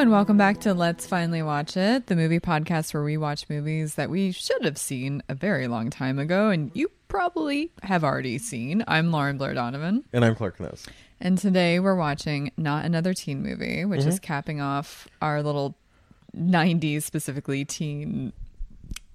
Hello 0.00 0.06
and 0.06 0.12
welcome 0.12 0.38
back 0.38 0.60
to 0.60 0.72
Let's 0.72 1.06
Finally 1.06 1.42
Watch 1.42 1.76
It, 1.76 2.06
the 2.06 2.16
movie 2.16 2.40
podcast 2.40 2.94
where 2.94 3.02
we 3.02 3.18
watch 3.18 3.44
movies 3.50 3.96
that 3.96 4.08
we 4.08 4.32
should 4.32 4.64
have 4.64 4.78
seen 4.78 5.22
a 5.28 5.34
very 5.34 5.68
long 5.68 5.90
time 5.90 6.18
ago 6.18 6.48
and 6.48 6.70
you 6.72 6.90
probably 7.08 7.70
have 7.82 8.02
already 8.02 8.38
seen. 8.38 8.82
I'm 8.88 9.10
Lauren 9.10 9.36
Blair 9.36 9.52
Donovan. 9.52 10.04
And 10.14 10.24
I'm 10.24 10.34
Clark 10.34 10.58
Ness. 10.58 10.86
And 11.20 11.36
today 11.36 11.80
we're 11.80 11.96
watching 11.96 12.50
Not 12.56 12.86
Another 12.86 13.12
Teen 13.12 13.42
Movie, 13.42 13.84
which 13.84 14.06
is 14.06 14.18
capping 14.18 14.58
off 14.58 15.06
our 15.20 15.42
little 15.42 15.76
90s, 16.34 17.02
specifically 17.02 17.66
teen 17.66 18.32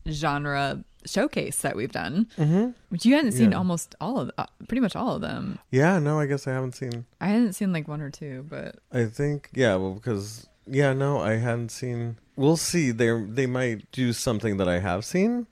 genre 0.08 0.84
showcase 1.08 1.64
that 1.64 1.76
we've 1.76 1.92
done, 1.92 2.28
mm-hmm. 2.38 2.70
which 2.90 3.08
you 3.08 3.16
hadn't 3.16 3.32
seen 3.32 3.54
Yeah. 3.54 3.58
almost 3.58 3.96
all 4.00 4.20
of, 4.20 4.30
uh, 4.38 4.46
pretty 4.68 4.82
much 4.82 4.96
all 4.96 5.16
of 5.16 5.22
them. 5.22 5.58
Yeah, 5.72 5.98
no, 5.98 6.20
I 6.20 6.28
guess 6.28 6.46
I 6.46 6.52
haven't 6.52 6.74
seen. 6.74 7.06
I 7.20 7.30
hadn't 7.30 7.54
seen 7.54 7.74
like 7.74 7.88
one 7.88 8.02
or 8.02 8.12
two, 8.12 8.46
but 8.48 8.76
I 8.92 9.06
think 9.06 9.50
yeah, 9.56 9.78
well, 9.78 9.96
because 9.96 10.46
yeah, 10.68 10.94
no, 10.94 11.20
I 11.20 11.36
hadn't 11.36 11.70
seen. 11.70 12.18
We'll 12.36 12.58
see. 12.58 12.92
They 12.92 13.22
they 13.24 13.46
might 13.46 13.92
do 13.92 14.14
something 14.14 14.58
that 14.58 14.68
I 14.68 14.80
have 14.80 15.06
seen. 15.06 15.48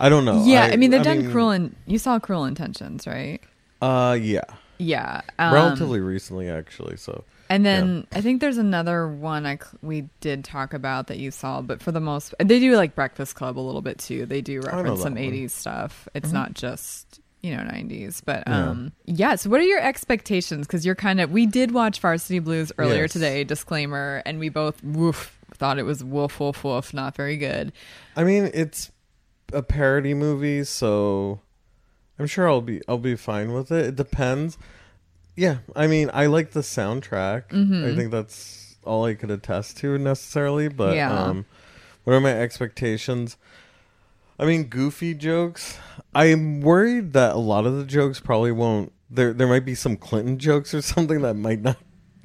I 0.00 0.08
don't 0.08 0.24
know. 0.24 0.44
yeah, 0.44 0.64
I, 0.64 0.76
mean 0.76 0.90
they've 0.90 1.02
done 1.02 1.18
mean, 1.18 1.30
Cruel 1.32 1.50
and 1.50 1.74
you 1.86 1.98
saw 1.98 2.18
Cruel 2.20 2.44
Intentions, 2.44 3.06
right? 3.06 3.40
Uh, 3.82 4.16
yeah, 4.20 4.44
Yeah, 4.78 5.22
um, 5.38 5.52
relatively 5.52 6.00
recently 6.00 6.48
actually. 6.48 6.96
So 6.96 7.24
And 7.48 7.66
then 7.66 8.06
I 8.12 8.20
think 8.20 8.40
there's 8.40 8.58
another 8.58 9.08
one 9.08 9.46
I 9.46 9.56
cl- 9.56 9.78
we 9.82 10.08
did 10.20 10.44
talk 10.44 10.72
about 10.72 11.08
that 11.08 11.18
you 11.18 11.30
saw, 11.30 11.62
but 11.62 11.82
for 11.82 11.90
the 11.90 12.00
most, 12.00 12.34
they 12.38 12.60
do 12.60 12.76
like 12.76 12.94
Breakfast 12.94 13.34
Club 13.34 13.58
a 13.58 13.60
little 13.60 13.82
bit 13.82 13.98
too. 13.98 14.26
They 14.26 14.40
do 14.40 14.60
reference 14.60 15.02
some 15.02 15.14
one. 15.14 15.22
Mm-hmm. 15.22 15.46
'80s 15.46 15.50
stuff. 15.50 16.08
It's 16.14 16.32
not 16.32 16.54
just 16.54 17.20
you 17.42 17.56
know 17.56 17.62
'90s, 17.62 18.20
but 18.24 18.42
Yeah. 18.46 18.68
um, 18.70 18.92
yeah. 19.06 19.34
So 19.36 19.48
what 19.50 19.60
are 19.60 19.64
your 19.64 19.80
expectations? 19.80 20.66
Because 20.66 20.84
you're 20.84 20.94
kind 20.94 21.20
of 21.20 21.30
we 21.30 21.46
did 21.46 21.72
watch 21.72 22.00
Varsity 22.00 22.38
Blues 22.38 22.72
earlier 22.78 23.02
Yes. 23.02 23.12
today. 23.12 23.44
Disclaimer, 23.44 24.22
and 24.26 24.38
we 24.38 24.48
both 24.48 24.82
woof 24.82 25.38
thought 25.54 25.78
it 25.78 25.84
was 25.84 26.02
woof 26.04 26.40
woof 26.40 26.62
woof, 26.64 26.92
not 26.94 27.14
very 27.16 27.36
good. 27.36 27.72
I 28.16 28.24
mean, 28.24 28.50
it's 28.52 28.90
a 29.52 29.62
parody 29.62 30.14
movie, 30.14 30.64
so 30.64 31.40
I'm 32.18 32.26
sure 32.26 32.48
I'll 32.48 32.60
be 32.60 32.80
I'll 32.88 32.98
be 32.98 33.16
fine 33.16 33.52
with 33.52 33.70
it. 33.72 33.86
It 33.86 33.96
depends. 33.96 34.58
Yeah, 35.36 35.58
I 35.76 35.86
mean, 35.86 36.10
I 36.12 36.26
like 36.26 36.50
the 36.50 36.60
soundtrack. 36.60 37.48
Mm-hmm. 37.50 37.84
I 37.86 37.94
think 37.94 38.10
that's 38.10 38.76
all 38.84 39.04
I 39.04 39.14
could 39.14 39.30
attest 39.30 39.76
to 39.78 39.96
necessarily. 39.96 40.66
But 40.68 40.96
Yeah. 40.96 41.12
um, 41.16 41.46
what 42.02 42.14
are 42.14 42.20
my 42.20 42.32
expectations? 42.32 43.36
I 44.38 44.44
mean, 44.46 44.64
goofy 44.64 45.14
jokes. 45.14 45.78
I'm 46.14 46.60
worried 46.60 47.12
that 47.14 47.34
a 47.34 47.38
lot 47.38 47.66
of 47.66 47.76
the 47.76 47.84
jokes 47.84 48.20
probably 48.20 48.52
won't. 48.52 48.92
There, 49.10 49.32
there 49.32 49.46
might 49.48 49.64
be 49.64 49.74
some 49.74 49.96
Clinton 49.96 50.38
jokes 50.38 50.72
or 50.74 50.82
something 50.82 51.22
that 51.22 51.34
might 51.34 51.60
not, 51.62 51.76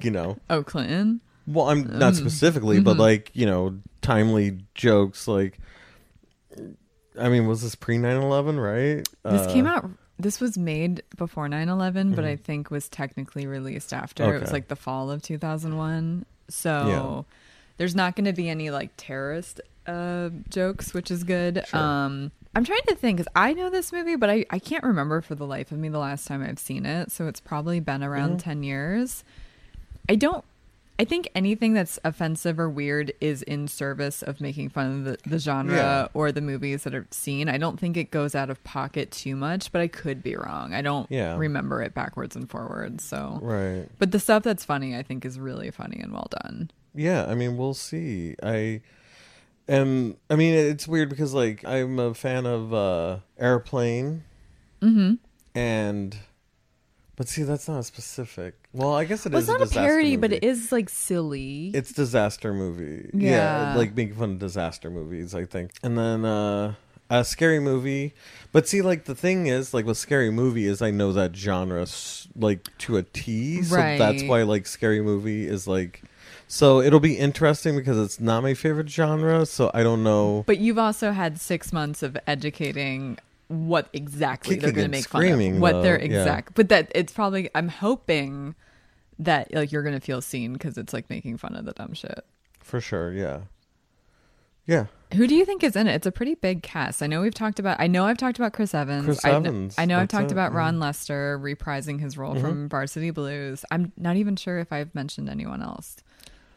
you 0.02 0.11
know. 0.11 0.38
Oh, 0.50 0.64
Clinton. 0.64 1.22
Well, 1.47 1.69
I'm 1.69 1.86
Mm. 1.86 1.95
not 1.97 2.16
specifically, 2.16 2.78
Mm-hmm. 2.78 2.84
but 2.86 2.97
like 2.97 3.31
you 3.34 3.45
know, 3.45 3.80
timely 4.02 4.59
jokes. 4.75 5.28
Like, 5.28 5.59
I 7.19 7.30
mean, 7.30 7.47
was 7.47 7.61
this 7.61 7.75
pre 7.75 7.97
9/11, 7.97 8.58
right? 8.61 9.08
This 9.31 9.47
Uh, 9.47 9.53
came 9.53 9.66
out. 9.67 9.89
This 10.19 10.39
was 10.39 10.57
made 10.57 11.02
before 11.18 11.47
9-11, 11.50 12.16
but 12.16 12.23
I 12.23 12.35
think 12.35 12.69
was 12.69 12.88
technically 12.88 13.47
released 13.47 13.91
after. 13.94 14.23
It 14.23 14.40
was 14.40 14.44
Mm-hmm. 14.44 14.53
Like 14.53 14.68
the 14.68 14.75
fall 14.75 15.09
of 15.12 15.22
2001. 15.22 16.25
So 16.50 16.69
Yeah. 17.28 17.35
there's 17.78 17.96
not 17.96 18.16
going 18.16 18.25
to 18.25 18.34
be 18.34 18.47
any 18.50 18.69
like 18.69 18.91
terrorist 18.96 19.59
uh, 19.88 20.30
jokes, 20.50 20.94
which 20.94 21.12
is 21.12 21.24
good. 21.24 21.64
Sure. 21.68 21.80
Um, 21.80 22.32
I'm 22.56 22.64
trying 22.64 22.82
to 22.88 22.96
think 22.96 23.18
because 23.18 23.32
I 23.36 23.54
know 23.54 23.70
this 23.70 23.92
movie, 23.92 24.16
but 24.16 24.30
I, 24.30 24.46
I 24.52 24.60
can't 24.60 24.84
remember 24.84 25.22
for 25.22 25.34
the 25.36 25.46
life 25.46 25.72
of 25.72 25.80
me 25.80 25.90
the 25.90 25.98
last 26.00 26.28
time 26.28 26.44
I've 26.44 26.60
seen 26.60 26.86
it. 26.86 27.12
So 27.12 27.28
it's 27.28 27.40
probably 27.40 27.80
been 27.80 28.04
around 28.04 28.32
Mm-hmm. 28.38 28.50
10 28.50 28.64
years. 28.64 29.24
I 30.10 30.16
don't. 30.16 30.44
I 31.00 31.06
think 31.06 31.28
anything 31.34 31.74
that's 31.74 31.98
offensive 32.04 32.60
or 32.60 32.70
weird 32.70 33.12
is 33.20 33.42
in 33.42 33.68
service 33.68 34.22
of 34.22 34.40
making 34.40 34.70
fun 34.70 35.00
of 35.00 35.06
the, 35.06 35.18
the 35.28 35.40
genre 35.40 35.76
Yeah. 35.76 36.08
or 36.14 36.32
the 36.32 36.40
movies 36.40 36.84
that 36.84 36.94
are 36.94 37.08
seen. 37.10 37.50
I 37.50 37.58
don't 37.58 37.80
think 37.80 37.98
it 37.98 38.12
goes 38.12 38.36
out 38.36 38.52
of 38.52 38.64
pocket 38.64 39.10
too 39.10 39.36
much, 39.36 39.72
but 39.72 39.82
I 39.82 39.88
could 39.88 40.22
be 40.22 40.36
wrong. 40.36 40.76
I 40.76 40.84
don't 40.84 41.10
Yeah. 41.10 41.36
remember 41.36 41.82
it 41.82 41.96
backwards 41.96 42.36
and 42.36 42.48
forwards. 42.48 43.04
So, 43.04 43.40
Right. 43.42 43.88
but 43.98 44.12
the 44.12 44.20
stuff 44.20 44.44
that's 44.44 44.64
funny, 44.64 44.96
I 44.96 45.02
think, 45.02 45.26
is 45.26 45.40
really 45.40 45.72
funny 45.72 46.00
and 46.00 46.14
well 46.14 46.28
done. 46.44 46.70
Yeah, 46.94 47.26
I 47.26 47.34
mean, 47.34 47.58
we'll 47.58 47.74
see. 47.74 48.36
I 48.44 48.82
am. 49.68 50.18
I 50.29 50.35
mean, 50.35 50.53
it's 50.53 50.88
weird 50.88 51.09
because 51.09 51.34
like 51.34 51.63
I'm 51.66 52.00
a 52.00 52.13
fan 52.13 52.46
of 52.46 52.74
uh 52.74 53.18
Airplane, 53.38 54.24
Mm-hmm. 54.81 55.13
and 55.57 56.18
but 57.16 57.28
see, 57.29 57.44
that's 57.44 57.68
not 57.68 57.85
specific. 57.85 58.56
Well, 58.73 58.94
I 58.96 59.06
guess 59.06 59.25
it 59.25 59.29
is. 59.29 59.34
Well, 59.34 59.40
it's 59.40 59.47
not 59.47 59.62
a 59.62 59.66
disaster 59.66 59.79
parody, 59.88 60.16
but 60.18 60.34
it 60.34 60.44
is 60.44 60.72
like 60.72 60.90
silly. 60.90 61.72
It's 61.73 61.91
disaster 61.94 62.53
movie. 62.53 63.09
Yeah. 63.13 63.75
like 63.78 63.96
making 63.96 64.16
fun 64.16 64.31
of 64.31 64.40
disaster 64.40 64.90
movies, 64.90 65.35
I 65.35 65.46
think. 65.46 65.72
And 65.84 65.97
then 65.97 66.25
uh 66.25 66.73
a 67.09 67.23
scary 67.23 67.59
movie. 67.59 68.13
But 68.52 68.68
see 68.68 68.81
like 68.81 69.06
the 69.06 69.13
thing 69.16 69.46
is 69.47 69.73
like 69.73 69.85
with 69.85 69.97
scary 69.97 70.31
movie 70.31 70.66
is 70.66 70.81
I 70.81 70.90
know 70.91 71.13
that 71.13 71.35
genre 71.35 71.85
like 72.35 72.75
to 72.79 72.97
a 72.97 73.03
T, 73.03 73.62
so 73.62 73.75
that's 73.75 74.23
why 74.23 74.41
like 74.44 74.66
scary 74.66 75.02
movie 75.02 75.47
is 75.47 75.68
like 75.68 76.02
so 76.53 76.81
it'll 76.81 77.00
be 77.00 77.18
interesting 77.18 77.75
because 77.75 77.97
it's 77.97 78.19
not 78.19 78.44
my 78.44 78.53
favorite 78.53 78.88
genre, 78.88 79.44
so 79.44 79.72
I 79.74 79.81
don't 79.81 80.03
know. 80.03 80.44
But 80.46 80.59
you've 80.59 80.78
also 80.78 81.12
had 81.12 81.41
six 81.41 81.74
months 81.74 82.03
of 82.03 82.16
educating 82.28 83.18
what 83.47 83.88
exactly 83.91 84.58
they're 84.58 84.72
going 84.72 84.86
to 84.86 84.91
make 84.91 85.08
fun 85.08 85.25
of. 85.25 85.59
What 85.59 85.72
though, 85.72 85.81
they're 85.81 86.00
yeah. 86.00 86.06
exact. 86.06 86.53
But 86.53 86.69
that 86.69 86.91
it's 86.94 87.12
probably. 87.12 87.50
I'm 87.56 87.69
hoping 87.69 88.53
that 89.18 89.52
like 89.52 89.72
you're 89.72 89.81
going 89.81 89.96
to 89.96 90.00
feel 90.00 90.22
seen 90.22 90.53
because 90.53 90.78
it's 90.78 90.94
like 90.94 91.09
making 91.09 91.38
fun 91.38 91.56
of 91.56 91.66
the 91.66 91.72
dumb 91.72 91.96
shit. 91.96 92.24
For 92.59 92.80
sure, 92.80 93.12
yeah. 93.12 93.40
Yeah. 94.68 94.85
Who 95.16 95.25
do 95.25 95.34
you 95.34 95.46
think 95.46 95.64
is 95.64 95.75
in 95.75 95.88
it? 95.88 95.96
It's 95.96 96.06
a 96.06 96.12
pretty 96.12 96.35
big 96.35 96.62
cast. 96.62 97.02
I 97.02 97.08
know 97.08 97.22
we've 97.22 97.34
talked 97.34 97.58
about. 97.58 97.80
I 97.80 97.88
know 97.88 98.06
I've 98.06 98.20
talked 98.20 98.38
about 98.38 98.53
Chris 98.53 98.75
Evans. 98.75 99.06
Chris 99.06 99.25
I 99.25 99.31
kn- 99.31 99.46
Evans, 99.47 99.75
I 99.80 99.85
know 99.85 99.97
I've 99.97 100.08
talked 100.08 100.25
it, 100.30 100.34
about 100.34 100.52
yeah. 100.52 100.59
Ron 100.59 100.80
Lester 100.80 101.40
reprising 101.40 102.00
his 102.00 102.16
role 102.16 102.35
mm-hmm. 102.35 102.46
from 102.46 102.70
Varsity 102.70 103.09
Blues. 103.09 103.66
I'm 103.72 103.91
not 103.97 104.18
even 104.18 104.35
sure 104.35 104.59
if 104.59 104.72
I've 104.72 104.94
mentioned 104.94 105.30
anyone 105.30 105.64
else. 105.64 105.97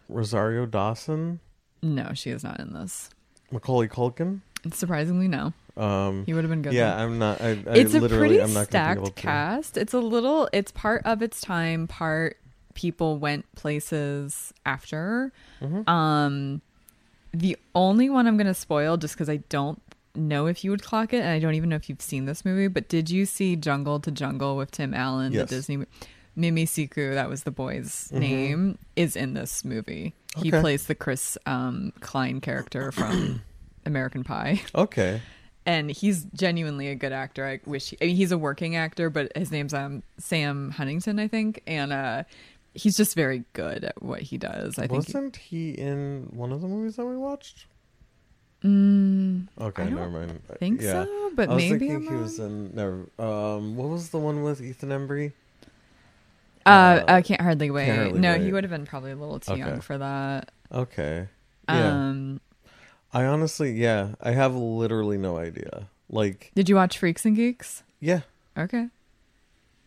Rosario 0.09 0.67
Dawson, 0.67 1.41
No, 1.83 2.12
she 2.15 2.31
is 2.31 2.43
not 2.44 2.61
in 2.61 2.72
this. 2.72 3.11
Macaulay 3.50 3.89
Culkin. 3.89 4.41
Surprisingly, 4.72 5.28
no. 5.28 5.53
Um 5.77 6.25
He 6.27 6.33
would 6.34 6.43
have 6.44 6.50
been 6.50 6.62
good. 6.62 6.72
yeah, 6.72 6.97
though. 6.97 7.03
I'm 7.03 7.19
not 7.19 7.41
I, 7.41 7.50
I 7.50 7.55
it's 7.75 7.94
a 7.94 8.00
literally 8.00 8.28
pretty 8.39 8.43
I'm 8.43 8.53
not 8.55 8.71
gonna 8.71 8.95
be 8.95 8.99
able 9.00 9.06
stacked 9.06 9.16
cast. 9.16 9.77
It's 9.77 9.93
a 9.93 9.99
little. 10.00 10.49
It's 10.53 10.72
part 10.72 11.03
of 11.05 11.22
its 11.22 11.41
time. 11.41 11.87
Part 11.87 12.39
people 12.75 13.19
went 13.19 13.45
places 13.55 14.53
after. 14.65 15.33
Mm-hmm. 15.61 15.89
Um, 15.89 16.61
the 17.33 17.56
only 17.75 18.09
one 18.11 18.27
I'm 18.27 18.37
going 18.37 18.47
to 18.47 18.55
spoil 18.55 18.97
just 18.97 19.15
because 19.15 19.28
I 19.31 19.39
don't 19.49 19.81
know 20.15 20.47
if 20.47 20.62
you 20.65 20.71
would 20.71 20.83
clock 20.83 21.12
it, 21.12 21.19
and 21.19 21.28
I 21.28 21.39
don't 21.39 21.55
even 21.55 21.69
know 21.71 21.77
if 21.77 21.89
you've 21.89 22.00
seen 22.03 22.25
this 22.27 22.45
movie. 22.45 22.69
But 22.69 22.89
did 22.89 23.09
you 23.11 23.25
see 23.27 23.56
Jungle 23.56 24.00
to 24.00 24.11
Jungle 24.11 24.56
with 24.56 24.71
Tim 24.71 24.95
Allen, 24.95 25.33
Yes. 25.33 25.49
the 25.49 25.56
Disney? 25.56 25.84
Mimi 26.37 26.67
Siku, 26.67 27.15
that 27.15 27.29
was 27.29 27.43
the 27.45 27.51
boy's 27.51 28.13
name, 28.13 28.79
is 28.95 29.17
in 29.17 29.35
this 29.35 29.65
movie. 29.65 30.15
He 30.37 30.51
Mm-hmm. 30.51 30.61
Plays 30.61 30.87
the 30.87 30.95
Chris 30.95 31.39
um, 31.47 31.93
Klein 32.01 32.41
character 32.43 32.93
from 32.93 33.41
American 33.87 34.22
Pie 34.22 34.60
Okay. 34.75 35.22
and 35.65 35.91
he's 35.91 36.25
genuinely 36.34 36.89
a 36.89 36.95
good 36.95 37.13
actor. 37.13 37.47
I 37.47 37.60
wish 37.65 37.91
he, 37.91 37.97
I 38.03 38.07
mean, 38.07 38.16
he's 38.16 38.33
a 38.33 38.39
working 38.39 38.77
actor, 38.77 39.09
but 39.10 39.34
his 39.37 39.51
name's 39.51 39.72
um 39.72 40.03
Sam 40.19 40.71
Huntington, 40.72 41.19
I 41.19 41.27
think, 41.28 41.63
and 41.66 41.93
uh, 41.93 42.25
he's 42.75 42.97
just 42.99 43.15
very 43.15 43.45
good 43.55 43.83
at 43.84 44.03
what 44.03 44.21
he 44.21 44.37
does. 44.37 44.78
I 44.78 44.83
think. 44.83 44.93
Wasn't 44.93 45.37
he 45.37 45.71
in 45.71 46.28
one 46.33 46.53
of 46.53 46.60
the 46.60 46.69
movies 46.69 46.97
that 46.97 47.07
we 47.07 47.16
watched? 47.16 47.65
Mm, 48.65 49.47
Okay, 49.60 49.84
never 49.89 50.10
mind. 50.10 50.41
I 50.51 50.55
think 50.57 50.81
yeah. 50.83 51.05
so, 51.05 51.31
but 51.34 51.49
I 51.51 51.55
was 51.55 51.65
maybe 51.65 51.89
thinking 51.89 52.09
he 52.10 52.15
was 52.15 52.39
in. 52.39 52.75
Never. 52.75 53.07
Um, 53.19 53.77
what 53.77 53.89
was 53.89 54.10
the 54.10 54.19
one 54.19 54.43
with 54.43 54.60
Ethan 54.60 54.89
Embry? 54.91 55.33
Uh, 56.66 57.04
I 57.09 57.22
can't 57.22 57.41
hardly 57.41 57.71
wait. 57.71 57.89
Hardly 57.89 58.18
no, 58.18 58.34
he 58.39 58.53
would 58.53 58.65
have 58.65 58.71
been 58.71 58.86
probably 58.86 59.13
a 59.13 59.16
little 59.16 59.39
too 59.41 59.57
young 59.57 59.80
for 59.80 59.98
that. 59.98 60.51
Okay. 60.72 61.28
Yeah. 61.68 61.89
Um, 62.09 62.41
I 63.13 63.24
honestly, 63.24 63.72
yeah, 63.72 64.15
I 64.21 64.33
have 64.33 64.54
literally 64.54 65.16
no 65.18 65.36
idea. 65.39 65.89
Like, 66.10 66.53
did 66.54 66.68
you 66.68 66.74
watch 66.77 66.98
Freaks 66.98 67.24
and 67.24 67.34
Geeks? 67.36 67.83
yeah. 68.01 68.21
Okay. 68.59 68.89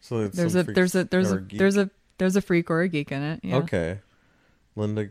So 0.02 0.20
it's 0.22 0.38
There's 0.38 0.56
a 0.56 0.64
there's 0.64 0.96
a 0.96 1.04
there's 1.04 1.32
a 1.32 1.38
geek. 1.40 1.60
there's 1.60 1.76
a 1.78 1.90
there's 2.18 2.36
a 2.36 2.42
freak 2.42 2.70
or 2.70 2.82
a 2.82 2.88
geek 2.88 3.12
in 3.12 3.22
it. 3.22 3.40
Yeah. 3.44 3.58
Okay. 3.58 4.00
Linda. 4.76 5.10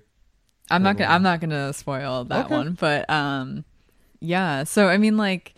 I'm 0.71 0.83
not 0.83 0.97
gonna 0.97 1.11
I'm 1.13 1.23
not 1.23 1.41
gonna 1.41 1.73
spoil 1.73 2.25
that 2.25 2.47
Okay. 2.47 2.55
one, 2.55 2.73
but 2.81 3.09
um 3.11 3.65
yeah. 4.21 4.65
So 4.65 4.89
I 4.89 4.97
mean 4.97 5.17
like 5.17 5.55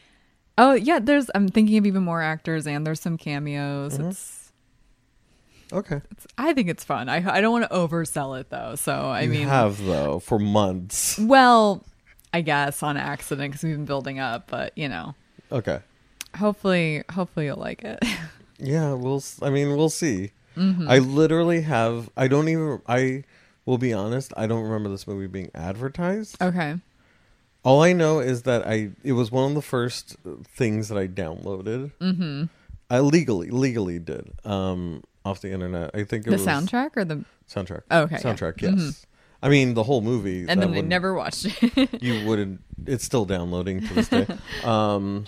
oh 0.59 0.73
yeah, 0.73 0.99
there's 0.99 1.31
I'm 1.35 1.49
thinking 1.49 1.79
of 1.79 1.87
even 1.87 2.03
more 2.03 2.23
actors 2.23 2.67
and 2.67 2.87
there's 2.87 3.01
some 3.01 3.17
cameos. 3.19 3.99
Mhm. 3.99 4.11
It's, 4.11 4.40
Okay. 5.73 6.01
it's 6.11 6.27
I 6.39 6.53
think 6.53 6.69
it's 6.69 6.85
fun. 6.85 7.09
I 7.09 7.17
I 7.37 7.41
don't 7.41 7.53
want 7.53 7.71
to 7.71 7.77
oversell 7.77 8.39
it 8.41 8.51
though. 8.51 8.75
So 8.75 8.93
I 8.93 9.23
mean 9.23 9.33
you 9.33 9.39
mean 9.41 9.49
have 9.49 9.83
though 9.85 10.19
for 10.19 10.39
months. 10.39 11.19
well, 11.19 11.85
I 12.33 12.41
guess 12.41 12.83
on 12.83 12.97
accident 12.97 13.53
cuz 13.55 13.63
we've 13.63 13.77
been 13.77 13.85
building 13.85 14.19
up, 14.19 14.49
but 14.49 14.77
you 14.77 14.89
know, 14.89 15.15
Okay. 15.53 15.81
hopefully 16.37 17.03
hopefully 17.13 17.47
you'll 17.47 17.57
like 17.59 17.83
it. 17.85 17.99
Yeah, 18.63 18.93
we'll. 18.93 19.23
I 19.41 19.49
mean, 19.49 19.75
we'll 19.75 19.89
see. 19.89 20.33
Mhm. 20.55 20.87
I 20.87 20.99
literally 20.99 21.63
have. 21.63 22.11
I 22.15 22.29
don't 22.29 22.47
even. 22.51 22.83
I 22.87 23.25
will 23.65 23.79
be 23.79 23.95
honest. 23.95 24.35
I 24.37 24.47
don't 24.47 24.63
remember 24.65 24.91
this 24.91 25.07
movie 25.07 25.29
being 25.29 25.51
advertised. 25.55 26.37
Okay. 26.43 26.77
All 27.63 27.83
I 27.83 27.95
know 27.95 28.19
is 28.21 28.43
that 28.43 28.67
I 28.69 28.91
it 29.03 29.13
was 29.13 29.33
one 29.33 29.49
of 29.49 29.55
the 29.55 29.63
first 29.63 30.17
things 30.45 30.89
that 30.89 30.99
I 30.99 31.07
downloaded. 31.09 31.93
Mm-hmm. 32.03 32.45
I 32.91 33.01
legally 33.01 33.49
legally 33.49 33.99
did 33.99 34.31
um 34.45 35.05
off 35.25 35.41
the 35.41 35.51
internet. 35.53 35.91
I 35.95 36.05
think 36.05 36.27
it 36.27 36.31
The 36.31 36.37
was 36.37 36.47
soundtrack 36.47 36.97
or 36.97 37.05
the 37.05 37.25
soundtrack. 37.49 37.83
Oh, 37.91 38.03
okay, 38.03 38.17
yeah. 38.17 38.23
soundtrack. 38.23 38.61
Yes. 38.63 38.73
Mhm. 38.75 39.05
I 39.43 39.49
mean 39.49 39.75
the 39.75 39.83
whole 39.85 40.03
movie. 40.03 40.47
and 40.49 40.61
then 40.61 40.75
I 40.75 40.81
never 40.83 41.15
watched 41.15 41.47
it 41.63 42.03
You 42.03 42.27
wouldn't. 42.27 42.61
It's 42.87 43.05
still 43.05 43.25
downloading 43.25 43.81
to 43.87 43.95
this 43.95 44.09
day. 44.09 44.27
um, 44.65 45.25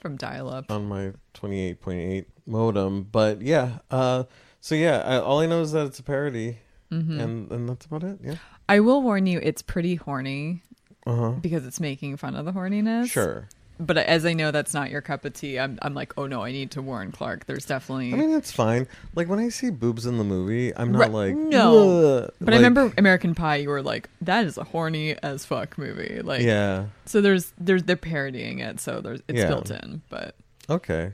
from 0.00 0.16
dial 0.16 0.48
up. 0.48 0.70
on 0.70 0.88
my 0.88 1.12
twenty 1.34 1.60
eight 1.60 1.80
point 1.80 2.00
eight 2.00 2.28
modem, 2.46 3.04
but 3.10 3.42
yeah. 3.42 3.78
Uh, 3.90 4.24
so 4.60 4.74
yeah, 4.74 4.98
I, 5.04 5.16
all 5.18 5.40
I 5.40 5.46
know 5.46 5.60
is 5.62 5.72
that 5.72 5.86
it's 5.86 5.98
a 5.98 6.02
parody, 6.02 6.58
Mm-hmm. 6.92 7.20
and 7.20 7.50
and 7.52 7.68
that's 7.68 7.86
about 7.86 8.02
it. 8.04 8.18
Yeah. 8.22 8.36
I 8.68 8.80
will 8.80 9.00
warn 9.02 9.26
you, 9.26 9.38
it's 9.42 9.62
pretty 9.62 9.94
horny 9.96 10.62
Uh 11.06 11.14
huh. 11.16 11.30
because 11.40 11.64
it's 11.66 11.78
making 11.80 12.16
fun 12.16 12.34
of 12.36 12.44
the 12.46 12.52
horniness. 12.52 13.08
Sure. 13.10 13.48
But 13.78 13.98
as 13.98 14.24
I 14.24 14.32
know 14.32 14.50
that's 14.50 14.72
not 14.72 14.90
your 14.90 15.02
cup 15.02 15.24
of 15.26 15.34
tea, 15.34 15.58
I'm 15.58 15.78
I'm 15.82 15.92
like, 15.92 16.14
oh 16.16 16.26
no, 16.26 16.42
I 16.42 16.50
need 16.52 16.70
to 16.72 16.82
warn 16.82 17.12
Clark. 17.12 17.44
There's 17.46 17.66
definitely. 17.66 18.12
I 18.12 18.16
mean, 18.16 18.32
it's 18.34 18.50
fine. 18.50 18.88
Like 19.14 19.28
when 19.28 19.38
I 19.38 19.50
see 19.50 19.68
boobs 19.70 20.06
in 20.06 20.16
the 20.16 20.24
movie, 20.24 20.74
I'm 20.74 20.92
not 20.92 20.98
Right, 21.00 21.10
like 21.10 21.36
no. 21.36 22.16
"Ugh." 22.24 22.34
but 22.40 22.54
I 22.54 22.56
Like, 22.56 22.64
remember 22.64 22.92
American 22.96 23.34
Pie. 23.34 23.56
You 23.56 23.68
were 23.68 23.82
like, 23.82 24.08
that 24.22 24.46
is 24.46 24.56
a 24.56 24.64
horny 24.64 25.12
as 25.22 25.44
fuck 25.44 25.76
movie. 25.76 26.20
Like, 26.22 26.40
Yeah. 26.42 26.86
So 27.04 27.20
there's 27.20 27.52
there's 27.58 27.82
they're 27.82 27.96
parodying 27.96 28.60
it, 28.60 28.80
so 28.80 29.00
there's 29.00 29.20
it's 29.28 29.38
Yeah. 29.38 29.48
built 29.48 29.70
in. 29.70 30.00
But 30.08 30.34
Okay. 30.70 31.12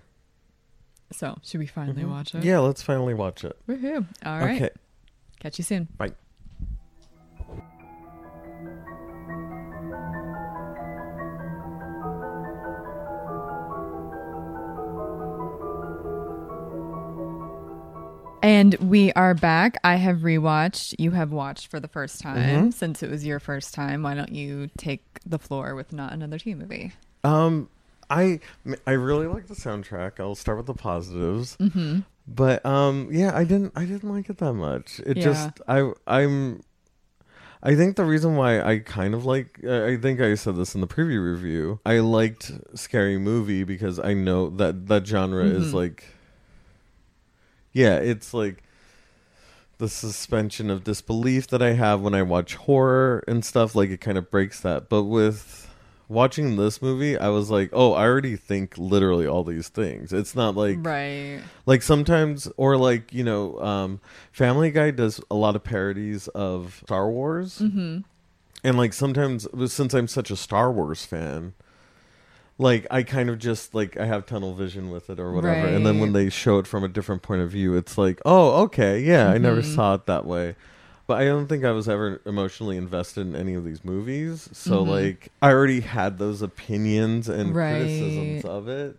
so 1.10 1.38
should 1.42 1.58
we 1.60 1.66
finally 1.66 2.02
mm-hmm. 2.02 2.10
watch 2.12 2.34
it? 2.34 2.44
Yeah. 2.44 2.60
Let's 2.60 2.82
finally 2.82 3.14
watch 3.14 3.44
it. 3.44 3.56
Woohoo! 3.68 4.06
All 4.24 4.38
right. 4.38 4.62
Okay. 4.62 4.70
Catch 5.40 5.58
you 5.58 5.64
soon. 5.64 5.88
Bye. 5.96 6.12
And 18.42 18.74
we 18.74 19.12
are 19.12 19.34
back. 19.34 19.76
I 19.84 19.96
have 19.96 20.18
rewatched. 20.18 20.96
You 20.98 21.12
have 21.12 21.30
watched 21.32 21.68
for 21.68 21.78
the 21.78 21.86
first 21.88 22.20
time 22.20 22.68
Mhm. 22.70 22.74
since 22.74 23.02
it 23.02 23.08
was 23.10 23.24
your 23.24 23.38
first 23.38 23.72
time. 23.72 24.02
Why 24.02 24.14
don't 24.14 24.32
you 24.34 24.68
take 24.76 25.04
the 25.24 25.38
floor 25.38 25.74
with 25.76 25.92
not 25.92 26.12
another 26.12 26.38
teen 26.38 26.58
movie? 26.58 26.92
Um, 27.22 27.68
I 28.10 28.40
I 28.86 28.92
really 28.92 29.26
like 29.28 29.46
the 29.46 29.54
soundtrack. 29.54 30.18
I'll 30.18 30.34
start 30.34 30.58
with 30.58 30.66
the 30.66 30.74
positives. 30.74 31.56
Mm-hmm. 31.60 32.00
But 32.26 32.66
um, 32.66 33.08
yeah, 33.12 33.30
I 33.34 33.44
didn't 33.44 33.72
I 33.76 33.84
didn't 33.84 34.10
like 34.10 34.28
it 34.28 34.38
that 34.38 34.54
much. 34.54 35.00
It 35.06 35.18
Yeah. 35.18 35.22
just 35.24 35.60
I 35.68 35.92
I'm. 36.06 36.62
I 37.64 37.76
think 37.76 37.94
the 37.94 38.04
reason 38.04 38.34
why 38.34 38.60
I 38.60 38.80
kind 38.80 39.14
of 39.14 39.24
like 39.24 39.60
I 39.64 39.90
I 39.92 39.96
think 39.96 40.20
I 40.20 40.34
said 40.34 40.56
this 40.56 40.74
in 40.74 40.80
the 40.80 40.88
preview 40.88 41.24
review. 41.32 41.78
I 41.86 42.00
liked 42.00 42.50
scary 42.74 43.18
movie 43.18 43.62
because 43.62 44.00
I 44.00 44.14
know 44.14 44.50
that 44.50 44.88
that 44.88 45.06
genre 45.06 45.44
is 45.44 45.70
Mhm. 45.70 45.74
like 45.74 46.04
yeah, 47.72 47.96
it's 47.96 48.32
like 48.34 48.62
the 49.78 49.88
suspension 49.88 50.70
of 50.70 50.84
disbelief 50.84 51.48
that 51.48 51.62
I 51.62 51.72
have 51.72 52.00
when 52.00 52.14
I 52.14 52.22
watch 52.22 52.54
horror 52.54 53.24
and 53.26 53.44
stuff 53.44 53.74
like 53.74 53.90
it 53.90 54.00
kind 54.00 54.16
of 54.18 54.30
breaks 54.30 54.60
that. 54.60 54.88
But 54.88 55.04
with 55.04 55.68
watching 56.08 56.56
this 56.56 56.80
movie, 56.82 57.18
I 57.18 57.28
was 57.30 57.50
like, 57.50 57.70
"Oh, 57.72 57.94
I 57.94 58.02
already 58.04 58.36
think 58.36 58.76
literally 58.78 59.26
all 59.26 59.42
these 59.44 59.68
things." 59.68 60.12
It's 60.12 60.36
not 60.36 60.54
like 60.54 60.78
right. 60.82 61.40
like 61.66 61.82
sometimes 61.82 62.48
or 62.56 62.76
like 62.76 63.12
you 63.12 63.24
know 63.24 63.58
um 63.60 64.00
family 64.30 64.70
guy 64.70 64.90
does 64.92 65.20
a 65.30 65.34
lot 65.34 65.56
of 65.56 65.64
parodies 65.64 66.28
of 66.28 66.82
star 66.84 67.10
wars 67.10 67.58
Mm-hmm. 67.58 68.00
and 68.62 68.76
like 68.78 68.92
sometimes 68.92 69.48
since 69.72 69.94
i'm 69.94 70.06
such 70.06 70.30
a 70.30 70.36
star 70.36 70.70
wars 70.70 71.04
fan 71.04 71.54
like 72.58 72.86
i 72.90 73.02
kind 73.02 73.28
of 73.30 73.38
just 73.38 73.74
like 73.74 73.96
i 73.98 74.04
have 74.04 74.26
tunnel 74.26 74.54
vision 74.54 74.90
with 74.90 75.08
it 75.10 75.18
or 75.18 75.32
whatever 75.32 75.66
and 75.66 75.84
then 75.86 75.98
when 75.98 76.12
they 76.12 76.28
show 76.28 76.58
it 76.58 76.66
from 76.66 76.84
a 76.84 76.88
different 76.88 77.22
point 77.22 77.40
of 77.40 77.50
view 77.50 77.74
it's 77.76 77.96
like 77.98 78.20
oh 78.24 78.62
okay 78.62 79.00
yeah 79.00 79.28
i 79.30 79.38
never 79.38 79.62
Mhm. 79.62 79.74
saw 79.74 79.94
it 79.94 80.06
that 80.06 80.24
way 80.26 80.54
but 81.06 81.20
i 81.20 81.24
don't 81.24 81.46
think 81.48 81.64
i 81.64 81.70
was 81.70 81.88
ever 81.88 82.20
emotionally 82.26 82.76
invested 82.76 83.22
in 83.22 83.34
any 83.34 83.54
of 83.54 83.64
these 83.64 83.84
movies 83.84 84.48
so 84.52 84.84
Mhm. 84.84 84.88
like 84.88 85.28
i 85.40 85.50
already 85.50 85.80
had 85.80 86.18
those 86.18 86.42
opinions 86.42 87.28
and 87.28 87.54
Right. 87.56 87.70
criticisms 87.78 88.44
of 88.44 88.68
it 88.68 88.96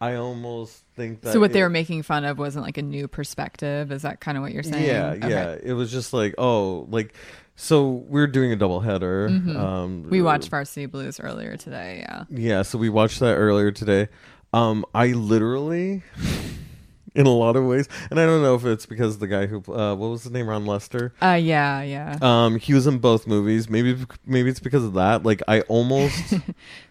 i 0.00 0.14
almost 0.14 0.82
think 0.94 1.22
that 1.22 1.32
So 1.32 1.40
what 1.40 1.50
it- 1.50 1.52
they 1.54 1.62
were 1.62 1.70
making 1.70 2.02
fun 2.02 2.24
of 2.24 2.38
wasn't 2.38 2.64
like 2.64 2.76
a 2.78 2.82
new 2.82 3.08
perspective. 3.08 3.90
Is 3.92 4.02
that 4.02 4.20
kind 4.20 4.36
of 4.36 4.42
what 4.42 4.52
you're 4.52 4.62
saying? 4.62 4.84
Yeah, 4.86 5.10
Okay. 5.16 5.28
yeah. 5.30 5.56
It 5.62 5.72
was 5.72 5.90
just 5.90 6.12
like, 6.12 6.34
oh, 6.38 6.86
like, 6.90 7.14
so 7.56 8.04
we 8.08 8.20
are 8.20 8.26
doing 8.26 8.52
a 8.52 8.56
double 8.56 8.80
header. 8.80 9.28
Mhm. 9.30 9.56
Um, 9.56 10.06
We 10.10 10.20
watched 10.20 10.48
Varsity 10.50 10.86
Blues 10.86 11.18
earlier 11.20 11.56
today. 11.56 12.00
Yeah. 12.06 12.24
Yeah, 12.30 12.62
so 12.62 12.76
we 12.78 12.88
watched 12.90 13.20
that 13.20 13.34
earlier 13.36 13.70
today. 13.70 14.08
Um, 14.52 14.84
I 14.94 15.08
literally, 15.08 16.02
in 17.14 17.26
a 17.26 17.30
lot 17.30 17.56
of 17.56 17.64
ways, 17.64 17.88
and 18.10 18.20
I 18.20 18.26
don't 18.26 18.42
know 18.42 18.54
if 18.54 18.64
it's 18.66 18.84
because 18.86 19.18
the 19.18 19.26
guy 19.26 19.46
who, 19.46 19.58
uh, 19.72 19.94
what 19.94 20.08
was 20.10 20.24
his 20.24 20.32
name, 20.32 20.48
Ron 20.48 20.66
Lester. 20.66 21.14
Uh. 21.22 21.38
Yeah. 21.40 21.80
Yeah. 21.82 22.18
Um, 22.20 22.58
he 22.58 22.74
was 22.74 22.86
in 22.86 22.98
both 22.98 23.26
movies. 23.26 23.70
Maybe, 23.70 23.96
maybe 24.26 24.50
it's 24.50 24.60
because 24.60 24.84
of 24.84 24.92
that. 24.94 25.22
Like, 25.24 25.42
I 25.48 25.62
almost 25.62 26.34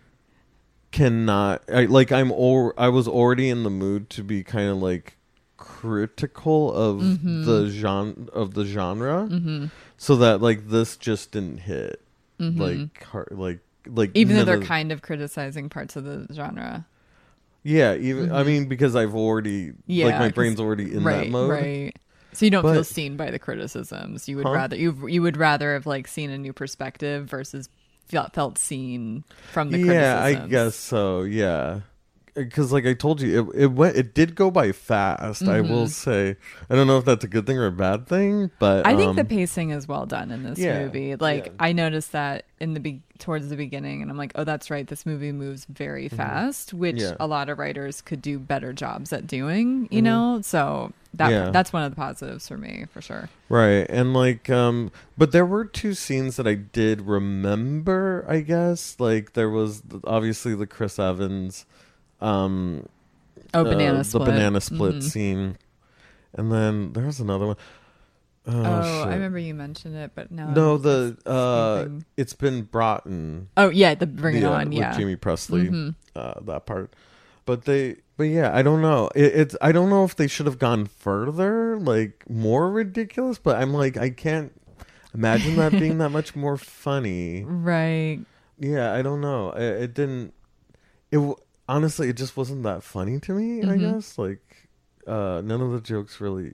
cannot. 0.96 1.64
I 1.72 1.86
like. 1.86 2.12
I'm. 2.12 2.32
Or, 2.32 2.74
I 2.78 2.88
was 2.90 3.08
already 3.08 3.50
in 3.50 3.64
the 3.64 3.70
mood 3.70 4.10
to 4.12 4.24
be 4.24 4.44
kind 4.44 4.70
of 4.70 4.78
like 4.78 5.18
critical 5.58 6.74
of 6.74 7.02
Mhm. 7.02 7.46
the 7.46 7.68
genre 7.70 8.14
of 8.34 8.54
the 8.54 8.66
genre. 8.66 9.28
mm-hmm. 9.30 9.66
so 9.98 10.16
that 10.18 10.42
like 10.42 10.68
this 10.70 10.98
just 10.98 11.32
didn't 11.32 11.60
hit 11.60 12.02
Mhm. 12.40 12.60
like 12.60 13.04
hard, 13.04 13.30
like 13.32 13.60
like 13.88 14.12
Even 14.14 14.36
though 14.36 14.44
they're 14.44 14.58
of- 14.58 14.64
kind 14.64 14.92
of 14.92 15.02
criticizing 15.02 15.70
parts 15.70 15.96
of 15.96 16.04
the 16.04 16.28
genre. 16.34 16.86
yeah 17.64 17.96
even 17.96 18.32
i 18.32 18.44
Mhm. 18.44 18.46
mean 18.48 18.66
because 18.66 18.96
i've 18.96 19.16
already 19.16 19.72
Yeah, 19.88 20.08
like 20.08 20.20
my 20.20 20.30
brain's 20.30 20.60
already 20.60 20.94
in 20.94 21.04
right. 21.04 21.24
that 21.25 21.30
mode 21.30 21.50
Right. 21.50 21.96
So 22.34 22.46
you 22.46 22.52
don't 22.52 22.64
feel 22.64 22.84
seen 22.84 23.16
by 23.16 23.32
the 23.32 23.40
criticisms. 23.40 24.28
You 24.28 24.36
would 24.38 24.46
Huh? 24.46 24.52
rather 24.54 24.75
you 24.75 25.08
you 25.08 25.22
would 25.22 25.38
rather 25.38 25.74
have 25.74 25.86
like 25.86 26.06
seen 26.08 26.30
a 26.30 26.38
new 26.38 26.52
perspective 26.52 27.25
versus 27.30 27.70
felt 28.08 28.34
felt 28.34 28.58
seen 28.58 29.24
from 29.52 29.72
the 29.72 29.80
yeah 29.80 30.22
i 30.24 30.34
guess 30.48 30.76
so 30.76 31.22
yeah 31.24 31.82
because 32.36 32.72
like 32.74 32.86
i 32.86 32.94
told 32.94 33.22
you 33.22 33.50
it, 33.54 33.62
it 33.64 33.68
went 33.68 33.96
it 33.96 34.14
did 34.14 34.36
go 34.36 34.52
by 34.52 34.72
fast 34.72 35.44
i 35.48 35.62
will 35.62 35.86
Mhm. 35.86 35.90
say 35.90 36.36
i 36.70 36.76
don't 36.76 36.86
know 36.88 36.98
if 36.98 37.06
that's 37.06 37.24
a 37.24 37.28
good 37.28 37.46
thing 37.48 37.58
or 37.58 37.66
a 37.68 37.72
bad 37.72 38.08
thing 38.08 38.52
but 38.60 38.86
I 38.86 38.96
think 38.96 39.12
um, 39.12 39.16
the 39.16 39.24
pacing 39.26 39.70
is 39.72 39.88
well 39.88 40.06
done 40.06 40.32
in 40.32 40.44
this 40.44 40.60
yeah, 40.60 40.84
movie. 40.84 41.16
Like 41.16 41.46
yeah. 41.48 41.52
I 41.60 41.72
noticed 41.72 42.12
that 42.12 42.46
in 42.60 42.74
the 42.74 42.80
be- 42.80 43.02
towards 43.20 43.50
the 43.50 43.56
beginning, 43.56 44.02
and 44.02 44.12
I'm 44.12 44.18
like, 44.18 44.34
oh, 44.36 44.44
that's 44.44 44.70
right. 44.70 44.86
This 44.88 45.06
movie 45.06 45.32
moves 45.32 45.66
very 45.66 46.10
fast, 46.10 46.74
which 46.74 46.98
Mm-hmm. 46.98 47.06
Yeah. 47.12 47.16
a 47.20 47.28
lot 47.28 47.50
of 47.50 47.58
writers 47.58 48.02
could 48.02 48.22
do 48.22 48.38
better 48.40 48.74
jobs 48.74 49.12
at 49.14 49.26
doing. 49.28 49.88
You 49.92 50.02
Mhm. 50.02 50.04
know, 50.04 50.40
so 50.42 50.92
that 51.17 51.29
Yeah. 51.31 51.50
that's 51.51 51.72
one 51.74 51.84
of 51.84 51.91
the 51.91 51.95
positives 51.95 52.48
for 52.48 52.57
me 52.57 52.86
for 52.93 53.01
sure. 53.01 53.29
Right. 53.50 53.86
And 53.89 54.13
like 54.13 54.50
um 54.50 54.91
but 55.17 55.31
there 55.31 55.45
were 55.45 55.65
two 55.65 55.93
scenes 55.93 56.36
that 56.38 56.48
I 56.48 56.55
did 56.55 57.01
remember, 57.01 58.25
I 58.27 58.41
guess. 58.41 58.95
Like 59.00 59.34
there 59.34 59.50
was 59.50 59.81
obviously 60.05 60.55
the 60.55 60.67
Chris 60.67 61.00
Evans 61.00 61.65
um 62.22 62.88
Oh, 63.53 63.62
uh, 63.62 63.63
banana 63.63 63.98
the 64.00 64.03
split. 64.03 64.25
banana 64.25 64.62
split 64.62 64.95
Mhm. 64.95 65.03
scene. 65.03 65.57
And 66.34 66.51
then 66.51 66.93
there 66.93 67.05
was 67.05 67.19
another 67.19 67.48
one. 67.48 67.55
Oh, 68.48 68.63
Oh. 68.63 69.03
I 69.07 69.13
remember 69.13 69.39
you 69.39 69.53
mentioned 69.55 69.95
it, 69.95 70.12
but 70.13 70.31
now 70.31 70.51
No, 70.51 70.77
the 70.77 71.17
uh 71.25 71.88
it's 72.17 72.34
been 72.34 72.63
brought 72.63 73.05
in 73.05 73.48
oh 73.57 73.69
yeah, 73.69 73.95
the 73.95 74.05
bring 74.05 74.38
it 74.38 74.41
the, 74.41 74.51
uh, 74.51 74.60
on, 74.60 74.69
with 74.69 74.77
yeah. 74.77 74.93
Jaime 74.93 75.15
Pressly 75.15 75.69
Mhm. 75.69 75.95
uh 76.15 76.34
that 76.41 76.65
part. 76.65 76.93
But 77.45 77.65
they 77.65 77.98
but 78.17 78.24
yeah, 78.25 78.55
I 78.55 78.62
don't 78.62 78.81
know. 78.81 79.10
It, 79.15 79.34
it's 79.36 79.55
I 79.62 79.72
don't 79.72 79.89
know 79.89 80.03
if 80.05 80.15
they 80.15 80.27
should 80.27 80.45
have 80.45 80.60
gone 80.60 80.86
further, 80.86 81.77
like 81.79 82.24
more 82.29 82.72
ridiculous, 82.72 83.38
but 83.39 83.57
I'm 83.57 83.74
like 83.74 83.98
I 83.98 84.10
can't 84.10 84.51
imagine 85.13 85.55
that 85.57 85.77
being 85.77 85.98
that 86.00 86.10
much 86.10 86.36
more 86.36 86.57
funny. 86.57 87.43
Right. 87.43 88.19
Yeah, 88.60 88.93
I 88.93 89.01
don't 89.01 89.22
know. 89.22 89.51
It, 89.51 89.84
it 89.84 89.93
didn't. 89.93 90.34
It 91.12 91.19
honestly, 91.67 92.10
it 92.10 92.17
just 92.17 92.36
wasn't 92.38 92.63
that 92.63 92.84
funny 92.84 93.19
to 93.22 93.34
me. 93.34 93.62
I 93.63 93.65
Mhm. 93.77 93.93
guess 93.93 94.17
like 94.17 94.69
uh 95.07 95.41
none 95.43 95.62
of 95.62 95.72
the 95.72 95.81
jokes 95.81 96.19
really. 96.22 96.53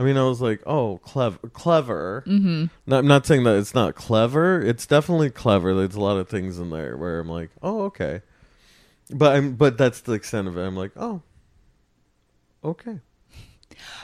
I 0.00 0.04
mean, 0.04 0.16
I 0.16 0.22
was 0.22 0.40
like, 0.40 0.62
"Oh, 0.64 0.98
clever, 0.98 1.38
clever." 1.48 2.22
Mm-hmm. 2.26 2.66
No, 2.86 2.98
I'm 2.98 3.06
not 3.08 3.26
saying 3.26 3.42
that 3.44 3.56
it's 3.56 3.74
not 3.74 3.96
clever. 3.96 4.60
It's 4.62 4.86
definitely 4.86 5.28
clever. 5.30 5.74
There's 5.74 5.96
a 5.96 6.00
lot 6.00 6.18
of 6.18 6.28
things 6.28 6.60
in 6.60 6.70
there 6.70 6.96
where 6.96 7.18
I'm 7.18 7.28
like, 7.28 7.50
"Oh, 7.62 7.82
okay," 7.86 8.22
but 9.14 9.36
I'm 9.36 9.54
but 9.54 9.78
that's 9.78 10.00
the 10.02 10.12
extent 10.12 10.48
of 10.48 10.56
it. 10.56 10.62
I'm 10.62 10.76
like, 10.76 10.92
"Oh, 10.96 11.22
okay." 12.64 13.00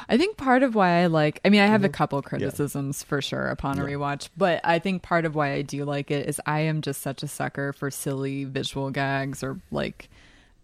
I 0.08 0.16
think 0.16 0.36
part 0.36 0.62
of 0.62 0.74
why 0.74 1.02
I 1.02 1.06
like, 1.06 1.40
I 1.44 1.48
mean, 1.48 1.60
I 1.60 1.66
have 1.66 1.82
a 1.84 1.88
Mhm. 1.88 1.92
couple 1.94 2.22
criticisms 2.22 3.02
for 3.02 3.20
sure 3.20 3.48
upon 3.48 3.78
a 3.78 3.82
Yeah. 3.82 3.94
rewatch, 3.96 4.28
but 4.36 4.60
I 4.62 4.78
think 4.78 5.02
part 5.02 5.24
of 5.24 5.34
why 5.34 5.52
I 5.52 5.62
do 5.62 5.84
like 5.84 6.10
it 6.12 6.28
is 6.28 6.40
I 6.46 6.60
am 6.60 6.80
just 6.80 7.00
such 7.02 7.22
a 7.24 7.28
sucker 7.28 7.72
for 7.72 7.90
silly 7.90 8.44
visual 8.44 8.90
gags 8.90 9.42
or 9.42 9.58
like 9.72 10.10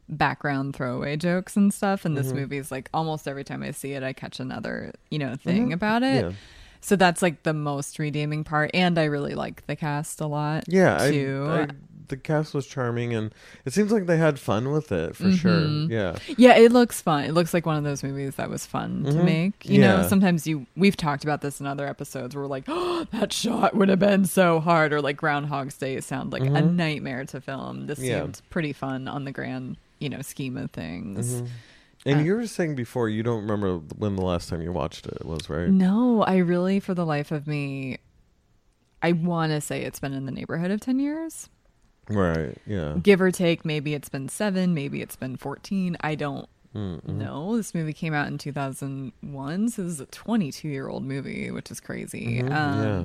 background 0.08 0.76
throwaway 0.76 1.16
jokes 1.16 1.56
and 1.56 1.72
stuff. 1.74 2.04
And 2.04 2.16
this 2.16 2.30
Mhm. 2.30 2.36
movie 2.36 2.58
is 2.58 2.70
like 2.70 2.88
almost 2.94 3.26
every 3.26 3.42
time 3.42 3.62
I 3.64 3.72
see 3.72 3.92
it, 3.92 4.02
I 4.04 4.12
catch 4.12 4.38
another, 4.38 4.92
you 5.10 5.18
know, 5.18 5.34
thing 5.34 5.70
Mhm. 5.70 5.74
about 5.74 6.02
it. 6.04 6.24
Yeah. 6.26 6.32
So 6.80 6.94
that's 6.94 7.20
like 7.20 7.42
the 7.42 7.52
most 7.54 7.98
redeeming 7.98 8.44
part, 8.44 8.70
and 8.74 8.96
I 8.98 9.04
really 9.04 9.34
like 9.34 9.66
the 9.66 9.76
cast 9.76 10.20
a 10.20 10.26
lot. 10.26 10.64
Yeah, 10.68 10.96
I. 11.00 11.08
I, 11.08 11.68
the 12.10 12.16
cast 12.18 12.52
was 12.52 12.66
charming, 12.66 13.14
and 13.14 13.32
it 13.64 13.72
seems 13.72 13.90
like 13.90 14.04
they 14.06 14.18
had 14.18 14.38
fun 14.38 14.70
with 14.70 14.92
it 14.92 15.16
for 15.16 15.32
sure. 15.32 15.50
Mm-hmm. 15.60 15.90
Yeah, 15.90 16.16
Yeah, 16.36 16.56
it 16.56 16.70
looks 16.72 17.00
fun. 17.00 17.24
It 17.24 17.32
looks 17.32 17.54
like 17.54 17.64
one 17.64 17.76
of 17.76 17.84
those 17.84 18.02
movies 18.02 18.34
that 18.36 18.50
was 18.50 18.66
fun 18.66 19.04
to 19.04 19.12
Mhm. 19.12 19.24
make. 19.24 19.66
You 19.68 19.80
know, 19.80 20.06
sometimes 20.06 20.46
you 20.46 20.66
we've 20.76 20.96
talked 20.96 21.24
about 21.24 21.40
this 21.40 21.58
in 21.60 21.66
other 21.66 21.86
episodes 21.86 22.34
where 22.34 22.42
we're 22.44 22.48
like, 22.50 22.64
oh, 22.68 23.06
that 23.12 23.32
shot 23.32 23.74
would 23.74 23.88
have 23.88 23.98
been 23.98 24.26
so 24.26 24.60
hard, 24.60 24.92
or 24.92 25.00
like 25.00 25.16
Groundhog's 25.16 25.78
Day 25.78 25.98
sound 26.00 26.32
like 26.32 26.42
a 26.42 26.46
Mhm. 26.46 26.74
nightmare 26.74 27.24
to 27.24 27.40
film. 27.40 27.86
This 27.86 27.98
Yeah. 27.98 28.20
seemed 28.20 28.42
pretty 28.50 28.74
fun 28.74 29.08
on 29.08 29.24
the 29.24 29.32
grand, 29.32 29.78
you 29.98 30.10
know, 30.10 30.20
scheme 30.20 30.56
of 30.58 30.70
things. 30.70 31.40
Mhm. 31.42 31.48
And 32.06 32.20
Uh, 32.20 32.22
you 32.24 32.34
were 32.34 32.46
saying 32.46 32.76
before 32.76 33.08
you 33.10 33.22
don't 33.22 33.42
remember 33.42 33.76
when 33.96 34.16
the 34.16 34.22
last 34.22 34.48
time 34.48 34.62
you 34.62 34.72
watched 34.72 35.06
it 35.06 35.24
was, 35.24 35.50
right? 35.50 35.68
No, 35.68 36.22
I 36.22 36.38
really, 36.38 36.80
for 36.80 36.94
the 36.94 37.04
life 37.04 37.30
of 37.30 37.46
me, 37.46 37.98
I 39.02 39.12
want 39.12 39.52
to 39.52 39.60
say 39.60 39.82
it's 39.82 39.98
been 40.00 40.12
in 40.12 40.26
the 40.26 40.32
neighborhood 40.32 40.70
of 40.70 40.80
ten 40.80 40.98
years. 40.98 41.48
Right. 42.10 42.56
Yeah. 42.66 42.96
give 43.02 43.20
or 43.20 43.30
take 43.30 43.64
maybe 43.64 43.94
it's 43.94 44.08
been 44.08 44.28
seven 44.28 44.74
maybe 44.74 45.00
it's 45.02 45.16
been 45.16 45.36
14 45.36 45.96
i 46.00 46.14
don't 46.14 46.48
Mm-hmm. 46.72 47.18
know 47.18 47.56
this 47.56 47.74
movie 47.74 47.92
came 47.92 48.14
out 48.14 48.28
in 48.28 48.38
2001 48.38 49.68
so 49.70 49.82
this 49.82 49.92
is 49.94 50.00
a 50.00 50.06
22 50.06 50.68
year 50.68 50.86
old 50.88 51.02
movie 51.04 51.50
which 51.50 51.68
is 51.70 51.80
crazy 51.80 52.40
Mhm, 52.42 52.52
um, 52.54 52.82
yeah. 52.82 53.04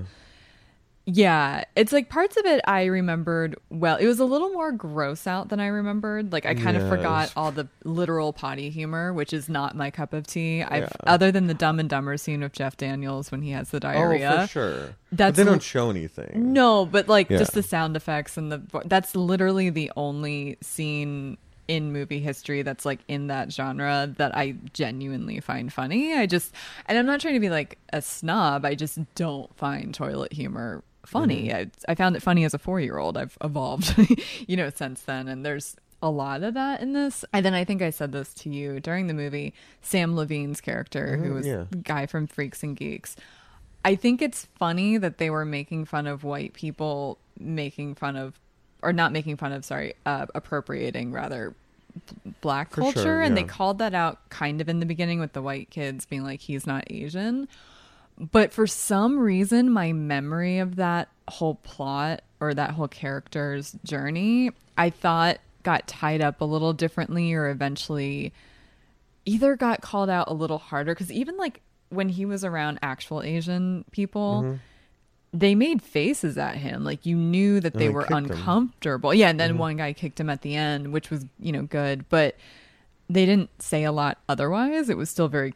Yeah 1.07 1.63
it's 1.75 1.91
like 1.91 2.09
parts 2.09 2.35
of 2.35 2.45
it 2.47 2.61
i 2.67 2.85
remembered 2.85 3.55
well 3.69 3.95
it 3.97 4.07
was 4.07 4.19
a 4.19 4.25
little 4.25 4.49
more 4.49 4.71
gross 4.71 5.27
out 5.27 5.49
than 5.49 5.59
i 5.59 5.67
remembered 5.67 6.31
like 6.31 6.47
i 6.47 6.55
kind 6.55 6.75
of 6.75 6.87
forgot 6.89 7.31
all 7.35 7.51
the 7.51 7.67
literal 7.83 8.33
potty 8.33 8.71
humor 8.71 9.13
which 9.13 9.31
is 9.31 9.47
not 9.47 9.75
my 9.75 9.91
cup 9.91 10.13
of 10.13 10.25
tea 10.25 10.63
i've 10.63 10.81
Yeah. 10.83 10.89
other 11.05 11.31
than 11.31 11.45
the 11.45 11.53
dumb 11.53 11.79
and 11.79 11.87
dumber 11.87 12.17
scene 12.17 12.41
with 12.41 12.53
jeff 12.53 12.75
daniels 12.75 13.31
when 13.31 13.43
he 13.43 13.51
has 13.51 13.69
the 13.69 13.79
diarrhea 13.79 14.33
Oh, 14.35 14.41
for 14.41 14.47
sure. 14.47 14.95
but 15.11 15.35
they 15.35 15.43
don't 15.43 15.61
show 15.61 15.91
anything. 15.91 16.53
no, 16.53 16.85
but 16.87 17.07
like 17.07 17.29
Yeah. 17.29 17.37
just 17.37 17.53
the 17.53 17.61
sound 17.63 17.95
effects 17.95 18.35
and 18.35 18.51
the 18.51 18.61
that's 18.85 19.15
literally 19.15 19.69
the 19.69 19.91
only 19.95 20.57
scene 20.61 21.37
in 21.67 21.91
movie 21.91 22.19
history 22.19 22.61
that's 22.61 22.85
like 22.85 22.99
in 23.07 23.25
that 23.27 23.51
genre 23.51 24.13
that 24.17 24.35
I 24.37 24.55
genuinely 24.73 25.39
find 25.39 25.73
funny. 25.73 26.13
I 26.13 26.27
just 26.27 26.53
and 26.85 26.95
I'm 26.95 27.07
not 27.07 27.19
trying 27.21 27.33
to 27.33 27.39
be 27.39 27.49
like 27.49 27.79
a 27.91 28.03
snob. 28.03 28.65
I 28.65 28.75
just 28.75 28.99
don't 29.15 29.51
find 29.57 29.91
toilet 29.91 30.31
humor 30.31 30.83
funny. 31.07 31.47
Mm-hmm. 31.49 31.69
I, 31.87 31.91
I 31.91 31.95
found 31.95 32.15
it 32.15 32.21
funny 32.21 32.43
as 32.45 32.53
a 32.53 32.59
4-year-old. 32.59 33.17
I've 33.17 33.37
evolved, 33.43 33.95
you 34.47 34.57
know, 34.57 34.69
since 34.73 35.01
then 35.01 35.27
and 35.27 35.45
there's 35.45 35.75
a 36.01 36.09
lot 36.09 36.43
of 36.43 36.53
that 36.53 36.81
in 36.81 36.93
this. 36.93 37.25
And 37.33 37.45
then 37.45 37.53
I 37.53 37.63
think 37.63 37.81
I 37.81 37.89
said 37.89 38.11
this 38.11 38.33
to 38.35 38.49
you 38.49 38.79
during 38.79 39.07
the 39.07 39.13
movie. 39.13 39.53
Samm 39.83 40.13
Levine's 40.15 40.61
character, 40.61 41.17
who 41.17 41.31
Mhm, 41.31 41.33
was 41.33 41.47
yeah. 41.47 41.65
the 41.69 41.77
guy 41.77 42.05
from 42.05 42.27
Freaks 42.27 42.61
and 42.63 42.75
Geeks. 42.75 43.15
I 43.83 43.95
think 43.95 44.21
it's 44.21 44.45
funny 44.57 44.97
that 44.97 45.17
they 45.19 45.29
were 45.29 45.45
making 45.45 45.85
fun 45.85 46.05
of 46.07 46.23
white 46.23 46.53
people 46.53 47.17
making 47.39 47.95
fun 47.95 48.15
of, 48.15 48.39
or 48.81 48.93
not 48.93 49.11
making 49.13 49.37
fun 49.37 49.51
of, 49.51 49.63
sorry, 49.65 49.93
uh, 50.05 50.25
appropriating 50.35 51.11
rather 51.11 51.53
black 52.41 52.71
For 52.71 52.81
culture. 52.81 53.01
sure, 53.01 53.21
And 53.21 53.37
they 53.37 53.43
called 53.43 53.77
that 53.79 53.93
out 53.93 54.29
kind 54.29 54.59
of 54.61 54.67
in 54.69 54.79
the 54.79 54.85
beginning 54.85 55.19
with 55.19 55.33
the 55.33 55.41
white 55.41 55.69
kids 55.69 56.05
being 56.05 56.23
like, 56.23 56.41
he's 56.41 56.67
not 56.67 56.83
Asian. 56.89 57.47
But 58.17 58.53
for 58.53 58.65
some 58.67 59.19
reason, 59.19 59.69
my 59.71 59.91
memory 59.93 60.59
of 60.59 60.77
that 60.77 61.09
whole 61.27 61.55
plot 61.55 62.21
or 62.39 62.53
that 62.53 62.71
whole 62.71 62.87
character's 62.87 63.75
journey, 63.83 64.51
I 64.77 64.89
thought 64.89 65.39
got 65.63 65.87
tied 65.87 66.21
up 66.21 66.41
a 66.41 66.45
little 66.45 66.73
differently 66.73 67.33
or 67.33 67.49
eventually 67.49 68.31
either 69.25 69.55
got 69.55 69.81
called 69.81 70.09
out 70.09 70.27
a 70.29 70.33
little 70.33 70.59
harder 70.59 70.93
because 70.93 71.11
even 71.11 71.35
like 71.37 71.61
when 71.89 72.09
he 72.09 72.25
was 72.25 72.43
around 72.43 72.79
actual 72.81 73.21
Asian 73.23 73.83
people, 73.91 74.41
Mm-hmm. 74.43 74.55
they 75.33 75.55
made 75.55 75.81
faces 75.81 76.37
at 76.37 76.55
him. 76.55 76.83
Like 76.85 77.05
you 77.05 77.15
knew 77.17 77.59
that 77.59 77.73
they 77.73 77.87
they 77.87 77.89
were 77.89 78.05
him. 78.05 78.13
uncomfortable. 78.25 79.13
Yeah, 79.13 79.29
and 79.29 79.39
then 79.39 79.55
Mhm. 79.55 79.57
one 79.57 79.77
guy 79.77 79.91
kicked 79.93 80.19
him 80.19 80.29
at 80.29 80.41
the 80.41 80.55
end, 80.55 80.93
which 80.93 81.09
was, 81.09 81.25
you 81.39 81.51
know, 81.51 81.63
good. 81.63 82.07
But 82.09 82.35
they 83.09 83.25
didn't 83.25 83.49
say 83.61 83.83
a 83.83 83.91
lot 83.91 84.19
otherwise. 84.29 84.89
It 84.89 84.97
was 84.97 85.09
still 85.09 85.27
very 85.27 85.53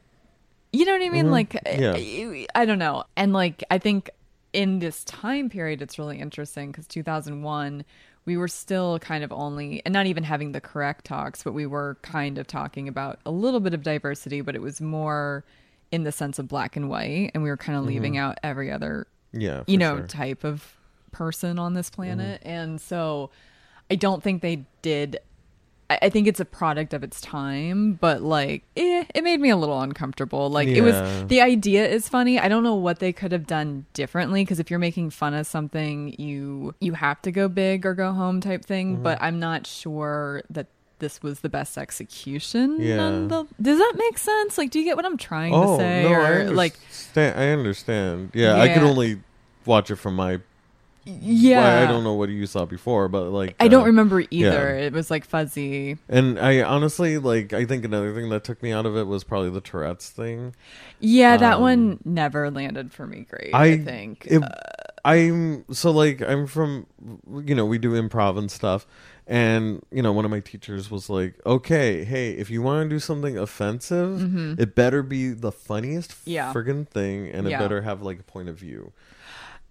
you 0.71 0.85
know 0.85 0.93
what 0.93 1.01
I 1.01 1.09
mean? 1.09 1.25
Mhm. 1.25 1.31
Like 1.31 1.53
Yeah. 1.65 1.93
I, 1.95 2.47
I 2.55 2.65
don't 2.65 2.79
know. 2.79 3.03
And 3.15 3.33
like 3.33 3.63
I 3.71 3.77
think 3.77 4.09
in 4.53 4.79
this 4.79 5.03
time 5.03 5.49
period 5.49 5.81
it's 5.81 5.99
really 5.99 6.19
interesting 6.19 6.71
because 6.71 6.87
2001 6.87 7.85
we 8.25 8.35
were 8.35 8.47
still 8.47 8.97
kind 8.99 9.23
of 9.23 9.31
only 9.31 9.81
and 9.85 9.93
not 9.93 10.05
even 10.07 10.23
having 10.23 10.53
the 10.53 10.59
correct 10.61 11.05
talks 11.05 11.43
but 11.43 11.53
we 11.53 11.67
were 11.67 11.97
kind 12.01 12.39
of 12.39 12.47
talking 12.47 12.87
about 12.87 13.19
a 13.27 13.31
little 13.31 13.59
bit 13.59 13.75
of 13.75 13.83
diversity 13.83 14.41
but 14.41 14.55
it 14.55 14.61
was 14.61 14.81
more 14.81 15.43
in 15.91 16.03
the 16.03 16.11
sense 16.11 16.39
of 16.39 16.47
black 16.47 16.75
and 16.75 16.89
white 16.89 17.29
and 17.35 17.43
we 17.43 17.49
were 17.49 17.57
kind 17.57 17.77
of 17.77 17.85
leaving 17.85 18.17
out 18.17 18.39
every 18.41 18.71
other 18.71 19.05
Yeah. 19.33 19.63
you 19.67 19.77
know 19.77 19.97
sure. 19.97 20.07
type 20.07 20.43
of 20.43 20.73
person 21.11 21.59
on 21.59 21.75
this 21.75 21.91
planet 21.91 22.41
and 22.43 22.81
so 22.81 23.29
i 23.91 23.95
don't 23.95 24.23
think 24.23 24.41
they 24.41 24.65
did 24.81 25.19
I, 25.89 26.09
think 26.09 26.27
it's 26.27 26.39
a 26.39 26.45
product 26.45 26.93
of 26.93 27.03
its 27.03 27.19
time 27.19 27.93
but 27.93 28.21
like 28.21 28.63
eh, 28.77 29.05
it 29.15 29.23
made 29.23 29.39
me 29.39 29.49
a 29.49 29.57
little 29.57 29.81
uncomfortable 29.81 30.49
like 30.49 30.67
it 30.67 30.81
was 30.81 30.95
the 31.27 31.41
idea 31.41 31.87
is 31.87 32.07
funny 32.07 32.37
i 32.39 32.47
don't 32.47 32.63
know 32.63 32.75
what 32.75 32.99
they 32.99 33.11
could 33.11 33.31
have 33.31 33.47
done 33.47 33.85
differently 33.93 34.43
because 34.43 34.59
if 34.59 34.69
you're 34.69 34.79
making 34.79 35.09
fun 35.09 35.33
of 35.33 35.47
something 35.47 36.15
you 36.19 36.75
you 36.79 36.93
have 36.93 37.19
to 37.23 37.31
go 37.31 37.47
big 37.47 37.85
or 37.85 37.93
go 37.95 38.11
home 38.13 38.39
type 38.41 38.63
thing 38.63 38.93
Mm-hmm. 38.93 39.03
but 39.03 39.17
i'm 39.21 39.39
not 39.39 39.65
sure 39.65 40.43
that 40.51 40.67
this 40.99 41.23
was 41.23 41.39
the 41.39 41.49
best 41.49 41.77
execution 41.77 42.77
Yeah. 42.79 42.97
nonethe- 42.97 43.47
does 43.61 43.77
that 43.79 43.93
make 43.97 44.17
sense 44.17 44.57
like 44.57 44.69
do 44.71 44.79
you 44.79 44.85
get 44.85 44.95
what 44.95 45.05
i'm 45.05 45.17
trying 45.17 45.53
Oh 45.53 45.77
to 45.77 45.81
say 45.83 46.03
no, 46.03 46.09
or 46.11 46.21
I 46.25 46.43
like. 46.43 46.77
I 47.15 47.49
understand. 47.49 48.31
Yeah, 48.33 48.55
I 48.55 48.69
could 48.73 48.83
only 48.83 49.21
watch 49.65 49.89
it 49.91 49.95
from 49.95 50.15
my. 50.15 50.39
Yeah 51.21 51.79
I, 51.79 51.83
I 51.83 51.85
don't 51.87 52.03
know 52.03 52.13
what 52.13 52.29
you 52.29 52.45
saw 52.45 52.65
before, 52.65 53.07
but 53.07 53.29
like 53.31 53.55
I 53.59 53.67
don't 53.67 53.83
uh, 53.83 53.87
remember 53.87 54.21
either. 54.29 54.77
yeah. 54.77 54.85
It 54.85 54.93
was 54.93 55.09
like 55.11 55.25
fuzzy. 55.25 55.97
And 56.07 56.39
I 56.39 56.61
honestly 56.61 57.17
like. 57.17 57.53
I 57.53 57.65
think 57.65 57.83
another 57.85 58.13
thing 58.13 58.29
that 58.29 58.43
took 58.43 58.61
me 58.63 58.71
out 58.71 58.85
of 58.85 58.95
it 58.95 59.07
was 59.07 59.23
probably 59.23 59.49
the 59.49 59.61
Tourette's 59.61 60.09
thing. 60.09 60.55
Yeah, 60.99 61.37
that 61.37 61.55
Um, 61.55 61.61
one 61.61 61.99
never 62.05 62.51
landed 62.51 62.91
for 62.93 63.07
me 63.07 63.25
great. 63.29 63.53
I, 63.53 63.65
I- 63.65 63.77
think. 63.77 64.25
it- 64.29 64.43
Uh, 64.43 64.49
I'm 65.05 65.63
so 65.73 65.91
like 65.91 66.21
I'm 66.21 66.45
from 66.45 66.85
you 67.45 67.55
know 67.55 67.65
we 67.65 67.77
do 67.77 67.91
improv 67.91 68.37
and 68.37 68.51
stuff 68.51 68.85
and 69.27 69.81
you 69.91 70.01
know 70.03 70.11
one 70.11 70.25
of 70.25 70.31
my 70.31 70.41
teachers 70.41 70.91
was 70.91 71.09
like 71.09 71.35
okay 71.45 72.03
hey 72.03 72.31
if 72.31 72.49
you 72.49 72.61
want 72.61 72.83
to 72.89 72.93
do 72.93 72.99
something 72.99 73.37
offensive 73.37 74.59
it 74.59 74.75
better 74.75 75.01
be 75.01 75.29
the 75.31 75.53
funniest 75.53 76.11
Mm-hmm. 76.11 76.29
Yeah. 76.31 76.53
friggin' 76.53 76.85
thing 76.87 77.29
and 77.29 77.47
it 77.47 77.51
Yeah. 77.51 77.59
better 77.59 77.81
have 77.83 78.01
like 78.01 78.19
a 78.19 78.23
point 78.23 78.49
of 78.49 78.57
view 78.57 78.91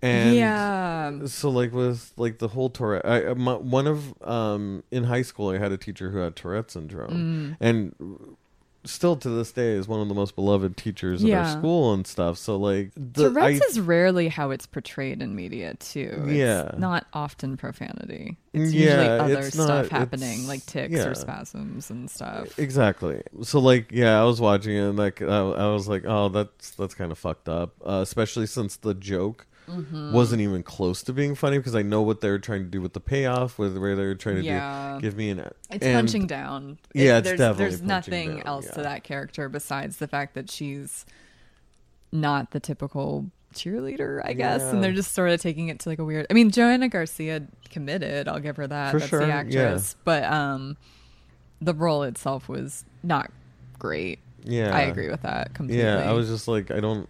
and 0.02 0.34
yeah. 0.34 1.26
so 1.26 1.50
like 1.50 1.72
with 1.72 2.12
like 2.16 2.38
the 2.38 2.48
whole 2.48 2.70
Tourette 2.70 3.04
I, 3.04 3.34
my, 3.34 3.54
one 3.54 3.86
of 3.86 4.14
um 4.22 4.84
in 4.90 5.04
high 5.04 5.22
school 5.22 5.50
I 5.50 5.58
had 5.58 5.72
a 5.72 5.76
teacher 5.78 6.10
who 6.10 6.18
had 6.18 6.36
Tourette 6.36 6.70
syndrome 6.70 7.08
Mm. 7.10 7.56
and 7.60 8.36
still 8.84 9.16
to 9.16 9.28
this 9.28 9.52
day 9.52 9.72
is 9.72 9.86
one 9.86 10.00
of 10.00 10.08
the 10.08 10.14
most 10.14 10.34
beloved 10.34 10.76
teachers 10.76 11.22
at 11.22 11.30
our 11.30 11.48
school 11.58 11.92
and 11.92 12.06
stuff 12.06 12.38
so 12.38 12.56
like 12.56 12.90
the, 12.94 13.24
Tourette's 13.28 13.60
I- 13.60 13.64
is 13.66 13.80
rarely 13.80 14.28
how 14.28 14.50
it's 14.50 14.66
portrayed 14.66 15.20
in 15.20 15.34
media 15.34 15.74
too. 15.74 16.10
It's 16.26 16.32
Yeah. 16.32 16.70
not 16.78 17.06
often 17.12 17.56
profanity. 17.58 18.38
It's 18.54 18.72
Yeah, 18.72 18.84
usually 19.02 19.08
other 19.36 19.50
stuff 19.50 19.68
not- 19.68 19.88
happening, 19.90 20.46
like 20.46 20.64
ticks 20.64 20.94
yeah. 20.94 21.04
or 21.06 21.14
spasms 21.14 21.90
and 21.90 22.08
stuff. 22.10 22.58
Exactly. 22.58 23.20
So 23.42 23.58
like, 23.58 23.90
yeah, 23.92 24.18
I 24.20 24.24
was 24.24 24.40
watching 24.40 24.74
it, 24.74 24.80
and 24.88 24.96
like, 24.96 25.20
I, 25.20 25.26
I 25.26 25.72
was 25.72 25.86
like, 25.88 26.04
oh, 26.06 26.28
that's 26.30 26.70
that's 26.70 26.94
kind 26.94 27.12
of 27.12 27.18
fucked 27.18 27.48
up. 27.48 27.74
Uh, 27.84 28.00
especially 28.02 28.46
since 28.46 28.76
the 28.76 28.94
joke 28.94 29.46
Mm-hmm. 29.68 30.12
wasn't 30.12 30.40
even 30.40 30.62
close 30.62 31.02
to 31.04 31.12
being 31.12 31.34
funny 31.34 31.58
because 31.58 31.74
I 31.74 31.82
know 31.82 32.02
what 32.02 32.20
they 32.20 32.30
were 32.30 32.38
trying 32.38 32.64
to 32.64 32.70
do 32.70 32.80
with 32.80 32.94
the 32.94 33.00
payoff, 33.00 33.58
with 33.58 33.76
where 33.76 33.94
they 33.94 34.04
were 34.04 34.14
trying 34.14 34.36
to 34.36 34.42
Yeah. 34.42 34.94
do, 34.96 35.02
give 35.02 35.16
me 35.16 35.30
an. 35.30 35.40
It's 35.70 35.84
and- 35.84 35.94
punching 35.94 36.26
down. 36.26 36.78
Yeah, 36.94 37.18
it's 37.18 37.26
there's, 37.28 37.38
definitely 37.38 37.64
There's 37.70 37.82
nothing 37.82 38.28
down, 38.36 38.46
else 38.46 38.70
to 38.70 38.82
that 38.82 39.04
character 39.04 39.48
besides 39.48 39.98
the 39.98 40.08
fact 40.08 40.34
that 40.34 40.50
she's 40.50 41.04
not 42.12 42.52
the 42.52 42.60
typical 42.60 43.26
cheerleader, 43.54 44.20
I 44.24 44.32
guess. 44.32 44.60
Yeah. 44.60 44.70
And 44.70 44.84
they're 44.84 44.92
just 44.92 45.12
sort 45.14 45.30
of 45.30 45.40
taking 45.40 45.68
it 45.68 45.80
to 45.80 45.88
like 45.88 45.98
a 45.98 46.04
weird. 46.04 46.26
I 46.30 46.34
mean, 46.34 46.50
Joanna 46.50 46.88
Garcia 46.88 47.46
committed. 47.70 48.28
I'll 48.28 48.40
give 48.40 48.56
her 48.56 48.66
that. 48.66 48.92
For 48.92 48.98
That's 48.98 49.10
sure, 49.10 49.20
the 49.20 49.28
yeah. 49.28 49.36
actress. 49.36 49.96
But 50.04 50.24
um, 50.24 50.76
the 51.60 51.74
role 51.74 52.02
itself 52.04 52.48
was 52.48 52.84
not 53.02 53.30
great. 53.78 54.20
Yeah, 54.44 54.74
I 54.74 54.82
agree 54.82 55.10
with 55.10 55.22
that 55.22 55.52
completely. 55.54 55.82
Yeah, 55.84 56.08
I 56.08 56.12
was 56.12 56.28
just 56.28 56.48
like, 56.48 56.70
I 56.70 56.80
don't. 56.80 57.08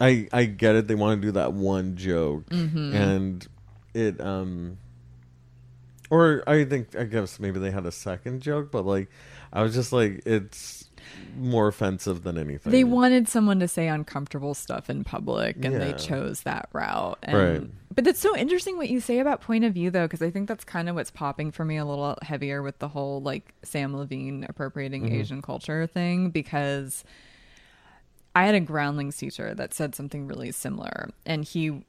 I 0.00 0.28
I 0.32 0.44
get 0.44 0.76
it. 0.76 0.86
They 0.88 0.94
want 0.94 1.20
to 1.20 1.26
do 1.26 1.32
that 1.32 1.52
one 1.52 1.96
joke, 1.96 2.46
Mm-hmm. 2.50 2.94
and 2.94 3.48
it 3.94 4.20
um. 4.20 4.78
Or 6.10 6.42
I 6.46 6.64
think 6.64 6.96
I 6.96 7.04
guess 7.04 7.38
maybe 7.38 7.58
they 7.60 7.70
had 7.70 7.84
a 7.84 7.92
second 7.92 8.40
joke, 8.40 8.70
but 8.70 8.86
like, 8.86 9.08
I 9.52 9.62
was 9.62 9.74
just 9.74 9.92
like, 9.92 10.22
it's 10.24 10.88
more 11.36 11.68
offensive 11.68 12.22
than 12.22 12.38
anything. 12.38 12.72
They 12.72 12.82
wanted 12.84 13.28
someone 13.28 13.60
to 13.60 13.68
say 13.68 13.88
uncomfortable 13.88 14.54
stuff 14.54 14.88
in 14.88 15.04
public, 15.04 15.62
and 15.62 15.78
they 15.78 15.92
chose 15.92 16.40
that 16.42 16.70
route. 16.72 17.18
And, 17.22 17.36
Right. 17.36 17.70
But 17.94 18.06
it's 18.06 18.20
so 18.20 18.34
interesting 18.36 18.78
what 18.78 18.88
you 18.88 19.00
say 19.00 19.18
about 19.18 19.42
point 19.42 19.64
of 19.64 19.74
view, 19.74 19.90
though, 19.90 20.06
because 20.06 20.22
I 20.22 20.30
think 20.30 20.48
that's 20.48 20.64
kind 20.64 20.88
of 20.88 20.94
what's 20.94 21.10
popping 21.10 21.50
for 21.50 21.64
me 21.64 21.76
a 21.76 21.84
little 21.84 22.16
heavier 22.22 22.62
with 22.62 22.78
the 22.78 22.88
whole 22.88 23.20
like 23.20 23.52
Samm 23.66 23.94
Levine 23.94 24.46
appropriating 24.48 25.02
Mm-hmm. 25.04 25.14
Asian 25.20 25.42
culture 25.42 25.86
thing. 25.86 26.30
Because 26.30 27.04
I 28.38 28.44
had 28.44 28.54
a 28.54 28.60
groundlings 28.60 29.16
teacher 29.16 29.52
that 29.52 29.74
said 29.74 29.96
something 29.96 30.28
really 30.28 30.52
similar, 30.52 31.10
and 31.26 31.42
he 31.42 31.82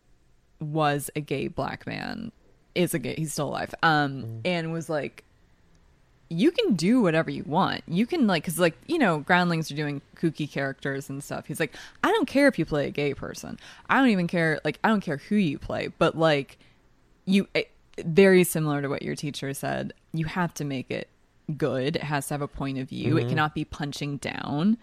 was 0.60 1.12
a 1.16 1.22
gay 1.22 1.48
black 1.48 1.86
man, 1.86 2.32
is 2.74 2.96
a 2.96 3.00
gay, 3.00 3.14
he's 3.16 3.34
still 3.34 3.50
alive, 3.50 3.76
um, 3.84 4.42
and 4.44 4.74
was 4.74 4.90
like, 4.90 5.24
you 6.28 6.50
can 6.50 6.74
do 6.74 7.02
whatever 7.02 7.30
you 7.30 7.44
want. 7.44 7.84
You 7.88 8.08
can 8.08 8.26
like, 8.26 8.46
cause 8.46 8.58
like 8.58 8.76
you 8.88 8.98
know, 8.98 9.20
groundlings 9.20 9.70
are 9.70 9.76
doing 9.76 10.02
kooky 10.16 10.50
characters 10.50 11.08
and 11.08 11.24
stuff. 11.24 11.46
He's 11.46 11.60
like, 11.60 11.76
I 12.04 12.12
don't 12.12 12.28
care 12.28 12.48
if 12.48 12.58
you 12.58 12.66
play 12.66 12.88
a 12.88 12.92
gay 12.92 13.14
person. 13.14 13.60
I 13.88 14.00
don't 14.00 14.10
even 14.10 14.26
care. 14.26 14.60
Like, 14.66 14.80
I 14.84 14.88
don't 14.88 15.02
care 15.02 15.18
who 15.18 15.36
you 15.36 15.60
play, 15.60 15.90
but 16.00 16.18
like, 16.18 16.58
you 17.26 17.48
eh, 17.54 17.66
very 18.04 18.44
similar 18.44 18.82
to 18.82 18.88
what 18.88 19.04
your 19.04 19.16
teacher 19.16 19.54
said. 19.54 19.94
You 20.14 20.26
have 20.26 20.56
to 20.56 20.66
make 20.66 20.90
it 20.90 21.10
good. 21.56 21.96
It 21.96 22.04
has 22.04 22.28
to 22.30 22.34
have 22.34 22.42
a 22.42 22.48
point 22.48 22.80
of 22.80 22.90
view. 22.90 23.18
It 23.18 23.30
cannot 23.30 23.54
be 23.54 23.66
punching 23.66 24.18
down. 24.18 24.80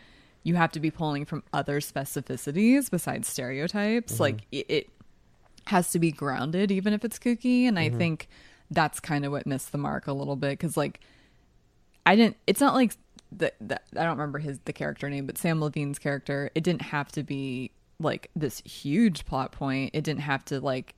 You 0.47 0.55
have 0.55 0.71
to 0.73 0.81
be 0.81 0.93
pulling 0.93 1.25
from 1.25 1.43
other 1.53 1.81
specificities 1.81 2.89
besides 2.89 3.27
stereotypes. 3.27 4.13
Mm-hmm. 4.13 4.23
Like 4.23 4.37
it, 4.53 4.67
it 4.69 4.91
has 5.67 5.91
to 5.91 5.99
be 5.99 6.13
grounded, 6.13 6.71
even 6.71 6.93
if 6.93 7.05
it's 7.05 7.19
kooky. 7.19 7.65
And 7.65 7.81
I 7.81 7.89
mm-hmm. 7.89 7.99
think 7.99 8.29
that's 8.71 9.01
kind 9.01 9.25
of 9.25 9.33
what 9.33 9.45
missed 9.45 9.73
the 9.73 9.79
mark 9.79 10.07
a 10.07 10.13
little 10.13 10.37
bit 10.37 10.51
because, 10.51 10.77
like, 10.77 11.01
I 12.07 12.15
didn't. 12.15 12.37
It's 12.47 12.61
not 12.61 12.75
like 12.75 12.93
the, 13.33 13.53
the 13.61 13.81
I 13.99 14.05
don't 14.05 14.19
remember 14.19 14.39
his 14.39 14.61
the 14.67 14.73
character 14.73 15.11
name, 15.11 15.27
but 15.27 15.35
Samm 15.35 15.61
Levine's 15.61 15.99
character. 15.99 16.53
It 16.55 16.63
didn't 16.63 16.83
have 16.83 17.11
to 17.13 17.25
be 17.25 17.73
like 17.99 18.31
this 18.37 18.61
huge 18.61 19.27
plot 19.27 19.51
point. 19.51 19.91
It 19.95 20.05
didn't 20.05 20.21
have 20.21 20.45
to 20.45 20.61
like. 20.61 20.95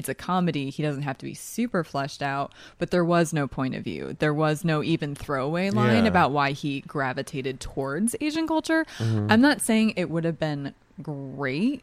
It's 0.00 0.08
a 0.08 0.14
comedy. 0.14 0.70
He 0.70 0.82
doesn't 0.82 1.02
have 1.02 1.18
to 1.18 1.26
be 1.26 1.34
super 1.34 1.84
fleshed 1.84 2.22
out, 2.22 2.52
but 2.78 2.90
there 2.90 3.04
was 3.04 3.34
no 3.34 3.46
point 3.46 3.74
of 3.74 3.84
view. 3.84 4.16
There 4.18 4.32
was 4.32 4.64
no 4.64 4.82
even 4.82 5.14
throwaway 5.14 5.68
line 5.68 6.04
Yeah. 6.04 6.08
about 6.08 6.32
why 6.32 6.52
he 6.52 6.80
gravitated 6.80 7.60
towards 7.60 8.16
Asian 8.18 8.46
culture. 8.48 8.86
Mm-hmm. 8.96 9.26
I'm 9.30 9.42
not 9.42 9.60
saying 9.60 9.92
it 9.96 10.08
would 10.08 10.24
have 10.24 10.38
been 10.38 10.72
great 11.02 11.82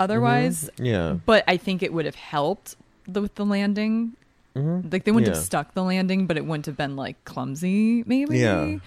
otherwise, 0.00 0.68
Yeah. 0.78 1.18
but 1.24 1.44
I 1.46 1.56
think 1.56 1.80
it 1.84 1.92
would 1.92 2.06
have 2.06 2.16
helped 2.16 2.74
the, 3.06 3.22
with 3.22 3.36
the 3.36 3.44
landing. 3.46 4.14
Like 4.56 5.04
they 5.04 5.12
wouldn't 5.12 5.28
Yeah. 5.28 5.34
have 5.34 5.44
stuck 5.44 5.74
the 5.74 5.84
landing, 5.84 6.26
but 6.26 6.36
it 6.36 6.44
wouldn't 6.46 6.66
have 6.66 6.76
been 6.76 6.96
like 6.96 7.24
clumsy. 7.24 8.02
Maybe. 8.04 8.38
Yeah. 8.40 8.78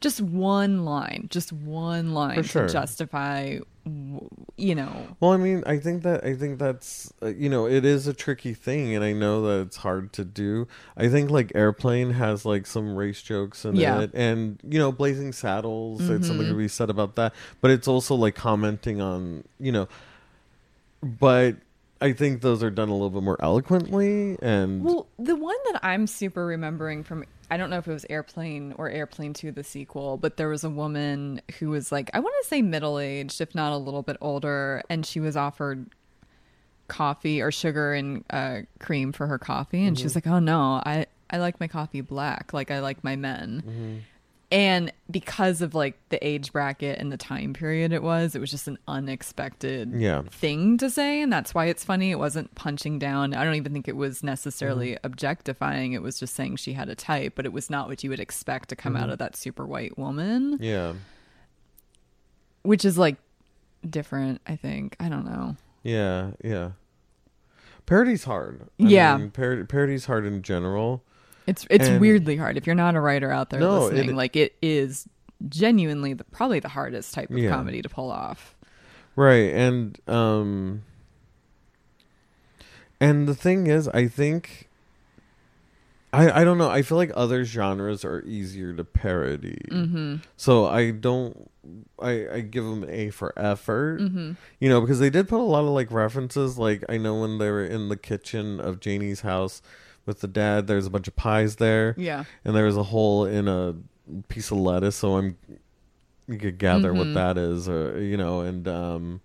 Just 0.00 0.20
one 0.20 0.84
line, 0.84 1.26
just 1.30 1.52
one 1.52 2.14
line 2.14 2.44
sure. 2.44 2.66
to 2.68 2.72
justify, 2.72 3.58
you 4.56 4.74
know. 4.76 5.08
Well, 5.18 5.32
I 5.32 5.36
mean, 5.38 5.64
I 5.66 5.78
think 5.78 6.04
that 6.04 6.22
I 6.22 6.34
think 6.36 6.60
that's 6.60 7.12
uh, 7.20 7.26
you 7.26 7.48
know 7.48 7.66
it 7.66 7.84
is 7.84 8.06
a 8.06 8.14
tricky 8.14 8.54
thing, 8.54 8.94
and 8.94 9.04
I 9.04 9.12
know 9.12 9.42
that 9.42 9.66
it's 9.66 9.78
hard 9.78 10.12
to 10.12 10.24
do. 10.24 10.68
I 10.96 11.08
think 11.08 11.30
like 11.30 11.50
Airplane 11.56 12.10
has 12.12 12.44
like 12.44 12.64
some 12.66 12.94
race 12.94 13.20
jokes 13.22 13.64
in 13.64 13.74
Yeah. 13.74 14.02
it, 14.02 14.12
and 14.14 14.60
you 14.62 14.78
know 14.78 14.92
Blazing 14.92 15.32
Saddles, 15.32 16.08
it's 16.08 16.28
something 16.28 16.46
Mhm. 16.46 16.50
to 16.50 16.56
be 16.56 16.68
said 16.68 16.90
about 16.90 17.16
that. 17.16 17.34
But 17.60 17.72
it's 17.72 17.88
also 17.88 18.14
like 18.14 18.36
commenting 18.36 19.00
on 19.00 19.42
you 19.58 19.72
know, 19.72 19.88
but 21.02 21.56
I 22.00 22.12
think 22.12 22.42
those 22.42 22.62
are 22.62 22.70
done 22.70 22.88
a 22.88 22.92
little 22.92 23.10
bit 23.10 23.24
more 23.24 23.38
eloquently, 23.42 24.38
and 24.40 24.84
Well, 24.84 25.08
the 25.18 25.34
one 25.34 25.56
that 25.72 25.80
I'm 25.84 26.06
super 26.06 26.46
remembering 26.46 27.02
from 27.02 27.24
I 27.50 27.56
don't 27.56 27.70
know 27.70 27.78
if 27.78 27.88
it 27.88 27.92
was 27.92 28.04
Airplane 28.10 28.74
or 28.76 28.90
Airplane 28.90 29.32
2 29.32 29.52
the 29.52 29.64
sequel, 29.64 30.16
but 30.16 30.36
there 30.36 30.48
was 30.48 30.64
a 30.64 30.70
woman 30.70 31.40
who 31.58 31.70
was 31.70 31.90
like 31.90 32.10
I 32.12 32.20
want 32.20 32.34
to 32.42 32.48
say 32.48 32.60
middle-aged 32.62 33.40
if 33.40 33.54
not 33.54 33.72
a 33.72 33.76
little 33.78 34.02
bit 34.02 34.16
older 34.20 34.82
and 34.90 35.04
she 35.06 35.18
was 35.20 35.36
offered 35.36 35.86
coffee 36.88 37.40
or 37.42 37.50
sugar 37.50 37.92
and 37.94 38.24
uh, 38.30 38.60
cream 38.80 39.12
for 39.12 39.26
her 39.26 39.38
coffee 39.38 39.84
and 39.84 39.96
she 39.98 40.04
was 40.04 40.14
like, 40.14 40.26
"Oh 40.26 40.38
no, 40.38 40.80
I 40.84 41.06
I 41.30 41.38
like 41.38 41.60
my 41.60 41.68
coffee 41.68 42.00
black, 42.00 42.52
like 42.52 42.70
I 42.70 42.80
like 42.80 43.02
my 43.04 43.16
men." 43.16 44.04
And 44.50 44.90
because 45.10 45.60
of 45.60 45.74
like 45.74 45.98
the 46.08 46.26
age 46.26 46.52
bracket 46.52 46.98
and 46.98 47.12
the 47.12 47.18
time 47.18 47.52
period 47.52 47.92
it 47.92 48.02
was, 48.02 48.34
it 48.34 48.40
was 48.40 48.50
just 48.50 48.66
an 48.66 48.78
unexpected 48.88 49.92
Yeah. 49.94 50.22
thing 50.30 50.78
to 50.78 50.88
say 50.88 51.20
and 51.20 51.30
that's 51.30 51.54
why 51.54 51.66
it's 51.66 51.84
funny 51.84 52.10
it 52.10 52.18
wasn't 52.18 52.54
punching 52.54 52.98
down 52.98 53.34
i 53.34 53.44
don't 53.44 53.56
even 53.56 53.72
think 53.74 53.88
it 53.88 53.96
was 53.96 54.22
necessarily 54.22 54.92
Mm-hmm. 54.92 55.06
objectifying 55.06 55.92
it 55.92 56.00
was 56.00 56.18
just 56.18 56.34
saying 56.34 56.56
she 56.56 56.72
had 56.72 56.88
a 56.88 56.94
type 56.94 57.34
but 57.36 57.44
it 57.44 57.52
was 57.52 57.68
not 57.68 57.88
what 57.88 58.02
you 58.02 58.08
would 58.10 58.20
expect 58.20 58.70
to 58.70 58.76
come 58.76 58.94
Mm-hmm. 58.94 59.02
out 59.04 59.10
of 59.10 59.18
that 59.18 59.36
super 59.36 59.66
white 59.66 59.98
woman 59.98 60.56
yeah, 60.60 60.94
which 62.62 62.84
is 62.84 62.96
like 62.98 63.16
different 63.88 64.40
i 64.46 64.56
think 64.56 64.96
i 65.00 65.08
don't 65.08 65.24
know 65.26 65.56
yeah, 65.82 66.30
yeah. 66.44 66.70
Parody's 67.86 68.24
hard. 68.24 68.68
Yeah. 68.76 69.16
mean, 69.16 69.30
par- 69.30 69.64
parody's 69.64 70.04
hard 70.04 70.26
in 70.26 70.42
general. 70.42 71.02
It's 71.48 71.66
it's 71.70 71.88
And- 71.88 72.00
weirdly 72.00 72.36
hard 72.36 72.56
if 72.56 72.66
you're 72.66 72.74
not 72.76 72.94
a 72.94 73.00
writer 73.00 73.30
out 73.32 73.50
there 73.50 73.60
No, 73.60 73.84
listening 73.86 74.10
it- 74.10 74.14
like 74.16 74.36
it 74.36 74.54
is 74.62 75.08
genuinely 75.48 76.12
the, 76.14 76.24
probably 76.24 76.60
the 76.60 76.68
hardest 76.68 77.14
type 77.14 77.30
of 77.30 77.38
Yeah. 77.38 77.50
comedy 77.50 77.80
to 77.82 77.88
pull 77.88 78.10
off 78.10 78.54
Right, 79.16 79.52
and 79.54 79.98
um 80.08 80.82
and 83.00 83.28
the 83.28 83.34
thing 83.34 83.66
is 83.66 83.88
I 83.88 84.08
think 84.08 84.68
I 86.12 86.40
I 86.40 86.44
don't 86.44 86.58
know, 86.58 86.70
I 86.70 86.82
feel 86.82 86.96
like 86.98 87.12
other 87.14 87.44
genres 87.44 88.04
are 88.04 88.22
easier 88.26 88.72
to 88.72 88.84
parody. 88.84 89.60
mm-hmm 89.70 90.16
So 90.36 90.66
I 90.66 90.90
don't 90.90 91.50
I 92.00 92.26
I 92.32 92.40
give 92.40 92.64
them 92.64 92.82
an 92.84 92.90
A 92.90 93.10
for 93.10 93.32
effort. 93.38 94.00
mm-hmm 94.00 94.32
You 94.58 94.68
know, 94.68 94.80
because 94.80 94.98
they 95.00 95.10
did 95.10 95.28
put 95.28 95.40
a 95.40 95.42
lot 95.44 95.60
of 95.64 95.70
like 95.70 95.90
references 95.92 96.58
like 96.58 96.82
I 96.88 96.96
know 96.96 97.20
when 97.20 97.38
they 97.38 97.50
were 97.50 97.64
in 97.64 97.88
the 97.88 97.96
kitchen 97.96 98.58
of 98.60 98.80
Janie's 98.80 99.20
house 99.20 99.62
with 100.08 100.20
the 100.20 100.26
dad 100.26 100.66
there's 100.66 100.86
a 100.86 100.90
bunch 100.90 101.06
of 101.06 101.14
pies 101.14 101.56
there 101.56 101.94
yeah 101.96 102.24
and 102.44 102.56
there 102.56 102.64
was 102.64 102.76
a 102.76 102.82
hole 102.82 103.24
in 103.24 103.46
a 103.46 103.76
piece 104.28 104.50
of 104.50 104.56
lettuce 104.58 104.96
so 104.96 105.16
i'm 105.18 105.36
you 106.26 106.36
could 106.38 106.58
gather 106.58 106.92
what 106.92 107.06
Mhm. 107.06 107.14
that 107.14 107.38
is 107.38 107.68
or 107.68 108.02
you 108.02 108.16
know 108.16 108.40
and 108.40 108.66
um 108.66 109.20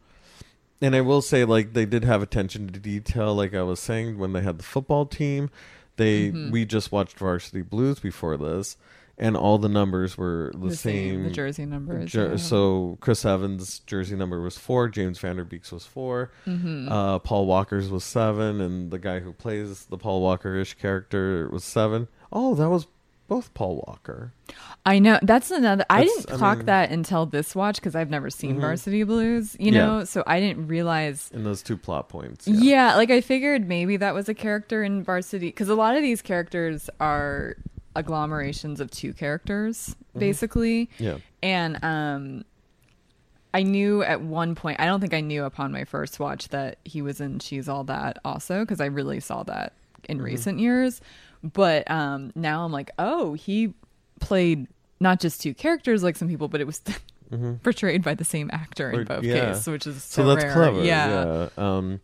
and 0.82 0.96
i 0.96 1.02
will 1.02 1.22
say 1.22 1.44
like 1.46 1.74
they 1.74 1.86
did 1.86 2.04
have 2.04 2.22
attention 2.22 2.68
to 2.68 2.80
detail 2.80 3.34
like 3.34 3.54
i 3.56 3.64
was 3.64 3.80
saying 3.80 4.18
when 4.20 4.34
they 4.34 4.42
had 4.42 4.58
the 4.60 4.64
football 4.64 5.06
team 5.06 5.50
they 5.96 6.32
Mhm. 6.32 6.52
we 6.52 6.66
just 6.66 6.92
watched 6.92 7.18
varsity 7.18 7.62
blues 7.62 8.00
before 8.00 8.36
this 8.38 8.78
and 9.18 9.38
all 9.38 9.58
the 9.60 9.70
numbers 9.70 10.18
were 10.18 10.52
the, 10.56 10.76
same, 10.76 11.24
the 11.26 11.30
jersey 11.30 11.66
numbers 11.66 12.12
Jer- 12.12 12.32
yeah. 12.32 12.36
so 12.38 12.98
chris 13.00 13.24
evans 13.26 13.80
jersey 13.86 14.16
number 14.16 14.42
was 14.42 14.58
four 14.58 14.90
james 14.90 15.20
van 15.20 15.36
der 15.36 15.44
beek's 15.44 15.72
was 15.72 15.86
4 15.86 16.32
Mhm. 16.48 16.90
uh, 16.92 17.20
Paul 17.20 17.46
Walker's 17.46 17.90
was 17.90 18.04
seven, 18.04 18.60
and 18.60 18.90
the 18.92 19.00
guy 19.00 19.20
who 19.20 19.32
plays 19.34 19.86
the 19.86 19.98
Paul 19.98 20.22
Walker-ish 20.22 20.74
character 20.76 21.48
was 21.52 21.64
seven. 21.64 22.08
Oh, 22.32 22.56
that 22.56 22.70
was 22.70 22.88
both 23.28 23.54
Paul 23.54 23.84
Walker. 23.88 24.34
I 24.86 25.00
know 25.00 25.18
that's 25.24 25.50
another. 25.50 25.86
I 25.90 26.00
That's- 26.02 26.26
didn't 26.26 26.42
I 26.42 26.56
mean- 26.56 26.66
that 26.66 26.92
until 26.92 27.26
this 27.26 27.56
watch 27.56 27.76
because 27.78 27.96
I've 27.96 28.10
never 28.10 28.30
seen 28.30 28.58
Mhm. 28.58 28.62
Varsity 28.62 29.04
Blues. 29.04 29.56
You 29.60 29.72
Yeah. 29.72 29.86
know, 29.86 30.04
so 30.04 30.24
I 30.28 30.40
didn't 30.40 30.68
realize. 30.68 31.30
in 31.34 31.44
those 31.44 31.62
two 31.64 31.78
plot 31.78 32.10
points. 32.10 32.48
Yeah. 32.48 32.96
like 32.96 33.10
I 33.12 33.22
figured 33.22 33.68
maybe 33.68 33.96
that 33.98 34.14
was 34.14 34.28
a 34.28 34.34
character 34.34 34.84
in 34.84 35.04
Varsity 35.04 35.48
because 35.48 35.70
a 35.70 35.76
lot 35.76 35.96
of 35.96 36.02
these 36.02 36.22
characters 36.22 36.90
are 37.00 37.56
agglomerations 37.96 38.80
of 38.80 38.90
two 38.92 39.14
characters, 39.14 39.96
Mm-hmm. 40.10 40.20
basically. 40.20 40.90
yeah, 41.00 41.18
And 41.42 41.84
um, 41.84 42.46
I 43.54 43.64
knew 43.64 44.04
at 44.04 44.22
one 44.22 44.56
point. 44.56 44.80
I 44.80 44.86
don't 44.86 45.00
think 45.00 45.14
I 45.14 45.22
knew 45.22 45.44
upon 45.44 45.72
my 45.72 45.84
first 45.86 46.20
watch 46.20 46.50
that 46.50 46.78
he 46.86 47.02
was 47.02 47.20
in 47.22 47.40
She's 47.40 47.68
All 47.70 47.84
That 47.86 48.18
also 48.26 48.62
because 48.62 48.80
I 48.82 48.86
really 48.86 49.20
saw 49.20 49.44
that 49.44 49.74
in 50.10 50.18
Mm-hmm. 50.18 50.26
recent 50.26 50.60
years. 50.60 51.02
But 51.44 51.90
um, 51.92 52.32
now 52.36 52.64
I'm 52.66 52.72
like, 52.72 52.92
oh, 53.00 53.34
he 53.34 53.74
played 54.20 54.68
not 55.00 55.20
just 55.20 55.42
two 55.42 55.54
characters 55.54 56.02
like 56.04 56.16
some 56.16 56.28
people, 56.30 56.48
but 56.48 56.62
it 56.62 56.66
was 56.68 56.82
portrayed 57.64 58.04
by 58.04 58.14
the 58.14 58.24
same 58.24 58.50
actor 58.54 58.92
in 58.92 59.04
both 59.06 59.24
yeah. 59.24 59.48
cases, 59.48 59.68
which 59.68 59.86
is 59.88 60.02
so, 60.04 60.22
so, 60.24 60.28
that's 60.34 60.46
rare. 60.46 60.54
clever. 60.54 60.84
Yeah. 60.84 61.10
Yeah, 61.10 61.50
um, 61.58 62.00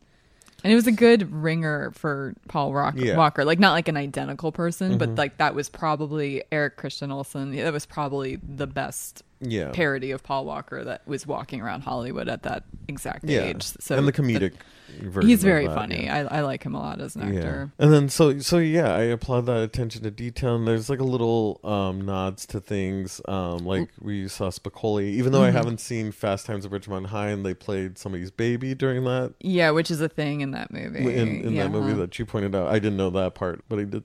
and 0.63 0.71
it 0.71 0.75
was 0.75 0.87
a 0.87 0.91
good 0.91 1.31
ringer 1.31 1.91
for 1.91 2.33
Paul 2.47 2.73
Rock- 2.73 2.95
Yeah. 2.97 3.09
Mm-hmm. 3.09 3.17
Walker. 3.17 3.45
Like 3.45 3.59
not 3.59 3.71
like 3.73 3.87
an 3.87 3.97
identical 3.97 4.51
person, 4.51 4.97
but 4.97 5.15
like 5.15 5.37
that 5.37 5.55
was 5.55 5.69
probably 5.69 6.43
Eric 6.51 6.77
Christian 6.77 7.11
Olsen. 7.11 7.55
That 7.55 7.73
was 7.73 7.85
probably 7.85 8.37
the 8.37 8.67
best 8.67 9.23
yeah, 9.41 9.71
parody 9.71 10.11
of 10.11 10.23
Paul 10.23 10.45
Walker 10.45 10.83
that 10.83 11.07
was 11.07 11.25
walking 11.25 11.61
around 11.61 11.81
Hollywood 11.81 12.27
at 12.27 12.43
that 12.43 12.63
exact 12.87 13.23
yeah. 13.25 13.41
age. 13.43 13.63
So 13.63 13.97
and 13.97 14.07
the 14.07 14.11
comedic 14.11 14.53
version. 15.01 15.29
he's 15.29 15.43
very 15.43 15.67
that, 15.67 15.75
funny. 15.75 16.03
yeah. 16.05 16.27
I, 16.29 16.39
I 16.39 16.41
like 16.41 16.63
him 16.63 16.75
a 16.75 16.79
lot 16.79 16.99
as 16.99 17.15
an 17.15 17.21
actor. 17.21 17.71
And 17.79 17.93
then 17.93 18.09
so 18.09 18.39
so 18.39 18.57
yeah, 18.57 18.93
I 18.93 19.03
applaud 19.03 19.45
that 19.45 19.61
attention 19.63 20.03
to 20.03 20.11
detail. 20.11 20.55
And 20.55 20.67
there's 20.67 20.89
like 20.89 20.99
a 20.99 21.03
little 21.05 21.59
um, 21.63 22.01
nods 22.01 22.45
to 22.47 22.59
things. 22.59 23.21
Um, 23.27 23.59
like 23.59 23.89
we 24.01 24.27
saw 24.27 24.49
Spicoli, 24.49 25.09
even 25.11 25.31
though 25.31 25.43
I 25.43 25.49
Mhm. 25.51 25.53
haven't 25.53 25.79
seen 25.79 26.11
Fast 26.11 26.45
Times 26.45 26.65
at 26.65 26.71
Ridgemont 26.71 27.07
High, 27.07 27.27
and 27.29 27.45
they 27.45 27.53
played 27.53 27.97
somebody's 27.97 28.31
baby 28.31 28.75
during 28.75 29.03
that 29.05 29.33
Yeah, 29.39 29.71
which 29.71 29.89
is 29.89 30.01
a 30.01 30.09
thing 30.09 30.41
in 30.41 30.51
that 30.51 30.71
movie. 30.71 30.99
in, 31.15 31.45
in 31.45 31.55
that 31.55 31.71
movie 31.71 31.93
that 31.93 32.19
you 32.19 32.25
pointed 32.25 32.55
out. 32.55 32.67
I 32.67 32.79
didn't 32.79 32.97
know 32.97 33.09
that 33.11 33.35
part, 33.35 33.63
but 33.69 33.79
I 33.79 33.83
did 33.85 34.03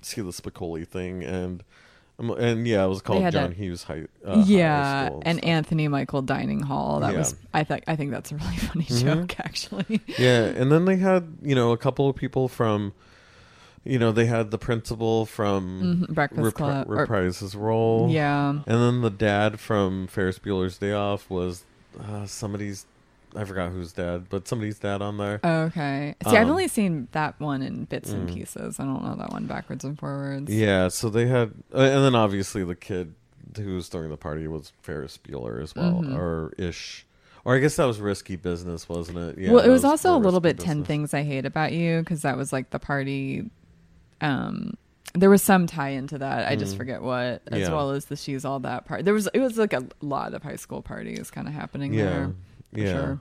see 0.00 0.20
the 0.20 0.30
Spicoli 0.30 0.86
thing, 0.88 1.22
and 1.22 1.62
and 2.18 2.66
yeah, 2.66 2.84
it 2.84 2.88
was 2.88 3.02
called 3.02 3.30
John 3.32 3.50
a- 3.50 3.54
Hughes 3.54 3.82
High. 3.82 4.04
Uh, 4.24 4.44
yeah, 4.46 5.06
School 5.06 5.22
and 5.26 5.38
stuff. 5.38 5.48
Anthony 5.48 5.88
Michael 5.88 6.22
Dining 6.22 6.60
Hall. 6.60 7.00
That 7.00 7.12
Yeah. 7.12 7.18
was 7.18 7.34
I 7.52 7.64
think 7.64 7.84
I 7.86 7.96
think 7.96 8.10
that's 8.12 8.30
a 8.32 8.36
really 8.36 8.56
funny 8.68 8.84
Mhm. 8.84 9.02
joke 9.02 9.40
actually. 9.40 10.00
yeah, 10.18 10.44
and 10.44 10.70
then 10.70 10.84
they 10.84 10.96
had 10.96 11.36
you 11.42 11.54
know 11.54 11.72
a 11.72 11.76
couple 11.78 12.08
of 12.08 12.16
people 12.16 12.48
from. 12.48 12.92
You 13.86 13.98
know, 13.98 14.12
they 14.12 14.24
had 14.24 14.50
the 14.50 14.56
principal 14.56 15.26
from 15.26 16.06
Mhm, 16.08 16.14
Breakfast 16.14 16.40
repri- 16.40 16.54
Club. 16.54 16.90
or- 16.90 16.96
reprise 16.96 17.40
his 17.40 17.54
role. 17.54 18.08
yeah. 18.08 18.48
And 18.48 18.62
then 18.66 19.02
the 19.02 19.10
dad 19.10 19.60
from 19.60 20.06
Ferris 20.06 20.38
Bueller's 20.38 20.78
Day 20.78 20.92
Off 20.92 21.28
was 21.28 21.64
uh, 22.02 22.24
somebody's. 22.24 22.86
I 23.36 23.44
forgot 23.44 23.72
who's 23.72 23.92
dad, 23.92 24.26
but 24.28 24.46
somebody's 24.46 24.78
dad 24.78 25.02
on 25.02 25.16
there. 25.18 25.40
Okay. 25.44 26.14
See, 26.28 26.36
I've 26.36 26.44
Um, 26.46 26.50
only 26.52 26.68
seen 26.68 27.08
that 27.12 27.38
one 27.40 27.62
in 27.62 27.84
bits 27.84 28.10
and 28.12 28.28
Mm. 28.28 28.34
pieces. 28.34 28.78
I 28.78 28.84
don't 28.84 29.02
know 29.02 29.16
that 29.16 29.30
one 29.32 29.46
backwards 29.46 29.84
and 29.84 29.98
forwards. 29.98 30.52
Yeah, 30.52 30.88
so 30.88 31.08
they 31.10 31.26
had, 31.26 31.52
uh, 31.74 31.78
and 31.78 32.04
then 32.04 32.14
obviously 32.14 32.62
the 32.64 32.74
kid 32.76 33.14
who 33.56 33.74
was 33.76 33.88
throwing 33.88 34.10
the 34.10 34.16
party 34.16 34.46
was 34.48 34.72
Ferris 34.82 35.18
Bueller 35.18 35.62
as 35.62 35.74
well, 35.74 36.02
Mhm. 36.02 36.16
or 36.16 36.52
ish, 36.58 37.06
or 37.44 37.54
I 37.56 37.58
guess 37.58 37.76
that 37.76 37.84
was 37.84 38.00
Risky 38.00 38.36
Business, 38.36 38.88
wasn't 38.88 39.18
it? 39.18 39.38
Yeah. 39.38 39.50
well, 39.52 39.60
it 39.60 39.66
that 39.66 39.72
was 39.72 39.84
also 39.84 40.16
a 40.16 40.18
little 40.18 40.40
bit 40.40 40.58
10 40.58 40.82
things 40.84 41.12
I 41.14 41.22
hate 41.22 41.44
about 41.44 41.72
you 41.72 42.00
because 42.00 42.22
that 42.22 42.36
was 42.36 42.52
like 42.52 42.70
the 42.70 42.78
party. 42.78 43.50
Um, 44.20 44.74
there 45.14 45.30
was 45.30 45.42
some 45.42 45.66
tie 45.66 45.90
into 45.90 46.18
that. 46.18 46.48
I 46.50 46.56
just 46.56 46.74
Mm. 46.74 46.78
forget 46.78 47.02
what, 47.02 47.42
as 47.46 47.60
Yeah. 47.60 47.70
well 47.72 47.90
as 47.90 48.06
the 48.06 48.16
she's 48.16 48.44
all 48.44 48.58
that 48.60 48.86
part. 48.86 49.04
There 49.04 49.14
was, 49.14 49.28
it 49.34 49.38
was 49.38 49.56
like 49.58 49.72
a 49.72 49.84
lot 50.00 50.34
of 50.34 50.42
high 50.42 50.56
school 50.56 50.82
parties 50.82 51.30
kind 51.30 51.46
of 51.46 51.54
happening 51.54 51.92
Yeah, 51.94 52.04
there. 52.04 52.30
Yeah. 52.74 52.92
sure. 52.92 53.20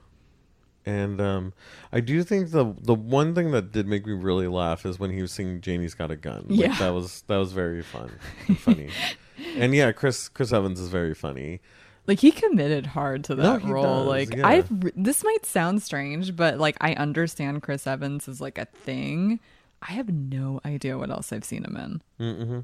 And 0.86 1.22
um, 1.22 1.54
I 1.94 2.02
do 2.02 2.24
think 2.24 2.52
the 2.52 2.74
the 2.82 2.94
one 2.94 3.34
thing 3.34 3.52
that 3.52 3.72
did 3.72 3.88
make 3.88 4.06
me 4.06 4.12
really 4.14 4.48
laugh 4.48 4.86
is 4.86 5.00
when 5.00 5.12
he 5.12 5.22
was 5.22 5.32
singing 5.32 5.62
"Janie's 5.62 5.94
Got 5.94 6.12
a 6.12 6.18
Gun." 6.18 6.46
Like, 6.50 6.60
Yeah. 6.60 6.78
that 6.80 6.90
was 6.90 7.22
that 7.28 7.38
was 7.38 7.54
very 7.54 7.82
fun, 7.82 8.12
and 8.48 8.60
funny. 8.60 8.90
and 9.56 9.74
yeah, 9.74 9.94
Chris 9.94 10.28
Chris 10.28 10.52
Evans 10.52 10.80
is 10.82 10.90
very 10.90 11.14
funny. 11.14 11.62
Like 12.06 12.20
he 12.20 12.32
committed 12.32 12.88
hard 12.88 13.24
to 13.26 13.36
that 13.36 13.62
he 13.62 13.72
role. 13.72 14.00
does, 14.00 14.08
like 14.08 14.36
yeah. 14.36 14.46
I, 14.46 14.64
this 14.70 15.24
might 15.24 15.46
sound 15.46 15.82
strange, 15.82 16.36
but 16.36 16.58
like 16.60 16.76
I 16.82 16.96
understand 16.96 17.64
Chris 17.64 17.88
Evans 17.88 18.28
is 18.28 18.42
like 18.42 18.58
a 18.58 18.66
thing. 18.66 19.40
I 19.82 19.94
have 19.94 20.10
no 20.10 20.60
idea 20.66 20.98
what 20.98 21.10
else 21.10 21.32
I've 21.32 21.46
seen 21.46 21.64
him 21.64 21.78
in. 21.78 22.02
Mm-hmm. 22.20 22.60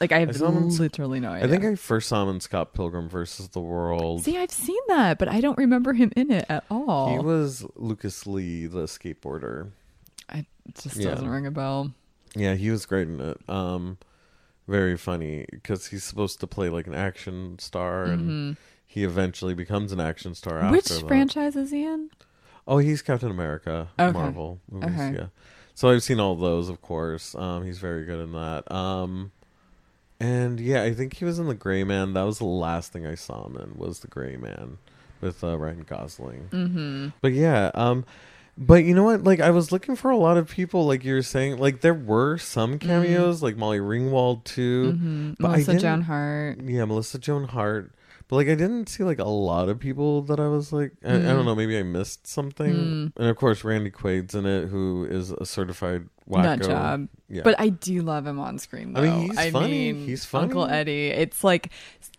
Like 0.00 0.12
I 0.12 0.20
have 0.20 0.30
I 0.42 0.46
him 0.46 0.68
literally 0.70 1.20
no 1.20 1.30
idea. 1.32 1.46
I 1.46 1.50
think 1.50 1.64
I 1.64 1.74
first 1.74 2.08
saw 2.08 2.22
him 2.22 2.30
in 2.30 2.40
Scott 2.40 2.72
Pilgrim 2.72 3.08
versus 3.08 3.48
the 3.48 3.60
World. 3.60 4.24
see. 4.24 4.38
I've 4.38 4.50
seen 4.50 4.80
that, 4.88 5.18
but 5.18 5.28
I 5.28 5.40
don't 5.42 5.58
remember 5.58 5.92
him 5.92 6.10
in 6.16 6.30
it 6.30 6.46
at 6.48 6.64
all. 6.70 7.12
He 7.12 7.18
was 7.18 7.66
Lucas 7.76 8.26
Lee, 8.26 8.66
the 8.66 8.84
skateboarder. 8.84 9.70
I 10.30 10.46
it 10.66 10.74
just 10.80 10.96
Yeah. 10.96 11.10
doesn't 11.10 11.28
ring 11.28 11.46
a 11.46 11.50
bell. 11.50 11.92
Yeah, 12.34 12.54
he 12.54 12.70
was 12.70 12.86
great 12.86 13.08
in 13.08 13.20
it. 13.20 13.38
Um, 13.48 13.98
very 14.68 14.96
funny 14.96 15.44
because 15.50 15.88
he's 15.88 16.04
supposed 16.04 16.40
to 16.40 16.46
play 16.46 16.68
like 16.70 16.86
an 16.86 16.94
action 16.94 17.58
star, 17.58 18.04
and 18.04 18.56
he 18.86 19.04
eventually 19.04 19.52
becomes 19.54 19.92
an 19.92 20.00
action 20.00 20.34
star. 20.34 20.58
After 20.60 20.66
Mm-hmm. 20.66 20.72
Which 20.76 20.88
that. 20.88 21.08
franchise 21.08 21.56
is 21.56 21.72
he 21.72 21.84
in? 21.84 22.08
Oh, 22.68 22.78
he's 22.78 23.02
Captain 23.02 23.30
America, 23.30 23.88
Okay. 23.98 24.12
Marvel 24.16 24.60
movies. 24.70 24.90
Okay. 24.94 25.12
Yeah, 25.14 25.26
so 25.74 25.90
I've 25.90 26.02
seen 26.04 26.20
all 26.20 26.36
those, 26.36 26.68
of 26.68 26.80
course. 26.80 27.34
Um, 27.34 27.64
he's 27.64 27.78
very 27.78 28.04
good 28.06 28.20
in 28.20 28.32
that. 28.32 28.70
Um, 28.72 29.32
and 30.20 30.60
yeah, 30.60 30.82
I 30.82 30.92
think 30.94 31.14
he 31.14 31.24
was 31.24 31.38
in 31.38 31.46
the 31.46 31.54
Gray 31.54 31.82
Man. 31.82 32.12
That 32.12 32.22
was 32.22 32.38
the 32.38 32.44
last 32.44 32.92
thing 32.92 33.06
I 33.06 33.14
saw 33.14 33.46
him 33.46 33.56
in. 33.56 33.78
Was 33.78 34.00
the 34.00 34.08
Gray 34.08 34.36
Man 34.36 34.78
with 35.20 35.42
uh, 35.42 35.58
Ryan 35.58 35.84
Gosling. 35.88 36.48
Mm-hmm. 36.50 37.08
But 37.20 37.32
yeah, 37.32 37.70
um, 37.74 38.04
but 38.56 38.84
you 38.84 38.94
know 38.94 39.04
what? 39.04 39.24
Like 39.24 39.40
I 39.40 39.50
was 39.50 39.72
looking 39.72 39.96
for 39.96 40.10
a 40.10 40.16
lot 40.16 40.36
of 40.36 40.48
people, 40.48 40.86
like 40.86 41.04
you 41.04 41.14
were 41.14 41.22
saying, 41.22 41.58
like 41.58 41.80
there 41.80 41.94
were 41.94 42.36
some 42.38 42.78
cameos, 42.78 43.42
like 43.42 43.56
Molly 43.56 43.78
Ringwald 43.78 44.44
too. 44.44 44.92
Mm-hmm. 44.92 45.30
But 45.38 45.50
Melissa 45.52 45.78
Joan 45.78 46.02
Hart. 46.02 46.60
Yeah, 46.62 46.84
Melissa 46.84 47.18
Joan 47.18 47.44
Hart. 47.44 47.92
But 48.30 48.36
like 48.36 48.48
I 48.48 48.54
didn't 48.54 48.88
see 48.88 49.02
like 49.02 49.18
a 49.18 49.24
lot 49.24 49.68
of 49.68 49.78
people 49.80 50.22
that 50.22 50.38
I 50.40 50.46
was 50.46 50.72
like 50.72 50.92
I, 51.04 51.08
I 51.08 51.18
Mm. 51.18 51.22
don't 51.24 51.44
know 51.44 51.54
maybe 51.56 51.76
I 51.76 51.82
missed 51.82 52.26
something. 52.28 53.12
And 53.16 53.26
of 53.28 53.36
course 53.36 53.64
Randy 53.64 53.90
Quaid's 53.90 54.34
in 54.36 54.46
it, 54.46 54.68
who 54.68 55.04
is 55.04 55.32
a 55.32 55.44
certified 55.44 56.08
wacko. 56.28 56.42
Nut 56.44 56.62
job. 56.62 57.08
Yeah, 57.28 57.42
But 57.42 57.58
I 57.58 57.68
do 57.70 58.00
love 58.02 58.26
him 58.26 58.38
on 58.38 58.58
screen 58.58 58.92
though. 58.92 59.02
I 59.02 59.04
mean, 59.10 59.30
he's 59.36 59.50
funny. 59.50 59.92
mean, 59.92 60.06
He's 60.06 60.24
funny. 60.24 60.44
Uncle 60.44 60.64
Eddie. 60.66 61.08
It's 61.08 61.42
like 61.42 61.70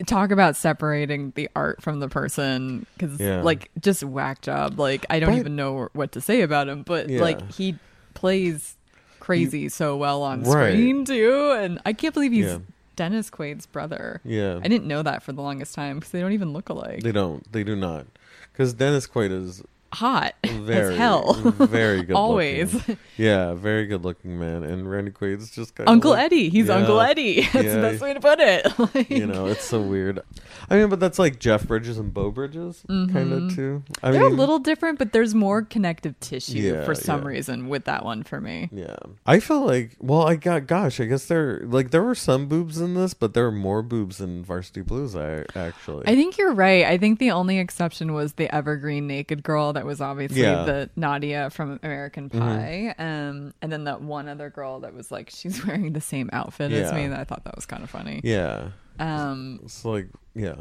talk 0.06 0.32
about 0.32 0.56
separating 0.58 1.32
the 1.36 1.50
art 1.56 1.82
from 1.82 2.00
the 2.02 2.10
person 2.10 2.86
because 2.98 3.18
Yeah. 3.20 3.42
like 3.42 3.72
just 3.80 4.04
whack 4.04 4.42
job. 4.42 4.78
Like 4.80 5.06
I 5.10 5.20
don't 5.22 5.30
But- 5.32 5.40
even 5.40 5.56
know 5.56 5.88
what 5.94 6.12
to 6.12 6.20
say 6.22 6.42
about 6.42 6.68
him, 6.68 6.84
but 6.84 7.08
Yeah. 7.10 7.22
like 7.22 7.52
he 7.54 7.78
plays 8.14 8.76
crazy 9.22 9.70
so 9.70 9.96
well 9.96 10.24
on 10.24 10.44
Right. 10.44 10.72
screen 10.74 11.06
too, 11.06 11.52
and 11.58 11.80
I 11.86 11.94
can't 11.94 12.14
believe 12.14 12.32
he's 12.32 12.46
Yeah. 12.48 12.58
Dennis 12.96 13.30
Quaid's 13.30 13.66
brother. 13.66 14.22
yeah, 14.24 14.60
I 14.64 14.68
didn't 14.68 14.88
know 14.88 15.02
that 15.04 15.24
for 15.24 15.32
the 15.32 15.42
longest 15.42 15.74
time 15.76 15.98
because 16.00 16.12
they 16.12 16.20
don't 16.22 16.34
even 16.34 16.54
look 16.54 16.70
alike. 16.70 17.02
they 17.04 17.12
don't. 17.12 17.50
They 17.52 17.64
do 17.64 17.76
not. 17.76 18.06
Because 18.52 18.74
Dennis 18.74 19.08
Quaid 19.08 19.32
is 19.32 19.64
Hot 19.94 20.34
very 20.46 20.94
as 20.94 20.98
hell. 20.98 21.34
very 21.34 22.04
good. 22.04 22.16
Always. 22.16 22.74
looking. 22.74 22.98
yeah, 23.18 23.54
very 23.54 23.88
good 23.88 24.04
looking 24.04 24.40
man. 24.40 24.64
And 24.64 24.90
Randy 24.90 25.12
Quaid's 25.12 25.52
just 25.52 25.76
kind 25.76 25.90
Uncle 25.90 26.12
like, 26.12 26.26
Eddie. 26.26 26.50
He's 26.50 26.68
Yeah. 26.68 26.76
Uncle 26.76 27.00
Eddie. 27.02 27.42
That's 27.54 27.56
Yeah. 27.66 27.76
the 27.76 27.82
best 27.82 28.02
way 28.02 28.14
to 28.14 28.20
put 28.20 28.40
it. 28.40 28.80
Like- 28.96 29.10
you 29.10 29.28
know, 29.28 29.48
it's 29.48 29.64
so 29.66 29.82
weird. 29.82 30.22
I 30.70 30.78
mean, 30.78 30.90
but 30.90 31.00
that's 31.00 31.20
like 31.20 31.40
Jeff 31.40 31.68
Bridges 31.68 31.98
and 31.98 32.14
Beau 32.14 32.32
Bridges, 32.32 32.84
kind 32.88 33.34
of 33.34 33.56
too. 33.56 33.84
I 34.02 34.08
Mm-hmm. 34.08 34.12
They're 34.14 34.24
mean, 34.30 34.32
a 34.34 34.36
little 34.36 34.60
different, 34.60 35.00
but 35.00 35.12
there's 35.12 35.36
more 35.36 35.62
connective 35.64 36.18
tissue 36.20 36.60
Yeah, 36.60 36.86
for 36.86 36.96
some 36.96 37.26
reason 37.26 37.68
with 37.68 37.86
that 37.86 38.06
one 38.06 38.24
for 38.24 38.40
me. 38.40 38.70
Yeah, 38.72 38.96
I 39.26 39.40
feel 39.40 39.66
like. 39.66 39.98
Well, 40.00 40.22
I 40.28 40.36
got. 40.36 40.68
Gosh, 40.68 41.00
I 41.00 41.06
guess 41.06 41.26
there. 41.26 41.60
Like 41.66 41.92
there 41.92 42.04
were 42.04 42.16
some 42.16 42.48
boobs 42.48 42.80
in 42.80 42.94
this, 42.94 43.14
but 43.14 43.34
there 43.34 43.44
were 43.44 43.52
more 43.52 43.82
boobs 43.82 44.22
in 44.22 44.44
Varsity 44.46 44.82
Blues. 44.82 45.16
I 45.16 45.44
actually. 45.56 46.08
I 46.08 46.16
think 46.16 46.38
you're 46.38 46.54
right. 46.54 46.86
I 46.86 46.98
think 46.98 47.20
the 47.20 47.32
only 47.32 47.58
exception 47.60 48.14
was 48.14 48.34
the 48.34 48.54
evergreen 48.54 49.08
naked 49.08 49.44
girl 49.44 49.74
that 49.74 49.81
was 49.86 50.02
obviously 50.02 50.42
Yeah. 50.42 50.56
Mm-hmm. 50.56 50.66
the 50.66 50.90
Nadia 50.96 51.50
from 51.50 51.80
American 51.84 52.30
Pie. 52.30 52.94
Um, 52.98 53.54
and 53.62 53.72
then 53.72 53.84
that 53.86 54.02
one 54.02 54.28
other 54.30 54.50
girl 54.50 54.80
that 54.82 54.94
was 54.94 55.12
like, 55.12 55.30
she's 55.34 55.66
wearing 55.66 55.94
the 55.94 56.02
same 56.02 56.30
outfit 56.34 56.72
as 56.72 56.92
me. 56.94 57.04
And 57.04 57.14
I 57.14 57.24
thought 57.24 57.44
that 57.46 57.56
was 57.56 57.66
kind 57.66 57.84
of 57.84 57.90
funny. 57.90 58.22
yeah, 58.24 58.70
Um, 59.00 59.60
it's 59.64 59.84
like 59.86 60.08
yeah, 60.36 60.56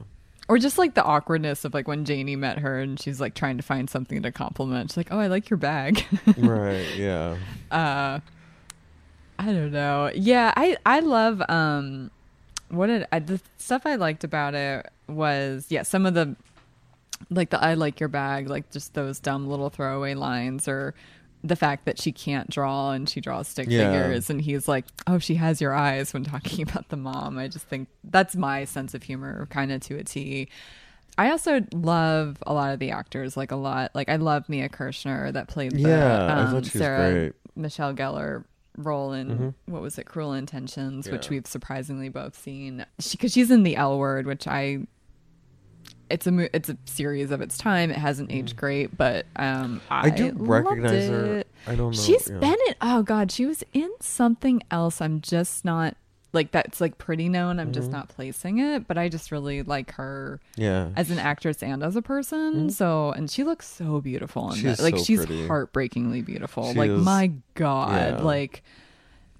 or 0.48 0.58
just 0.58 0.78
like 0.78 0.94
the 0.94 1.04
awkwardness 1.04 1.64
of 1.64 1.74
like 1.74 1.86
when 1.86 2.04
Janie 2.04 2.34
met 2.36 2.58
her 2.58 2.80
and 2.80 2.98
she's 2.98 3.20
like 3.20 3.34
trying 3.34 3.56
to 3.56 3.62
find 3.62 3.88
something 3.88 4.22
to 4.22 4.32
compliment. 4.32 4.90
She's 4.90 4.96
like, 4.96 5.08
oh, 5.12 5.18
I 5.18 5.28
like 5.28 5.48
your 5.50 5.58
bag. 5.58 6.04
right, 6.38 6.86
yeah, 6.96 7.36
uh 7.70 8.18
i 9.38 9.46
don't 9.46 9.72
know 9.72 10.10
yeah 10.14 10.52
i 10.54 10.76
i 10.84 11.00
love 11.00 11.40
um 11.48 12.10
what 12.68 12.88
did 12.88 13.06
I, 13.10 13.20
the 13.20 13.40
stuff 13.56 13.86
i 13.86 13.94
liked 13.94 14.22
about 14.22 14.54
it 14.54 14.86
was 15.08 15.64
yeah 15.70 15.82
some 15.82 16.04
of 16.04 16.12
the 16.12 16.36
like 17.28 17.50
the 17.50 17.62
i 17.62 17.74
like 17.74 18.00
your 18.00 18.08
bag 18.08 18.48
like 18.48 18.70
just 18.70 18.94
those 18.94 19.20
dumb 19.20 19.46
little 19.48 19.68
throwaway 19.70 20.14
lines 20.14 20.66
or 20.66 20.94
the 21.42 21.56
fact 21.56 21.86
that 21.86 21.98
she 21.98 22.12
can't 22.12 22.50
draw 22.50 22.90
and 22.92 23.08
she 23.08 23.20
draws 23.20 23.48
stick 23.48 23.66
Yeah. 23.70 23.90
figures 23.92 24.30
and 24.30 24.40
he's 24.40 24.66
like 24.68 24.84
oh 25.06 25.18
she 25.18 25.34
has 25.36 25.60
your 25.60 25.74
eyes 25.74 26.12
when 26.12 26.24
talking 26.24 26.62
about 26.68 26.88
the 26.88 26.96
mom 26.96 27.38
i 27.38 27.48
just 27.48 27.66
think 27.66 27.88
that's 28.04 28.36
my 28.36 28.64
sense 28.64 28.94
of 28.94 29.02
humor 29.02 29.46
kind 29.50 29.70
of 29.72 29.80
to 29.82 29.96
a 29.96 30.04
t 30.04 30.48
I 31.18 31.30
also 31.32 31.60
love 31.74 32.38
a 32.46 32.54
lot 32.54 32.72
of 32.72 32.78
the 32.78 32.92
actors, 32.92 33.36
like 33.36 33.50
a 33.50 33.56
lot. 33.56 33.90
Like 33.94 34.08
I 34.08 34.16
love 34.16 34.48
Mia 34.48 34.70
Kirshner 34.70 35.30
that 35.34 35.48
played 35.48 35.72
the 35.72 35.80
Yeah, 35.80 36.24
um, 36.24 36.50
thought 36.52 36.64
she 36.64 36.78
was 36.78 36.82
Sarah 36.82 37.12
great. 37.12 37.32
Michelle 37.56 37.92
Gellar 37.92 38.44
role 38.78 39.12
in 39.12 39.28
Mm-hmm. 39.28 39.72
what 39.72 39.82
was 39.82 39.98
it, 39.98 40.06
Cruel 40.06 40.32
Intentions, 40.32 41.10
which 41.10 41.28
we've 41.28 41.46
surprisingly 41.46 42.08
both 42.08 42.40
seen. 42.40 42.86
Because 43.10 43.32
she's 43.32 43.50
in 43.50 43.64
the 43.64 43.76
L 43.76 43.98
Word, 43.98 44.26
which 44.26 44.46
I. 44.46 44.86
It's 46.10 46.26
a 46.26 46.32
mo- 46.32 46.48
it's 46.52 46.68
a 46.68 46.76
series 46.86 47.30
of 47.30 47.40
its 47.40 47.56
time. 47.56 47.90
It 47.90 47.96
hasn't 47.96 48.30
aged 48.32 48.56
great, 48.56 48.96
but 48.96 49.26
um, 49.36 49.80
I, 49.90 50.10
Mm-hmm. 50.10 50.24
I 50.24 50.28
do 50.30 50.32
recognize 50.36 51.08
her. 51.08 51.44
I 51.66 51.74
don't 51.74 51.90
know. 51.90 52.02
She's 52.02 52.28
yeah. 52.28 52.38
been 52.38 52.56
in. 52.68 52.74
Oh 52.80 53.02
God, 53.02 53.30
she 53.30 53.46
was 53.46 53.62
in 53.72 53.90
something 54.00 54.62
else. 54.70 55.00
I'm 55.00 55.20
just 55.20 55.64
not 55.64 55.96
like 56.32 56.52
that's 56.52 56.80
like 56.80 56.96
pretty 56.98 57.28
known. 57.28 57.58
I'm 57.58 57.66
Mm-hmm. 57.66 57.72
just 57.74 57.90
not 57.90 58.08
placing 58.08 58.58
it, 58.58 58.86
but 58.86 58.96
I 58.98 59.08
just 59.08 59.30
really 59.32 59.62
like 59.62 59.92
her 59.92 60.40
Yeah, 60.56 60.90
as 60.96 61.10
an 61.10 61.18
actress 61.18 61.62
and 61.62 61.82
as 61.82 61.96
a 61.96 62.02
person. 62.02 62.70
So, 62.70 63.10
and 63.12 63.30
she 63.30 63.42
looks 63.44 63.66
so 63.68 64.00
beautiful 64.00 64.52
in 64.52 64.62
that. 64.62 64.80
Like 64.80 64.96
so 64.98 65.04
she's 65.04 65.26
pretty. 65.26 65.46
heartbreakingly 65.46 66.22
beautiful. 66.22 66.72
She 66.72 66.78
like 66.78 66.90
is- 66.90 67.04
my 67.04 67.32
god, 67.54 68.18
yeah. 68.18 68.22
like 68.22 68.62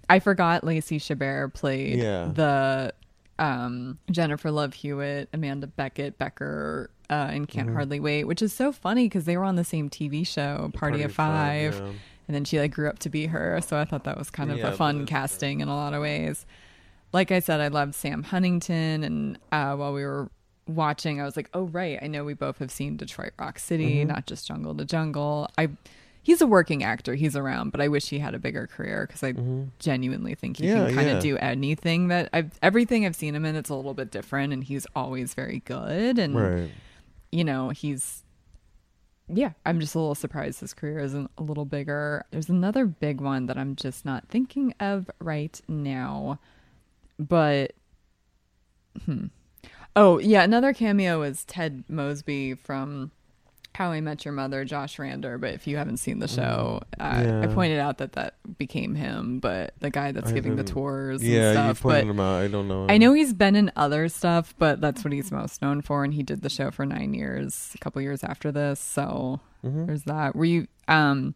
I 0.09 0.19
forgot 0.19 0.65
Lacey 0.65 0.99
Chabert 0.99 1.55
played 1.55 1.99
Yeah. 2.01 2.31
the 2.35 2.93
um 3.41 3.99
Jennifer 4.11 4.51
Love 4.51 4.75
Hewitt, 4.75 5.29
Amanda 5.33 5.67
Beckett 5.67 6.19
Becker 6.19 6.91
uh 7.09 7.31
in 7.33 7.47
Can't 7.47 7.67
Mm-hmm. 7.69 7.75
Hardly 7.77 7.99
Wait, 8.01 8.25
which 8.25 8.43
is 8.43 8.53
so 8.53 8.71
funny 8.71 9.07
because 9.07 9.25
they 9.25 9.37
were 9.37 9.45
on 9.45 9.57
the 9.57 9.65
same 9.65 9.91
TV 9.91 10.25
show, 10.27 10.71
Party, 10.75 11.03
of 11.03 11.13
Five. 11.13 11.75
yeah. 11.75 11.93
And 12.29 12.35
then 12.37 12.45
she 12.45 12.61
like 12.61 12.71
grew 12.73 12.89
up 12.89 13.01
to 13.01 13.09
be 13.09 13.27
her, 13.27 13.61
so 13.61 13.77
I 13.77 13.85
thought 13.85 14.05
that 14.05 14.17
was 14.17 14.31
kind 14.31 14.53
of 14.53 14.59
Yeah, 14.59 14.69
a 14.69 14.73
fun 14.73 15.05
casting 15.05 15.61
in 15.61 15.67
a 15.67 15.75
lot 15.75 15.95
of 15.95 16.01
ways. 16.03 16.47
Like 17.13 17.33
I 17.33 17.41
said, 17.41 17.61
I 17.61 17.67
loved 17.67 17.97
Sam 17.97 18.23
Huntington, 18.23 19.03
and 19.03 19.37
uh, 19.51 19.75
while 19.75 19.93
we 19.93 20.05
were 20.05 20.31
watching, 20.69 21.21
I 21.21 21.25
was 21.25 21.37
like, 21.37 21.51
"Oh 21.55 21.63
right, 21.65 21.99
I 22.01 22.07
know 22.07 22.23
we 22.23 22.35
both 22.35 22.59
have 22.59 22.71
seen 22.71 22.97
Detroit 22.97 23.33
Rock 23.37 23.59
City, 23.59 23.97
Mm-hmm. 24.05 24.11
not 24.11 24.27
just 24.29 24.47
Jungle 24.47 24.77
to 24.77 24.85
Jungle." 24.85 25.49
I 25.59 25.71
he's 26.23 26.41
a 26.41 26.47
working 26.47 26.83
actor, 26.85 27.15
he's 27.15 27.35
around, 27.37 27.71
but 27.71 27.81
I 27.81 27.89
wish 27.89 28.09
he 28.11 28.19
had 28.19 28.35
a 28.35 28.39
bigger 28.39 28.67
career 28.67 29.07
because 29.07 29.23
I 29.23 29.33
genuinely 29.79 30.35
think 30.35 30.59
he 30.59 30.67
Mm-hmm. 30.67 30.77
Yeah, 30.77 30.87
can 30.87 30.95
kind 30.95 31.09
yeah. 31.09 31.17
of 31.17 31.23
do 31.23 31.37
anything 31.39 32.09
that 32.09 32.29
I've 32.33 32.59
everything 32.63 33.07
I've 33.07 33.17
seen 33.17 33.35
him 33.35 33.45
in. 33.45 33.57
It's 33.57 33.71
a 33.71 33.75
little 33.75 33.95
bit 33.95 34.11
different, 34.11 34.53
and 34.53 34.63
he's 34.65 34.87
always 34.95 35.35
very 35.35 35.61
good. 35.65 36.19
And 36.19 36.35
Right. 36.35 36.71
you 37.33 37.45
know, 37.45 37.71
he's 37.71 38.23
yeah, 39.33 39.53
I'm 39.65 39.79
just 39.79 39.95
a 39.95 39.99
little 40.01 40.17
surprised 40.17 40.59
his 40.61 40.75
career 40.75 40.99
isn't 40.99 41.31
a 41.39 41.43
little 41.45 41.65
bigger. 41.65 42.25
There's 42.33 42.49
another 42.49 42.85
big 42.85 43.21
one 43.21 43.47
that 43.47 43.57
I'm 43.57 43.77
just 43.77 44.05
not 44.05 44.27
thinking 44.29 44.75
of 44.81 45.09
right 45.21 45.61
now. 45.69 46.41
But 47.19 47.73
hmm. 49.05 49.27
Oh, 49.97 50.19
yeah, 50.19 50.43
another 50.43 50.73
cameo 50.73 51.23
is 51.23 51.45
Ted 51.45 51.85
Mosby 51.89 52.55
from 52.55 53.11
How 53.75 53.93
I 53.93 54.01
Met 54.01 54.25
Your 54.25 54.33
Mother, 54.33 54.65
Josh 54.65 54.99
Radnor. 54.99 55.39
But 55.39 55.55
if 55.55 55.67
you 55.67 55.77
haven't 55.77 55.97
seen 55.99 56.19
the 56.19 56.29
show, 56.29 56.83
uh, 56.99 57.03
I 57.03 57.23
Mm. 57.47 57.55
Pointed 57.55 57.79
out 57.79 57.99
that 57.99 58.13
that 58.13 58.35
became 58.59 58.95
him, 58.95 59.39
but 59.41 59.75
the 59.81 59.91
guy 59.91 60.13
that's 60.13 60.31
I 60.31 60.35
giving 60.35 60.57
the 60.57 60.65
tours 60.65 61.23
Yeah, 61.23 61.53
and 61.53 61.69
you 61.69 61.75
stuff. 61.75 61.83
pointed 61.83 62.09
him 62.09 62.21
out. 62.21 62.43
I 62.43 62.49
don't 62.49 62.69
know. 62.69 62.87
I 62.89 62.99
know 62.99 63.13
he's 63.13 63.33
been 63.33 63.57
in 63.57 63.73
other 63.77 64.09
stuff, 64.09 64.55
but 64.59 64.81
that's 64.81 65.03
what 65.05 65.13
he's 65.13 65.33
most 65.33 65.63
known 65.63 65.81
for. 65.81 66.05
And 66.05 66.13
he 66.15 66.23
did 66.23 66.43
the 66.43 66.51
show 66.51 66.71
for 66.71 66.85
nine 66.85 67.15
years, 67.15 67.73
a 67.75 67.79
couple 67.79 68.03
years 68.03 68.23
after 68.23 68.53
this. 68.53 68.79
So 68.81 69.41
Mhm. 69.65 69.87
there's 69.87 70.03
that. 70.05 70.37
Were 70.37 70.45
you 70.45 70.67
um 70.89 71.35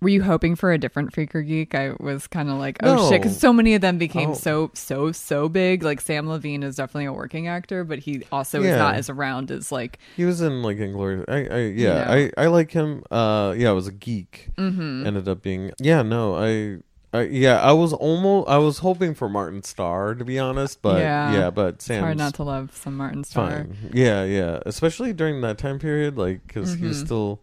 were 0.00 0.08
you 0.08 0.22
hoping 0.22 0.56
for 0.56 0.72
a 0.72 0.78
different 0.78 1.12
freaker 1.12 1.46
geek? 1.46 1.74
I 1.74 1.92
was 2.00 2.26
kind 2.26 2.48
of 2.48 2.56
like, 2.56 2.78
oh 2.82 3.10
shit, 3.10 3.20
because 3.22 3.38
so 3.38 3.52
many 3.52 3.74
of 3.74 3.80
them 3.82 3.98
became 3.98 4.30
Oh. 4.30 4.34
so 4.34 4.70
so 4.74 5.12
so 5.12 5.48
big. 5.48 5.82
Like 5.82 6.02
Samm 6.02 6.26
Levine 6.28 6.62
is 6.62 6.76
definitely 6.76 7.04
a 7.06 7.12
working 7.12 7.48
actor, 7.48 7.84
but 7.84 7.98
he 8.00 8.22
also 8.32 8.62
is 8.62 8.76
not 8.76 8.94
as 8.94 9.10
around 9.10 9.50
as 9.50 9.70
like 9.70 9.98
He 10.16 10.24
was 10.24 10.40
in 10.40 10.62
like 10.62 10.78
Inglourious. 10.78 11.24
I, 11.28 11.34
I 11.54 11.58
yeah, 11.58 11.68
You 11.68 11.84
know. 12.26 12.30
I 12.38 12.44
I 12.44 12.46
like 12.46 12.70
him. 12.72 13.02
Uh, 13.10 13.54
yeah, 13.56 13.68
I 13.70 13.72
was 13.72 13.86
a 13.88 13.92
geek. 13.92 14.48
mhm. 14.56 15.06
Ended 15.06 15.28
up 15.28 15.42
being 15.42 15.72
yeah. 15.78 16.02
No, 16.02 16.34
I. 16.36 16.78
I, 17.12 17.22
yeah, 17.22 17.58
I 17.60 17.72
was 17.72 17.92
almost. 17.92 18.48
I 18.48 18.58
was 18.58 18.78
hoping 18.78 19.14
for 19.16 19.28
Martin 19.28 19.64
Starr 19.64 20.14
to 20.14 20.24
be 20.24 20.38
honest, 20.38 20.80
but 20.80 21.00
Yeah. 21.00 21.32
yeah, 21.32 21.50
but 21.50 21.82
Sam 21.82 22.04
hard 22.04 22.16
not 22.16 22.34
to 22.34 22.44
love 22.44 22.70
some 22.76 22.96
Martin 22.96 23.24
Starr. 23.24 23.50
fine. 23.50 23.76
Yeah, 23.92 24.22
yeah, 24.22 24.60
especially 24.64 25.12
during 25.12 25.40
that 25.40 25.58
time 25.58 25.80
period, 25.80 26.16
like 26.16 26.46
because 26.46 26.74
he 26.74 26.86
was 26.86 27.02
Mhm. 27.02 27.06
still 27.06 27.40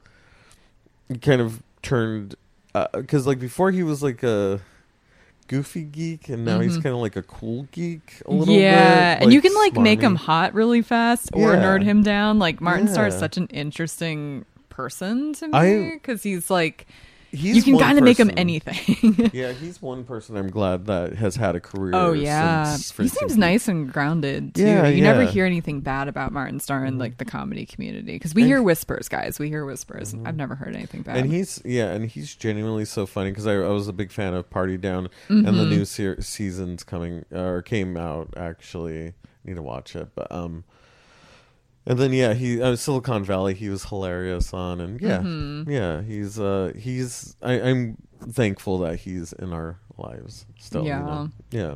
kind 1.21 1.41
of 1.41 1.61
turned 1.81 2.35
because 2.93 3.25
like 3.27 3.39
before 3.39 3.71
he 3.71 3.83
was 3.83 4.01
like 4.03 4.23
a 4.23 4.59
goofy 5.47 5.83
geek, 5.83 6.27
and 6.29 6.43
now 6.43 6.59
he's 6.59 6.77
Mhm. 6.77 6.83
kind 6.83 6.95
of 6.95 7.01
like 7.01 7.15
a 7.15 7.21
cool 7.23 7.67
geek 7.71 8.21
a 8.25 8.31
little 8.33 8.53
yeah, 8.53 9.15
bit. 9.15 9.23
and 9.23 9.33
you 9.33 9.41
can 9.41 9.53
like 9.55 9.75
make 9.77 10.01
him 10.01 10.15
hot 10.15 10.53
really 10.53 10.81
fast 10.81 11.29
or 11.33 11.53
Yeah. 11.53 11.61
nerd 11.63 11.83
him 11.83 12.03
down. 12.03 12.37
Like 12.39 12.59
Martin 12.61 12.87
Starr 12.87 13.07
is 13.07 13.17
such 13.17 13.37
an 13.37 13.47
interesting 13.47 14.45
person 14.69 15.33
to 15.33 15.47
me 15.47 15.91
because 15.93 16.21
he's 16.23 16.49
like 16.49 16.85
He's 17.37 17.55
you 17.55 17.63
can 17.63 17.77
kind 17.79 17.97
of 17.97 18.03
make 18.03 18.17
him 18.19 18.31
anything. 18.37 19.29
Yeah, 19.33 19.51
he's 19.51 19.81
one 19.81 20.03
person 20.03 20.35
I'm 20.37 20.49
glad 20.49 20.85
that 20.87 21.13
has 21.15 21.35
had 21.35 21.55
a 21.55 21.59
career. 21.59 21.91
oh 21.95 22.11
yeah, 22.13 22.63
since 22.75 22.97
he 22.97 23.07
seems 23.07 23.37
nice 23.37 23.67
and 23.67 23.91
grounded 23.91 24.55
too. 24.55 24.63
Yeah, 24.65 24.87
you 24.87 25.01
never 25.03 25.23
hear 25.23 25.45
anything 25.45 25.81
bad 25.81 26.07
about 26.07 26.31
Martin 26.31 26.59
Starr 26.59 26.85
in 26.85 26.95
Mhm. 26.95 26.99
like 26.99 27.17
the 27.17 27.25
comedy 27.25 27.65
community 27.65 28.13
because 28.13 28.33
we 28.33 28.41
And- 28.43 28.49
hear 28.49 28.61
whispers, 28.63 29.07
guys. 29.07 29.37
We 29.39 29.49
hear 29.49 29.65
whispers. 29.65 30.13
Mhm. 30.13 30.27
I've 30.27 30.35
never 30.37 30.55
heard 30.55 30.75
anything 30.75 31.01
bad. 31.03 31.17
And 31.17 31.31
he's 31.31 31.61
yeah, 31.65 31.91
and 31.91 32.09
he's 32.09 32.35
genuinely 32.35 32.85
so 32.85 33.05
funny 33.05 33.29
because 33.31 33.45
I, 33.47 33.53
I 33.55 33.69
was 33.69 33.87
a 33.87 33.93
big 33.93 34.11
fan 34.11 34.33
of 34.33 34.49
Party 34.49 34.77
Down, 34.77 35.09
and 35.29 35.45
the 35.45 35.51
Mhm. 35.51 35.69
new 35.69 35.85
se- 35.85 36.21
season's 36.21 36.83
coming 36.83 37.25
or 37.31 37.61
came 37.61 37.97
out 37.97 38.33
actually. 38.37 39.13
Need 39.45 39.55
to 39.55 39.61
watch 39.61 39.95
it, 39.95 40.09
but 40.15 40.29
um, 40.31 40.63
and 41.87 41.97
then 41.99 42.13
yeah, 42.13 42.33
he 42.33 42.61
uh, 42.61 42.75
Silicon 42.75 43.23
Valley. 43.23 43.53
He 43.53 43.69
was 43.69 43.85
hilarious 43.85 44.53
on, 44.53 44.79
and 44.81 44.99
yeah, 45.01 45.19
Mhm. 45.19 45.69
yeah, 45.69 46.01
he's 46.01 46.39
uh 46.39 46.71
he's 46.77 47.35
I, 47.41 47.53
I'm 47.61 47.97
thankful 48.29 48.77
that 48.79 48.97
he's 48.99 49.33
in 49.33 49.53
our 49.53 49.79
lives 49.97 50.45
still. 50.59 50.83
you 50.83 50.89
know? 51.05 51.29
yeah. 51.51 51.75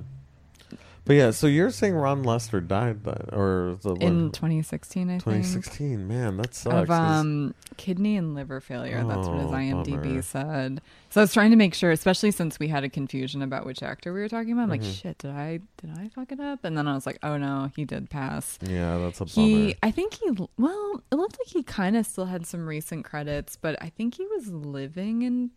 But 1.04 1.14
yeah, 1.16 1.32
so 1.32 1.48
you're 1.48 1.72
saying 1.72 1.96
Ron 1.96 2.22
Lester 2.22 2.62
died, 2.62 3.02
but 3.02 3.34
or 3.34 3.78
the 3.82 3.96
in 3.96 4.24
one- 4.26 4.32
2016, 4.32 5.10
I 5.10 5.14
think. 5.14 5.24
2016. 5.24 6.08
Man, 6.08 6.38
that 6.38 6.54
sucks. 6.54 6.76
of 6.76 6.92
um 6.92 7.56
kidney 7.78 8.18
and 8.18 8.36
liver 8.36 8.62
failure. 8.62 9.04
That's 9.04 9.28
what 9.28 9.38
his 9.42 9.48
Oh, 9.50 9.54
IMDb 9.54 10.04
bummer. 10.04 10.22
said. 10.22 10.82
So 11.10 11.20
I 11.22 11.24
was 11.24 11.34
trying 11.34 11.50
to 11.52 11.58
make 11.58 11.74
sure, 11.74 11.90
especially 11.90 12.30
since 12.30 12.60
we 12.60 12.68
had 12.68 12.84
a 12.84 12.90
confusion 12.90 13.42
about 13.42 13.66
which 13.66 13.82
actor 13.82 14.14
we 14.14 14.20
were 14.22 14.30
talking 14.30 14.52
about. 14.54 14.64
I'm 14.64 14.70
like, 14.70 14.82
Mhm. 14.82 15.02
shit, 15.02 15.18
did 15.18 15.32
I 15.32 15.60
did 15.82 15.90
I 15.98 16.10
fuck 16.10 16.32
it 16.32 16.40
up? 16.40 16.64
And 16.64 16.78
then 16.78 16.88
I 16.88 16.94
was 16.94 17.08
like, 17.08 17.18
oh 17.24 17.36
no, 17.38 17.72
he 17.76 17.84
did 17.84 18.12
pass. 18.12 18.60
yeah, 18.62 18.98
that's 19.00 19.20
a 19.22 19.26
bummer. 19.26 19.48
He, 19.48 19.76
I 19.82 19.90
think 19.90 20.14
he, 20.14 20.30
well, 20.58 21.02
it 21.12 21.16
looked 21.16 21.40
like 21.40 21.48
he 21.48 21.64
kind 21.64 21.98
of 21.98 22.06
still 22.06 22.26
had 22.26 22.46
some 22.46 22.68
recent 22.68 23.06
credits, 23.06 23.56
but 23.56 23.76
I 23.82 23.90
think 23.90 24.16
he 24.16 24.26
was 24.28 24.50
living 24.52 25.24
in 25.24 25.50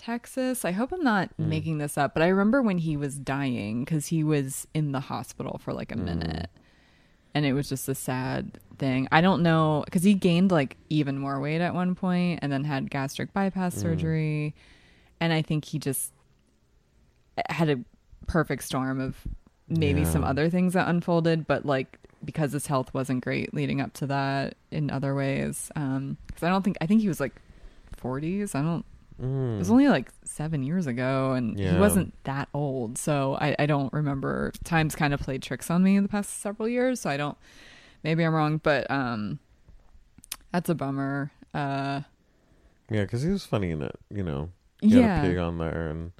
Texas. 0.00 0.64
I 0.64 0.70
hope 0.72 0.92
I'm 0.92 1.04
not 1.04 1.28
Mm. 1.38 1.46
making 1.48 1.78
this 1.78 1.98
up, 1.98 2.14
but 2.14 2.22
I 2.22 2.28
remember 2.28 2.62
when 2.62 2.78
he 2.78 2.96
was 2.96 3.18
dying 3.18 3.84
because 3.84 4.06
he 4.06 4.24
was 4.24 4.66
in 4.72 4.92
the 4.92 5.00
hospital 5.00 5.58
for 5.62 5.72
like 5.74 5.92
a 5.92 5.96
Mm. 5.96 6.04
minute. 6.04 6.50
And 7.34 7.44
it 7.44 7.52
was 7.52 7.68
just 7.68 7.88
a 7.88 7.94
sad 7.94 8.58
thing. 8.78 9.06
I 9.12 9.20
don't 9.20 9.42
know 9.42 9.82
because 9.84 10.02
he 10.02 10.14
gained 10.14 10.50
like 10.50 10.76
even 10.88 11.18
more 11.18 11.38
weight 11.38 11.60
at 11.60 11.74
one 11.74 11.94
point 11.94 12.40
and 12.42 12.50
then 12.50 12.64
had 12.64 12.90
gastric 12.90 13.32
bypass 13.34 13.76
Mm. 13.76 13.80
surgery. 13.82 14.54
And 15.20 15.32
I 15.32 15.42
think 15.42 15.66
he 15.66 15.78
just 15.78 16.12
had 17.48 17.68
a 17.68 17.80
perfect 18.26 18.64
storm 18.64 19.00
of 19.00 19.16
maybe 19.68 20.04
some 20.04 20.24
other 20.24 20.48
things 20.50 20.72
that 20.72 20.88
unfolded, 20.88 21.46
but 21.46 21.64
like 21.66 21.98
because 22.24 22.52
his 22.52 22.66
health 22.66 22.92
wasn't 22.92 23.22
great 23.22 23.54
leading 23.54 23.80
up 23.80 23.92
to 23.94 24.06
that 24.06 24.54
in 24.70 24.90
other 24.90 25.14
ways. 25.14 25.70
Um, 25.76 26.16
because 26.26 26.42
I 26.42 26.48
don't 26.48 26.62
think 26.62 26.76
I 26.80 26.86
think 26.86 27.00
he 27.02 27.08
was 27.08 27.20
like 27.20 27.34
40s. 27.96 28.54
I 28.54 28.62
don't. 28.62 28.84
Mm. 29.20 29.56
It 29.56 29.58
was 29.58 29.70
only 29.70 29.88
like 29.88 30.10
seven 30.24 30.62
years 30.62 30.86
ago, 30.86 31.32
and 31.32 31.58
he 31.58 31.78
wasn't 31.78 32.14
that 32.24 32.48
old. 32.54 32.96
So 32.96 33.36
I, 33.40 33.54
I 33.58 33.66
don't 33.66 33.92
remember. 33.92 34.52
Times 34.64 34.94
kind 34.94 35.12
of 35.12 35.20
played 35.20 35.42
tricks 35.42 35.70
on 35.70 35.82
me 35.82 35.96
in 35.96 36.02
the 36.02 36.08
past 36.08 36.40
several 36.40 36.68
years. 36.68 37.00
So 37.00 37.10
I 37.10 37.16
don't. 37.16 37.36
Maybe 38.02 38.24
I'm 38.24 38.34
wrong, 38.34 38.58
but 38.62 38.90
um, 38.90 39.38
that's 40.52 40.70
a 40.70 40.74
bummer. 40.74 41.30
Uh, 41.52 42.00
Yeah, 42.90 43.02
because 43.02 43.22
he 43.22 43.28
was 43.28 43.44
funny 43.44 43.70
in 43.70 43.82
it. 43.82 43.94
You 44.10 44.22
know, 44.22 44.50
he 44.80 44.92
had 44.92 45.00
yeah. 45.00 45.22
a 45.22 45.28
pig 45.28 45.36
on 45.36 45.58
there, 45.58 45.88
and 45.88 46.12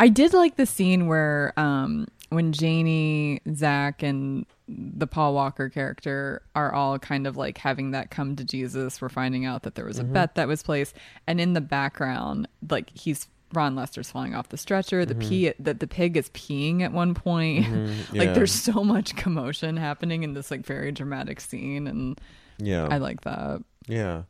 I 0.00 0.08
did 0.08 0.32
like 0.34 0.56
the 0.56 0.66
scene 0.66 1.06
where 1.06 1.52
um 1.56 2.08
when 2.34 2.52
Janie, 2.52 3.40
Zach, 3.54 4.02
and 4.02 4.46
the 4.68 5.06
Paul 5.06 5.34
Walker 5.34 5.68
character 5.68 6.42
are 6.54 6.72
all 6.72 6.98
kind 6.98 7.26
of 7.26 7.36
like 7.36 7.58
having 7.58 7.90
that 7.92 8.10
come 8.10 8.36
to 8.36 8.44
Jesus. 8.44 9.00
We're 9.00 9.08
finding 9.08 9.44
out 9.44 9.62
that 9.62 9.74
there 9.74 9.84
was 9.84 9.98
a 9.98 10.04
Mhm. 10.04 10.12
bet 10.12 10.34
that 10.36 10.48
was 10.48 10.62
placed, 10.62 10.96
and 11.26 11.40
in 11.40 11.52
the 11.52 11.60
background, 11.60 12.48
like 12.68 12.90
he's 12.96 13.28
Ron 13.52 13.76
Lester's 13.76 14.10
falling 14.10 14.34
off 14.34 14.48
the 14.48 14.56
stretcher. 14.56 15.04
The 15.06 15.14
Mhm. 15.14 15.28
pee 15.28 15.52
that 15.60 15.78
the 15.78 15.86
pig 15.86 16.16
is 16.16 16.28
peeing 16.30 16.80
at 16.80 16.92
one 16.92 17.14
point. 17.14 17.66
Mhm, 17.66 18.12
like 18.14 18.28
yeah. 18.28 18.32
there's 18.32 18.50
so 18.52 18.82
much 18.82 19.14
commotion 19.14 19.76
happening 19.76 20.24
in 20.24 20.34
this 20.34 20.50
like 20.50 20.66
very 20.66 20.90
dramatic 20.90 21.40
scene, 21.40 21.86
and 21.86 22.20
yeah, 22.58 22.88
I 22.90 22.96
like 22.98 23.20
that. 23.20 23.62
yeah, 23.86 24.22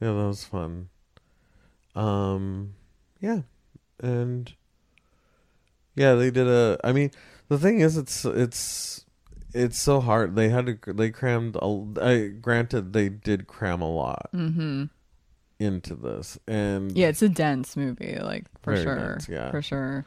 yeah, 0.00 0.08
that 0.08 0.14
was 0.14 0.44
fun. 0.44 0.88
Um, 1.94 2.74
yeah, 3.20 3.42
and 4.00 4.52
yeah, 5.94 6.14
they 6.14 6.30
did 6.30 6.46
a. 6.46 6.78
I 6.84 6.92
mean, 6.92 7.10
the 7.48 7.58
thing 7.58 7.80
is, 7.80 7.96
it's 7.96 8.24
it's 8.24 9.04
it's 9.52 9.78
so 9.78 10.00
hard. 10.00 10.34
They 10.36 10.48
had 10.48 10.66
to. 10.66 10.92
They 10.92 11.10
crammed. 11.10 11.56
A, 11.56 11.84
I 12.02 12.28
granted, 12.28 12.92
they 12.92 13.08
did 13.08 13.46
cram 13.46 13.80
a 13.82 13.90
lot 13.90 14.28
hmm 14.32 14.84
into 15.60 15.94
this, 15.94 16.38
and 16.48 16.92
Yeah, 16.96 17.08
it's 17.08 17.22
a 17.22 17.28
dense 17.28 17.76
movie, 17.76 18.18
like 18.20 18.44
for 18.62 18.76
sure, 18.76 19.12
dense, 19.14 19.28
yeah. 19.28 19.50
for 19.52 19.62
sure. 19.62 20.04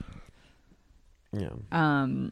yeah. 1.32 1.50
Um, 1.72 2.32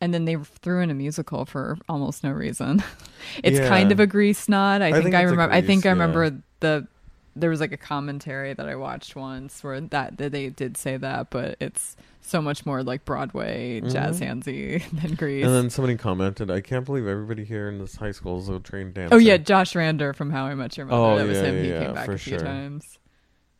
and 0.00 0.12
then 0.12 0.24
they 0.24 0.36
threw 0.36 0.80
in 0.80 0.90
a 0.90 0.94
musical 0.94 1.44
for 1.44 1.78
almost 1.88 2.24
no 2.24 2.30
reason. 2.32 2.82
it's 3.44 3.58
Yeah. 3.58 3.68
kind 3.68 3.92
of 3.92 4.00
a 4.00 4.06
grease 4.06 4.48
nod. 4.48 4.82
I, 4.82 4.88
I 4.88 4.92
think, 4.92 5.04
think 5.04 5.14
I 5.14 5.22
remember. 5.22 5.54
I 5.54 5.60
think 5.60 5.82
Grease, 5.82 5.86
I 5.86 5.88
yeah. 5.88 5.92
remember 5.92 6.42
the 6.60 6.88
there 7.36 7.50
was 7.50 7.60
like 7.60 7.72
a 7.72 7.76
commentary 7.76 8.54
that 8.54 8.68
I 8.68 8.76
watched 8.76 9.16
once 9.16 9.62
where 9.64 9.80
that, 9.80 10.18
that 10.18 10.32
they 10.32 10.50
did 10.50 10.76
say 10.76 10.96
that, 10.96 11.30
but 11.30 11.56
it's 11.60 11.96
so 12.20 12.40
much 12.40 12.64
more 12.64 12.82
like 12.82 13.04
Broadway 13.04 13.80
jazz 13.82 14.20
Mhm. 14.20 14.42
handsy 14.42 14.90
than 15.02 15.14
Grease. 15.14 15.44
And 15.44 15.54
then 15.54 15.68
somebody 15.70 15.96
commented, 15.96 16.50
"I 16.50 16.60
can't 16.60 16.84
believe 16.86 17.06
everybody 17.06 17.44
here 17.44 17.68
in 17.68 17.78
this 17.78 17.96
high 17.96 18.12
school 18.12 18.38
is 18.38 18.48
a 18.48 18.58
trained 18.60 18.94
dancer." 18.94 19.14
oh 19.14 19.18
yeah, 19.18 19.36
Josh 19.36 19.74
Radnor 19.74 20.12
from 20.12 20.30
How 20.30 20.44
I 20.46 20.54
Met 20.54 20.76
Your 20.76 20.86
Mother. 20.86 21.02
Oh, 21.02 21.18
that 21.18 21.26
was 21.26 21.38
yeah, 21.38 21.44
him. 21.44 21.64
He 21.64 21.70
yeah, 21.70 21.84
came 21.84 21.94
back 21.94 22.06
for 22.06 22.12
a 22.12 22.18
few 22.18 22.38
sure. 22.38 22.46
times. 22.46 22.98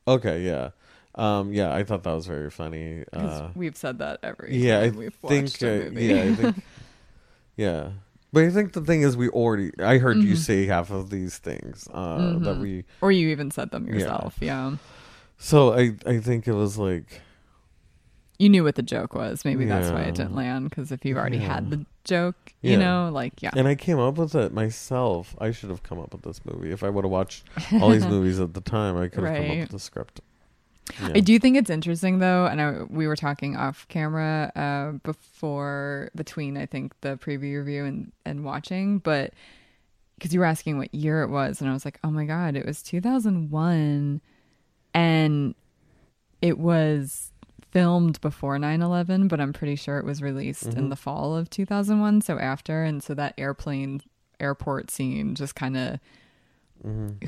Okay, 0.06 0.42
yeah, 0.42 0.70
um, 1.14 1.52
yeah. 1.52 1.74
I 1.74 1.84
thought 1.84 2.02
that 2.04 2.14
was 2.14 2.26
very 2.26 2.50
funny. 2.50 3.04
Uh, 3.12 3.48
we've 3.54 3.76
said 3.76 3.98
that 3.98 4.20
every 4.22 4.56
yeah, 4.56 4.80
I 4.80 4.88
we've 4.90 5.14
think, 5.14 5.44
watched 5.46 5.62
a 5.62 5.86
uh, 5.88 5.90
yeah, 5.90 6.22
I 6.22 6.34
think, 6.34 6.56
yeah. 7.56 7.88
But 8.34 8.44
I 8.44 8.50
think 8.50 8.72
the 8.72 8.80
thing 8.82 9.02
is, 9.02 9.16
we 9.16 9.28
already. 9.30 9.70
I 9.78 9.98
heard 9.98 10.16
you 10.18 10.34
Mhm. 10.34 10.38
say 10.38 10.66
half 10.66 10.90
of 10.90 11.08
these 11.10 11.38
things 11.38 11.88
uh, 11.94 12.16
that 12.40 12.56
Mhm. 12.56 12.60
we. 12.60 12.84
or 13.00 13.12
you 13.12 13.28
even 13.28 13.50
said 13.52 13.70
them 13.70 13.86
yourself. 13.86 14.36
yeah. 14.40 14.76
So 15.38 15.72
I, 15.72 15.94
I 16.06 16.18
think 16.18 16.46
it 16.48 16.52
was 16.54 16.76
like, 16.76 17.20
you 18.38 18.48
knew 18.48 18.64
what 18.64 18.74
the 18.74 18.82
joke 18.82 19.14
was. 19.14 19.44
Maybe 19.44 19.64
that's 19.64 19.90
why 19.90 20.02
Yeah. 20.02 20.08
it 20.08 20.14
didn't 20.16 20.34
land 20.34 20.68
because 20.68 20.90
if 20.90 21.04
you 21.04 21.16
already 21.16 21.38
had 21.38 21.70
the 21.70 21.86
joke, 22.02 22.52
you 22.60 22.76
know, 22.76 23.08
like 23.12 23.40
yeah, 23.42 23.50
and 23.54 23.68
I 23.68 23.76
came 23.76 23.98
up 24.00 24.18
with 24.18 24.34
it 24.34 24.52
myself. 24.52 25.36
I 25.40 25.52
should 25.52 25.70
have 25.70 25.82
come 25.84 26.00
up 26.00 26.12
with 26.12 26.22
this 26.22 26.40
movie 26.44 26.72
if 26.72 26.82
I 26.82 26.88
would 26.90 27.04
have 27.04 27.12
watched 27.12 27.44
all 27.80 27.90
these 27.90 28.06
movies 28.16 28.40
at 28.40 28.54
the 28.54 28.60
time. 28.60 28.96
I 28.96 29.06
could 29.08 29.22
have 29.24 29.36
come 29.36 29.50
up 29.52 29.58
with 29.58 29.68
the 29.70 29.78
script. 29.78 30.20
Yeah. 31.00 31.12
I 31.14 31.20
do 31.20 31.38
think 31.38 31.56
it's 31.56 31.70
interesting 31.70 32.18
though, 32.18 32.46
and 32.46 32.60
I, 32.60 32.82
we 32.90 33.06
were 33.06 33.16
talking 33.16 33.56
off 33.56 33.86
camera 33.88 34.52
uh, 34.54 34.92
before 35.02 36.10
between 36.14 36.56
I 36.56 36.66
think 36.66 36.92
the 37.00 37.16
preview 37.16 37.58
review 37.58 37.84
and 37.84 38.12
and 38.24 38.44
watching, 38.44 38.98
but 38.98 39.32
because 40.16 40.32
you 40.32 40.40
were 40.40 40.46
asking 40.46 40.78
what 40.78 40.94
year 40.94 41.22
it 41.22 41.28
was, 41.28 41.60
and 41.60 41.68
I 41.68 41.72
was 41.72 41.84
like, 41.84 41.98
oh 42.04 42.10
my 42.10 42.24
god, 42.26 42.54
it 42.54 42.66
was 42.66 42.82
2001, 42.82 44.20
and 44.92 45.54
it 46.42 46.58
was 46.58 47.30
filmed 47.72 48.20
before 48.20 48.56
9-11 48.56 49.26
but 49.28 49.40
i'm 49.40 49.52
pretty 49.52 49.74
sure 49.74 49.98
it 49.98 50.04
was 50.04 50.22
released 50.22 50.62
in 50.66 50.84
Mhm. 50.86 50.90
the 50.90 50.94
fall 50.96 51.34
of 51.36 51.50
2001 51.50 52.20
so 52.20 52.38
after 52.38 52.84
and 52.84 53.02
so 53.02 53.14
that 53.14 53.34
airplane 53.36 54.00
airport 54.38 54.92
scene 54.92 55.34
just 55.34 55.56
kind 55.56 55.76
of 55.76 55.98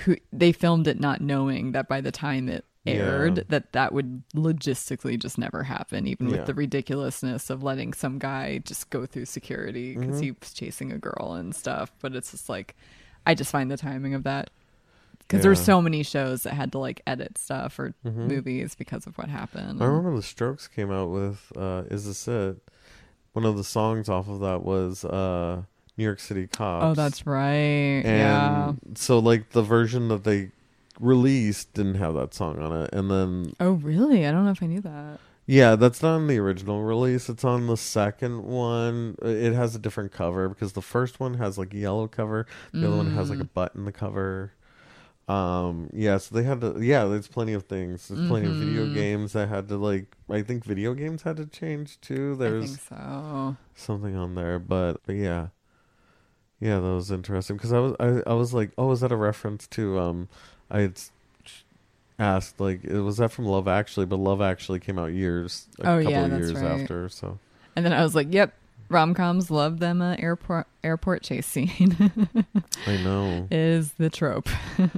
who 0.02 0.16
they 0.32 0.52
filmed 0.52 0.86
it 0.86 1.00
not 1.00 1.20
knowing 1.20 1.72
that 1.72 1.88
by 1.88 2.00
the 2.00 2.12
time 2.12 2.48
it 2.48 2.64
aired 2.86 3.38
Yeah. 3.38 3.42
that 3.48 3.72
that 3.72 3.92
would 3.92 4.22
logistically 4.34 5.18
just 5.18 5.38
never 5.38 5.62
happen 5.64 6.06
even 6.06 6.28
with 6.28 6.46
the 6.46 6.54
ridiculousness 6.54 7.50
of 7.50 7.62
letting 7.62 7.92
some 7.92 8.18
guy 8.18 8.58
just 8.58 8.90
go 8.90 9.06
through 9.06 9.26
security 9.26 9.92
Mm-hmm. 9.94 10.00
because 10.00 10.20
he 10.20 10.30
was 10.32 10.52
chasing 10.52 10.92
a 10.92 10.98
girl 10.98 11.34
and 11.38 11.54
stuff 11.54 11.92
but 12.00 12.14
it's 12.14 12.30
just 12.30 12.48
like 12.48 12.74
i 13.26 13.34
just 13.34 13.50
find 13.50 13.70
the 13.70 13.76
timing 13.76 14.14
of 14.14 14.22
that 14.24 14.50
because 15.18 15.42
there 15.42 15.50
were 15.50 15.56
so 15.56 15.82
many 15.82 16.02
shows 16.04 16.44
that 16.44 16.54
had 16.54 16.70
to 16.72 16.78
like 16.78 17.02
edit 17.06 17.36
stuff 17.36 17.78
or 17.78 17.94
movies 18.04 18.74
because 18.76 19.06
of 19.06 19.16
what 19.18 19.28
happened 19.28 19.74
Mm-hmm. 19.80 19.82
I 19.82 19.86
remember 19.86 20.16
the 20.16 20.22
Strokes 20.22 20.68
came 20.68 20.92
out 20.92 21.10
with 21.10 21.52
uh, 21.56 21.82
"Is 21.90 22.06
This 22.06 22.28
It." 22.28 22.56
One 23.32 23.44
of 23.44 23.56
the 23.56 23.64
songs 23.64 24.08
off 24.08 24.28
of 24.28 24.40
that 24.40 24.62
was 24.62 25.04
uh, 25.04 25.62
"New 25.98 26.04
York 26.04 26.20
City 26.20 26.46
Cops." 26.46 26.84
oh 26.84 26.94
that's 26.94 27.26
right 27.26 28.02
and 28.04 28.04
yeah 28.06 28.72
so 28.94 29.18
like 29.18 29.50
the 29.50 29.62
version 29.62 30.06
that 30.08 30.22
they 30.24 30.50
released 31.00 31.74
didn't 31.74 31.96
have 31.96 32.14
that 32.14 32.32
song 32.34 32.58
on 32.58 32.72
it, 32.82 32.90
and 32.92 33.10
then 33.10 33.52
oh 33.60 33.72
really 33.72 34.26
i 34.26 34.30
don't 34.32 34.44
know 34.44 34.50
if 34.50 34.62
i 34.62 34.66
knew 34.66 34.80
that 34.80 35.18
yeah, 35.48 35.76
that's 35.76 36.02
not 36.02 36.16
on 36.16 36.26
the 36.26 36.38
original 36.38 36.82
release. 36.82 37.28
It's 37.28 37.44
on 37.44 37.68
the 37.68 37.76
second 37.76 38.42
one. 38.42 39.14
It 39.22 39.52
has 39.52 39.76
a 39.76 39.78
different 39.78 40.10
cover 40.10 40.48
because 40.48 40.72
the 40.72 40.82
first 40.82 41.20
one 41.20 41.34
has 41.34 41.56
like 41.56 41.72
a 41.72 41.76
yellow 41.76 42.08
cover. 42.08 42.48
The 42.72 42.88
other 42.88 42.96
one 42.96 43.12
has 43.12 43.30
like 43.30 43.38
a 43.38 43.44
Mm. 43.44 43.54
butt 43.54 43.76
in 43.76 43.84
the 43.84 43.92
cover. 43.92 44.54
Um, 45.28 45.88
yeah, 45.92 46.18
so 46.18 46.34
they 46.34 46.42
had 46.42 46.60
to. 46.62 46.80
Yeah, 46.80 47.04
there's 47.04 47.28
plenty 47.28 47.52
of 47.52 47.62
things. 47.66 48.08
There's 48.08 48.26
plenty 48.26 48.48
of 48.48 48.54
video 48.56 48.86
Mhm. 48.86 48.94
games 48.94 49.34
that 49.34 49.48
had 49.48 49.68
to 49.68 49.76
like. 49.76 50.16
I 50.28 50.42
think 50.42 50.64
video 50.64 50.94
games 50.94 51.22
had 51.22 51.36
to 51.36 51.46
change 51.46 52.00
too. 52.00 52.32
i 52.34 52.38
There's 52.42 52.66
think 52.74 52.80
so 52.80 53.56
something 53.76 54.16
on 54.16 54.34
there, 54.34 54.58
but 54.58 55.00
but 55.06 55.14
yeah, 55.14 55.48
yeah, 56.58 56.80
that 56.80 56.92
was 56.92 57.12
interesting 57.12 57.54
because 57.56 57.72
I 57.72 57.78
was 57.78 57.94
I, 58.00 58.22
I 58.28 58.34
was 58.34 58.52
like, 58.52 58.72
oh, 58.76 58.90
is 58.90 58.98
that 59.00 59.12
a 59.12 59.16
reference 59.16 59.68
to 59.68 59.98
um, 60.00 60.28
I 60.70 60.80
had 60.80 61.00
asked 62.18 62.60
like, 62.60 62.84
it 62.84 63.00
was 63.00 63.18
that 63.18 63.30
from 63.32 63.44
Love 63.46 63.68
Actually, 63.68 64.06
but 64.06 64.16
Love 64.16 64.40
Actually 64.40 64.80
came 64.80 64.98
out 64.98 65.12
years, 65.12 65.66
a 65.78 65.82
Oh, 65.82 65.84
couple 65.98 66.10
yeah, 66.10 66.24
of 66.24 66.32
years 66.32 66.54
right. 66.54 66.80
after, 66.80 67.08
so 67.08 67.38
And 67.76 67.84
then 67.84 67.92
I 67.92 68.02
was 68.02 68.14
like, 68.14 68.32
"Yep, 68.32 68.54
rom 68.88 69.12
coms 69.14 69.50
love 69.50 69.80
them. 69.80 70.00
Uh, 70.00 70.16
airport 70.18 70.66
airport 70.82 71.22
chase 71.22 71.46
scene 71.46 71.94
I 72.86 72.96
know, 72.98 73.48
is 73.50 73.92
the 73.94 74.08
trope." 74.10 74.48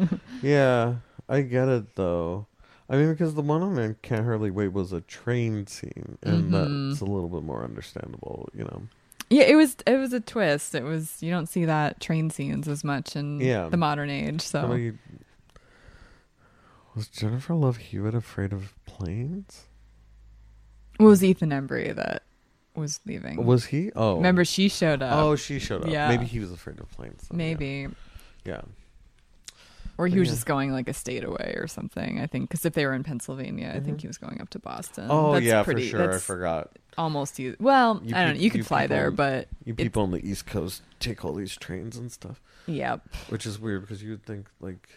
yeah, 0.42 0.96
I 1.28 1.40
get 1.42 1.68
it 1.68 1.96
though. 1.96 2.46
I 2.90 2.96
mean, 2.96 3.10
because 3.10 3.34
the 3.34 3.42
one 3.42 3.62
on 3.62 3.78
I 3.78 3.94
Can't 4.00 4.24
Hardly 4.24 4.50
Wait 4.50 4.72
was 4.72 4.92
a 4.92 5.02
train 5.02 5.66
scene, 5.66 6.16
and 6.22 6.50
Mhm. 6.52 6.90
that's 6.90 7.00
a 7.00 7.04
little 7.04 7.28
bit 7.28 7.42
more 7.42 7.62
understandable, 7.64 8.48
you 8.54 8.64
know. 8.64 8.82
yeah, 9.28 9.42
it 9.42 9.56
was 9.56 9.76
it 9.86 9.96
was 9.96 10.12
a 10.14 10.20
twist. 10.20 10.74
It 10.74 10.84
was 10.84 11.20
you 11.22 11.30
don't 11.30 11.48
see 11.48 11.64
that 11.66 12.00
train 12.00 12.30
scenes 12.30 12.66
as 12.68 12.84
much 12.84 13.14
in 13.16 13.40
Yeah. 13.40 13.68
the 13.68 13.76
modern 13.76 14.08
age. 14.08 14.40
So 14.40 14.72
you- 14.74 14.96
was 16.98 17.08
Jennifer 17.08 17.54
Love 17.54 17.76
Hewitt 17.78 18.14
afraid 18.14 18.52
of 18.52 18.74
planes? 18.84 19.64
it 20.98 21.02
was 21.04 21.22
Ethan 21.22 21.50
Embry 21.50 21.94
that 21.94 22.24
was 22.74 22.98
leaving. 23.06 23.44
Was 23.44 23.66
he? 23.66 23.92
Oh, 23.94 24.16
Remember, 24.16 24.44
she 24.44 24.68
showed 24.68 25.00
up. 25.02 25.14
Oh, 25.16 25.36
she 25.36 25.58
showed 25.60 25.84
up. 25.84 25.90
Yeah. 25.90 26.08
Maybe 26.08 26.24
he 26.26 26.40
was 26.40 26.50
afraid 26.52 26.80
of 26.80 26.90
planes. 26.90 27.26
yeah. 27.30 27.36
maybe, 27.36 27.86
Yeah. 28.44 28.62
or 29.96 30.08
he 30.08 30.14
But 30.14 30.20
was 30.20 30.28
yeah. 30.28 30.34
just 30.34 30.46
going 30.46 30.72
like 30.72 30.88
a 30.88 30.92
state 30.92 31.22
away 31.24 31.54
or 31.56 31.68
something. 31.68 32.20
I 32.20 32.26
think 32.26 32.48
because 32.50 32.64
if 32.66 32.74
they 32.74 32.84
were 32.84 32.94
in 32.94 33.04
Pennsylvania, 33.04 33.68
I 33.68 33.74
think 33.74 33.86
mm-hmm. 33.86 33.98
he 33.98 34.06
was 34.08 34.18
going 34.18 34.40
up 34.40 34.50
to 34.50 34.58
Boston. 34.58 35.06
Oh 35.08 35.34
That's 35.34 35.46
yeah, 35.46 35.62
pretty, 35.62 35.82
for 35.88 35.88
sure. 35.98 36.02
I 36.02 36.06
That's 36.08 36.24
forgot. 36.24 36.70
almost 36.96 37.40
well. 37.60 38.00
You 38.04 38.14
I 38.16 38.24
don't 38.24 38.32
peop- 38.32 38.40
know. 38.40 38.42
You 38.44 38.50
could 38.50 38.58
you 38.58 38.64
fly 38.64 38.86
there, 38.88 39.10
but 39.12 39.46
You 39.64 39.72
It's- 39.74 39.84
people 39.84 40.02
on 40.02 40.10
the 40.10 40.28
East 40.28 40.46
Coast 40.46 40.82
take 40.98 41.24
all 41.24 41.32
these 41.34 41.56
trains 41.56 41.96
and 41.96 42.10
stuff, 42.10 42.40
yep. 42.66 43.02
which 43.28 43.46
is 43.46 43.60
weird 43.60 43.82
because 43.82 44.02
you 44.02 44.10
would 44.10 44.24
think 44.24 44.48
like, 44.60 44.88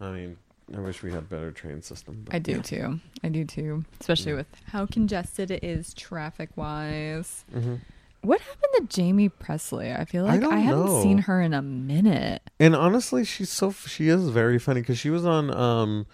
I 0.00 0.10
mean, 0.10 0.36
I 0.74 0.80
wish 0.80 1.02
we 1.02 1.12
had 1.12 1.28
better 1.28 1.50
train 1.50 1.82
system. 1.82 2.24
I 2.30 2.38
do 2.38 2.52
yeah. 2.52 2.62
too. 2.62 3.00
I 3.22 3.28
do 3.28 3.44
too. 3.44 3.84
Especially 4.00 4.32
Yeah. 4.32 4.38
with 4.38 4.46
how 4.66 4.86
congested 4.86 5.50
it 5.50 5.62
is 5.64 5.92
traffic 5.94 6.50
wise. 6.56 7.44
Mhm. 7.54 7.80
What 8.22 8.40
happened 8.40 8.88
to 8.90 9.02
Jaime 9.02 9.28
Pressly? 9.28 9.98
I 9.98 10.06
feel 10.06 10.24
like 10.24 10.36
I, 10.36 10.38
don't 10.38 10.56
haven't 10.58 10.86
know. 10.86 11.02
seen 11.02 11.18
her 11.18 11.42
in 11.42 11.52
a 11.52 11.60
minute. 11.60 12.40
And 12.58 12.74
honestly, 12.74 13.24
she's 13.24 13.50
so 13.50 13.70
she 13.72 14.08
is 14.08 14.30
very 14.30 14.58
funny 14.58 14.80
because 14.80 14.98
she 14.98 15.10
was 15.10 15.26
on 15.26 15.52
um, 15.54 16.06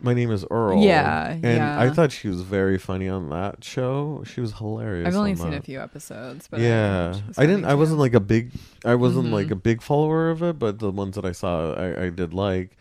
My 0.00 0.14
Name 0.14 0.30
Is 0.30 0.46
Earl. 0.50 0.82
Yeah, 0.82 1.32
and 1.32 1.44
yeah. 1.44 1.78
I 1.78 1.90
thought 1.90 2.12
she 2.12 2.28
was 2.28 2.40
very 2.40 2.78
funny 2.78 3.06
on 3.10 3.28
that 3.28 3.62
show. 3.62 4.22
She 4.24 4.40
was 4.40 4.54
hilarious. 4.54 5.06
I've 5.08 5.16
only 5.16 5.32
on 5.32 5.36
seen 5.36 5.50
that. 5.50 5.58
a 5.60 5.62
few 5.62 5.78
episodes, 5.82 6.48
but 6.50 6.60
yeah 6.60 7.08
was 7.28 7.38
i 7.38 7.42
didn't 7.44 7.60
funny 7.62 7.72
i 7.72 7.74
wasn't 7.74 7.98
like 8.00 8.14
a 8.14 8.20
big 8.20 8.52
i 8.86 8.94
wasn't 8.94 9.26
Mhm. 9.28 9.32
like 9.32 9.50
a 9.50 9.56
big 9.56 9.82
follower 9.82 10.30
of 10.30 10.42
it 10.42 10.58
but 10.58 10.78
the 10.78 10.90
ones 10.90 11.14
that 11.16 11.26
i 11.26 11.32
saw 11.32 11.74
i, 11.74 12.04
I 12.06 12.08
did 12.10 12.32
like 12.32 12.78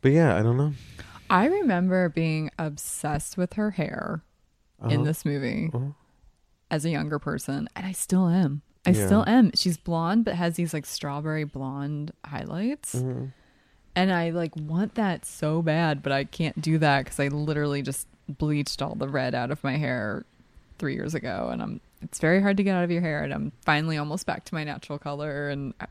but 0.00 0.12
yeah 0.12 0.36
i 0.36 0.42
don't 0.42 0.56
know 0.56 0.72
I 1.32 1.46
remember 1.46 2.08
being 2.08 2.50
obsessed 2.58 3.36
with 3.36 3.52
her 3.52 3.70
hair 3.70 4.22
in 4.82 4.90
Uh-huh. 4.96 5.04
this 5.04 5.24
movie 5.24 5.70
Uh-huh. 5.72 5.92
as 6.72 6.84
a 6.84 6.90
younger 6.90 7.20
person, 7.20 7.68
and 7.76 7.86
I 7.86 7.92
still 7.92 8.26
am. 8.28 8.62
I 8.84 8.90
Yeah. 8.90 9.06
still 9.06 9.24
am. 9.28 9.52
She's 9.54 9.76
blonde, 9.76 10.24
but 10.24 10.34
has 10.34 10.56
these 10.56 10.74
like 10.74 10.86
strawberry 10.86 11.44
blonde 11.44 12.10
highlights. 12.26 12.96
Mhm. 12.96 13.30
And 13.94 14.10
I 14.12 14.30
like 14.30 14.56
want 14.56 14.96
that 14.96 15.24
so 15.24 15.62
bad, 15.62 16.02
but 16.02 16.10
I 16.10 16.24
can't 16.24 16.60
do 16.60 16.78
that 16.78 17.04
because 17.04 17.20
I 17.20 17.28
literally 17.28 17.82
just 17.82 18.08
bleached 18.28 18.82
all 18.82 18.96
the 18.96 19.08
red 19.08 19.32
out 19.32 19.52
of 19.52 19.62
my 19.62 19.76
hair 19.76 20.24
three 20.78 20.94
years 20.94 21.14
ago, 21.14 21.48
and 21.52 21.62
I'm. 21.62 21.80
It's 22.02 22.18
very 22.18 22.40
hard 22.40 22.56
to 22.56 22.62
get 22.62 22.74
out 22.74 22.84
of 22.84 22.90
your 22.90 23.02
hair, 23.02 23.22
and 23.22 23.32
I'm 23.32 23.52
finally 23.64 23.98
almost 23.98 24.26
back 24.26 24.44
to 24.46 24.54
my 24.54 24.64
natural 24.64 24.98
color, 24.98 25.48
and 25.50 25.74
I, 25.80 25.86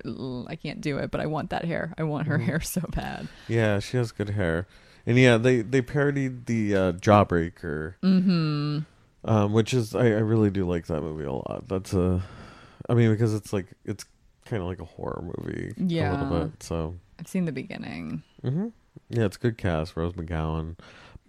I 0.52 0.56
can't 0.56 0.82
do 0.82 0.98
it. 0.98 1.12
But 1.12 1.22
I 1.22 1.28
want 1.28 1.52
that 1.52 1.66
hair. 1.66 1.94
I 1.98 2.04
want 2.04 2.28
her 2.28 2.38
Mhm. 2.40 2.44
hair 2.46 2.60
so 2.62 2.82
bad. 2.96 3.28
yeah 3.48 3.80
she 3.80 3.98
has 3.98 4.12
good 4.12 4.30
hair 4.32 4.68
and 5.06 5.18
yeah 5.18 5.38
they 5.38 5.62
they 5.62 5.82
parodied 5.82 6.46
the 6.46 6.76
uh 6.76 6.92
jawbreaker 6.94 7.94
Mm-hmm. 8.04 8.80
um 9.30 9.54
which 9.54 9.74
is 9.74 9.96
I, 9.96 10.06
I 10.08 10.20
really 10.20 10.50
do 10.50 10.66
like 10.68 10.88
that 10.88 11.02
movie 11.02 11.24
a 11.24 11.32
lot 11.32 11.64
that's 11.68 11.94
a 11.94 12.22
i 12.90 12.94
mean 12.94 13.10
because 13.12 13.34
it's 13.34 13.54
like 13.54 13.68
it's 13.86 14.04
kind 14.46 14.62
of 14.62 14.68
like 14.68 14.80
a 14.82 14.86
horror 14.86 15.24
movie 15.38 15.74
yeah 15.78 16.12
a 16.12 16.12
little 16.18 16.46
bit 16.48 16.64
so 16.64 16.96
I've 17.20 17.28
seen 17.28 17.46
the 17.46 17.52
beginning. 17.52 18.24
hmm 18.42 18.68
yeah 19.10 19.26
it's 19.26 19.38
good 19.38 19.58
cast 19.58 19.96
rose 19.96 20.14
mcgowan 20.14 20.76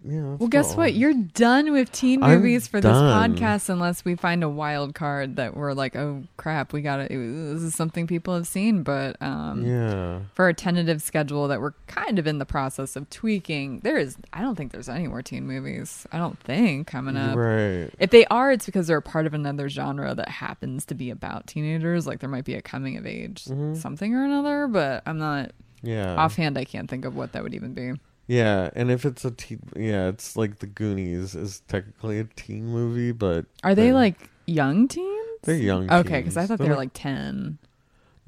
yeah 0.04 0.36
Well, 0.38 0.48
guess 0.48 0.74
what? 0.76 0.94
You're 0.94 1.12
done 1.14 1.72
with 1.72 1.92
teen 1.92 2.22
I'm 2.22 2.36
movies 2.38 2.66
for 2.66 2.80
done. 2.80 2.92
this 3.32 3.40
podcast 3.40 3.68
unless 3.68 4.04
we 4.04 4.14
find 4.14 4.42
a 4.42 4.48
wild 4.48 4.94
card 4.94 5.36
that 5.36 5.56
we're 5.56 5.72
like, 5.74 5.94
oh 5.96 6.22
crap, 6.36 6.72
we 6.72 6.80
got 6.82 6.96
to 6.96 7.08
This 7.54 7.62
is 7.62 7.74
something 7.74 8.06
people 8.06 8.34
have 8.34 8.46
seen, 8.46 8.82
but 8.82 9.20
um, 9.20 9.64
yeah 9.64 10.20
for 10.34 10.48
a 10.48 10.54
tentative 10.54 11.02
schedule 11.02 11.48
that 11.48 11.60
we're 11.60 11.74
kind 11.86 12.18
of 12.18 12.26
in 12.26 12.38
the 12.38 12.46
process 12.46 12.96
of 12.96 13.08
tweaking, 13.10 13.80
there 13.80 13.98
is. 13.98 14.16
I 14.32 14.40
don't 14.42 14.54
think 14.56 14.72
there's 14.72 14.88
any 14.88 15.06
more 15.08 15.22
teen 15.22 15.46
movies. 15.46 16.06
I 16.12 16.18
don't 16.18 16.38
think 16.40 16.86
coming 16.86 17.16
up. 17.16 17.36
right 17.36 17.90
If 17.98 18.10
they 18.10 18.24
are, 18.26 18.52
it's 18.52 18.66
because 18.66 18.86
they're 18.86 18.98
a 18.98 19.02
part 19.02 19.26
of 19.26 19.34
another 19.34 19.68
genre 19.68 20.14
that 20.14 20.28
happens 20.28 20.84
to 20.86 20.94
be 20.94 21.10
about 21.10 21.46
teenagers. 21.46 22.06
Like 22.06 22.20
there 22.20 22.30
might 22.30 22.44
be 22.44 22.54
a 22.54 22.62
coming 22.62 22.96
of 22.96 23.06
age 23.06 23.44
Mhm. 23.44 23.76
something 23.76 24.14
or 24.14 24.24
another, 24.24 24.66
but 24.66 25.02
I'm 25.06 25.18
not 25.18 25.52
yeah 25.82 26.14
offhand. 26.16 26.56
I 26.58 26.64
can't 26.64 26.88
think 26.88 27.04
of 27.04 27.14
what 27.16 27.32
that 27.32 27.42
would 27.42 27.54
even 27.54 27.74
be. 27.74 27.92
Yeah, 28.30 28.70
and 28.76 28.92
if 28.92 29.04
it's 29.04 29.24
a 29.24 29.32
teen, 29.32 29.60
yeah, 29.74 30.06
it's 30.06 30.36
like 30.36 30.60
the 30.60 30.68
Goonies 30.68 31.34
is 31.34 31.62
technically 31.66 32.20
a 32.20 32.24
teen 32.24 32.64
movie, 32.68 33.10
but 33.10 33.46
Are 33.64 33.74
they 33.74 33.92
like 33.92 34.30
young 34.46 34.86
teens? 34.86 35.26
they're 35.42 35.56
young. 35.56 35.90
Okay, 35.90 36.20
because 36.20 36.36
I 36.36 36.46
thought 36.46 36.60
they 36.60 36.68
were 36.68 36.76
like 36.76 36.92
ten. 36.94 37.58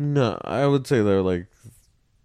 no, 0.01 0.41
I 0.43 0.67
would 0.67 0.89
say 0.89 1.03
they're 1.03 1.23
like 1.23 1.47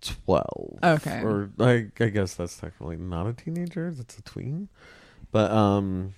twelve. 0.01 0.79
Okay. 0.81 1.21
or 1.21 1.51
I 1.59 1.85
I 1.99 2.07
guess 2.07 2.33
that's 2.33 2.57
technically 2.57 2.97
not 2.97 3.27
a 3.27 3.33
teenager; 3.33 3.89
it's 3.89 4.17
a 4.17 4.23
tween. 4.23 4.69
But 5.31 5.51
um, 5.51 6.15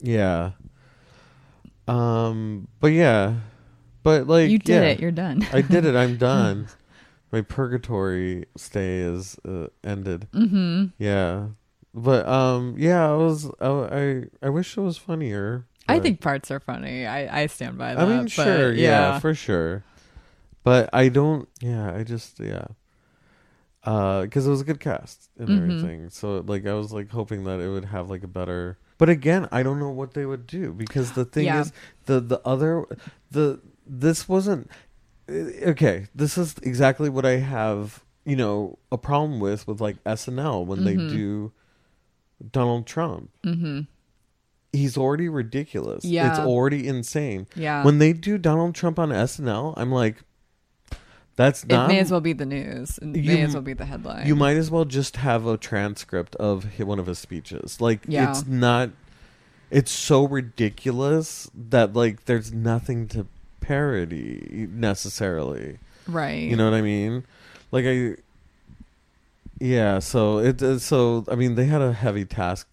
yeah, 0.00 0.52
um, 1.88 2.68
but 2.80 2.92
yeah, 2.92 3.34
but 4.02 4.26
like 4.26 4.48
you 4.48 4.58
did 4.58 4.82
yeah, 4.82 4.88
it. 4.92 5.00
You're 5.00 5.10
done. 5.10 5.46
I 5.52 5.60
did 5.60 5.84
it. 5.84 5.94
I'm 5.94 6.16
done. 6.16 6.68
My 7.32 7.42
purgatory 7.42 8.46
stay 8.56 8.98
is 9.00 9.38
uh, 9.46 9.68
ended. 9.84 10.26
mm-hmm. 10.32 10.86
Yeah, 10.98 11.48
but 11.94 12.26
um, 12.26 12.74
yeah, 12.78 13.08
I 13.10 13.14
was 13.16 13.50
I 13.60 13.68
I, 13.68 14.24
I 14.46 14.48
wish 14.50 14.76
it 14.76 14.80
was 14.80 14.96
funnier. 14.98 15.66
I 15.88 15.98
think 15.98 16.20
parts 16.20 16.50
are 16.50 16.60
funny. 16.60 17.06
I 17.06 17.42
I 17.42 17.46
stand 17.46 17.78
by 17.78 17.94
that. 17.94 18.06
I 18.06 18.16
mean, 18.18 18.26
sure, 18.28 18.72
yeah. 18.72 19.14
yeah. 19.14 19.18
for 19.18 19.34
sure. 19.34 19.82
But 20.62 20.90
I 20.92 21.08
don't. 21.08 21.48
Yeah, 21.60 21.94
I 21.94 22.04
just 22.04 22.38
yeah. 22.40 22.66
Uh, 23.82 24.22
because 24.22 24.46
it 24.46 24.50
was 24.50 24.60
a 24.60 24.64
good 24.64 24.78
cast 24.80 25.30
and 25.38 25.48
Mhm. 25.48 25.56
everything. 25.62 26.10
So 26.10 26.40
like, 26.46 26.66
I 26.66 26.74
was 26.74 26.92
like 26.92 27.10
hoping 27.10 27.44
that 27.44 27.60
it 27.60 27.68
would 27.70 27.86
have 27.86 28.10
like 28.10 28.22
a 28.22 28.28
better. 28.28 28.76
But 28.98 29.08
again, 29.08 29.48
I 29.50 29.62
don't 29.62 29.78
know 29.78 29.88
what 29.88 30.12
they 30.12 30.26
would 30.26 30.46
do 30.46 30.72
because 30.74 31.12
the 31.12 31.24
thing 31.24 31.46
Yeah. 31.46 31.62
is 31.62 31.72
the 32.04 32.20
the 32.20 32.40
other 32.44 32.84
the 33.30 33.60
this 33.86 34.28
wasn't 34.28 34.70
okay. 35.30 36.06
This 36.14 36.36
is 36.38 36.54
exactly 36.62 37.08
what 37.08 37.24
I 37.24 37.36
have. 37.38 38.02
You 38.24 38.36
know, 38.36 38.78
a 38.92 38.98
problem 38.98 39.40
with 39.40 39.66
with 39.66 39.80
like 39.80 39.96
SNL 40.04 40.64
when 40.66 40.84
they 40.84 40.94
Mhm. 40.96 41.10
do 41.10 41.52
Donald 42.52 42.86
Trump. 42.86 43.30
Mm-hmm. 43.44 43.80
He's 44.72 44.96
already 44.96 45.28
ridiculous. 45.28 46.04
Yeah. 46.04 46.30
It's 46.30 46.38
already 46.38 46.86
insane 46.86 47.46
Yeah. 47.56 47.82
when 47.84 47.98
they 47.98 48.12
do 48.12 48.38
Donald 48.38 48.74
Trump 48.74 48.98
on 48.98 49.10
SNL, 49.12 49.74
I'm 49.76 49.90
like, 49.90 50.16
That's 51.36 51.62
It 51.64 51.68
may 51.70 51.98
as 52.00 52.10
well 52.10 52.20
be 52.20 52.34
the 52.34 52.44
news. 52.44 52.98
It 53.00 53.16
You- 53.16 53.22
may 53.34 53.40
as 53.42 53.54
well 53.54 53.62
be 53.62 53.72
the 53.72 53.86
headline. 53.86 54.26
You 54.26 54.36
might 54.36 54.58
as 54.58 54.70
well 54.70 54.84
just 54.84 55.16
have 55.16 55.46
a 55.46 55.56
transcript 55.56 56.36
of 56.36 56.78
one 56.78 56.98
of 56.98 57.06
his 57.06 57.18
speeches. 57.18 57.80
Like 57.80 58.00
Yeah. 58.06 58.28
it's 58.30 58.46
not. 58.46 58.90
It's 59.70 59.90
so 59.90 60.26
ridiculous 60.28 61.48
that 61.54 61.94
like 61.94 62.26
there's 62.26 62.52
nothing 62.52 63.08
to 63.08 63.26
parody 63.60 64.66
necessarily. 64.70 65.78
right. 66.06 66.42
You 66.42 66.56
know 66.56 66.64
what 66.64 66.74
I 66.76 66.82
mean? 66.82 67.24
Like 67.70 67.84
I. 67.86 68.16
Yeah. 69.58 69.98
So 69.98 70.38
it. 70.38 70.62
uh, 70.62 70.78
So 70.78 71.24
I 71.30 71.34
mean, 71.34 71.54
they 71.54 71.66
had 71.66 71.82
a 71.82 71.92
heavy 71.92 72.24
task. 72.24 72.66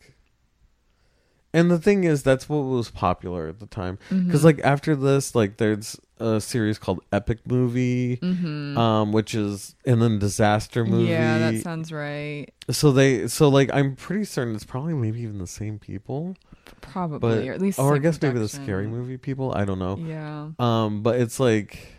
And 1.54 1.72
the 1.72 1.80
thing 1.80 2.04
is, 2.04 2.24
that's 2.24 2.48
what 2.50 2.60
was 2.60 2.92
popular 2.92 3.48
at 3.48 3.60
the 3.60 3.66
time. 3.68 3.98
Because 4.10 4.42
Mhm. 4.42 4.46
like 4.46 4.60
after 4.64 4.96
this, 4.96 5.34
like 5.34 5.58
there's 5.58 5.98
a 6.20 6.42
series 6.42 6.78
called 6.78 7.00
Epic 7.12 7.40
Movie, 7.48 8.18
Mhm. 8.18 8.78
um, 8.78 9.12
which 9.12 9.34
is 9.34 9.76
and 9.86 10.02
then 10.02 10.20
Disaster 10.20 10.84
Movie. 10.86 11.10
Yeah, 11.10 11.38
that 11.40 11.62
sounds 11.64 11.92
right. 11.92 12.48
So 12.70 12.92
they, 12.92 13.28
so 13.28 13.48
like, 13.50 13.70
I'm 13.74 13.96
pretty 13.96 14.26
certain 14.26 14.56
it's 14.56 14.66
probably 14.66 14.94
maybe 14.94 15.22
even 15.22 15.38
the 15.40 15.48
same 15.48 15.80
people, 15.80 16.36
Probably, 16.82 17.20
but 17.20 17.48
or 17.48 17.54
at 17.54 17.62
least. 17.62 17.80
or 17.80 17.96
I 17.96 18.00
guess 18.00 18.22
maybe 18.22 18.40
the 18.40 18.48
scary 18.50 18.88
movie 18.88 19.18
people. 19.18 19.54
I 19.54 19.66
don't 19.66 19.80
know. 19.80 19.98
Yeah. 19.98 20.50
Um, 20.60 21.02
but 21.04 21.20
it's 21.20 21.40
like, 21.40 21.94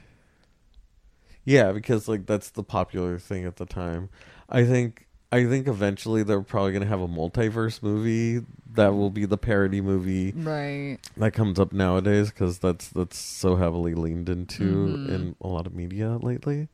yeah, 1.45 1.73
because 1.73 2.09
like 2.09 2.27
that's 2.27 2.51
the 2.51 2.63
popular 2.63 3.19
thing 3.19 3.45
at 3.45 3.57
the 3.57 3.67
time. 3.67 4.09
I 4.49 4.65
think, 4.65 5.07
I 5.33 5.45
think 5.47 5.69
eventually 5.69 6.23
they're 6.23 6.43
probably 6.43 6.73
gonna 6.73 6.87
have 6.87 7.01
a 7.01 7.09
multiverse 7.09 7.83
movie 7.83 8.45
that 8.75 8.89
will 8.95 9.11
be 9.11 9.25
the 9.25 9.39
parody 9.39 9.81
movie 9.81 10.33
Right. 10.33 10.99
that 11.17 11.33
comes 11.33 11.59
up 11.59 11.73
nowadays 11.73 12.31
because 12.31 12.59
that's 12.59 12.89
that's 12.89 13.17
so 13.19 13.57
heavily 13.57 13.95
leaned 13.95 14.29
into 14.29 14.63
Mhm. 14.65 15.09
in 15.09 15.37
a 15.41 15.49
lot 15.49 15.67
of 15.67 15.75
media 15.75 16.19
lately. 16.21 16.69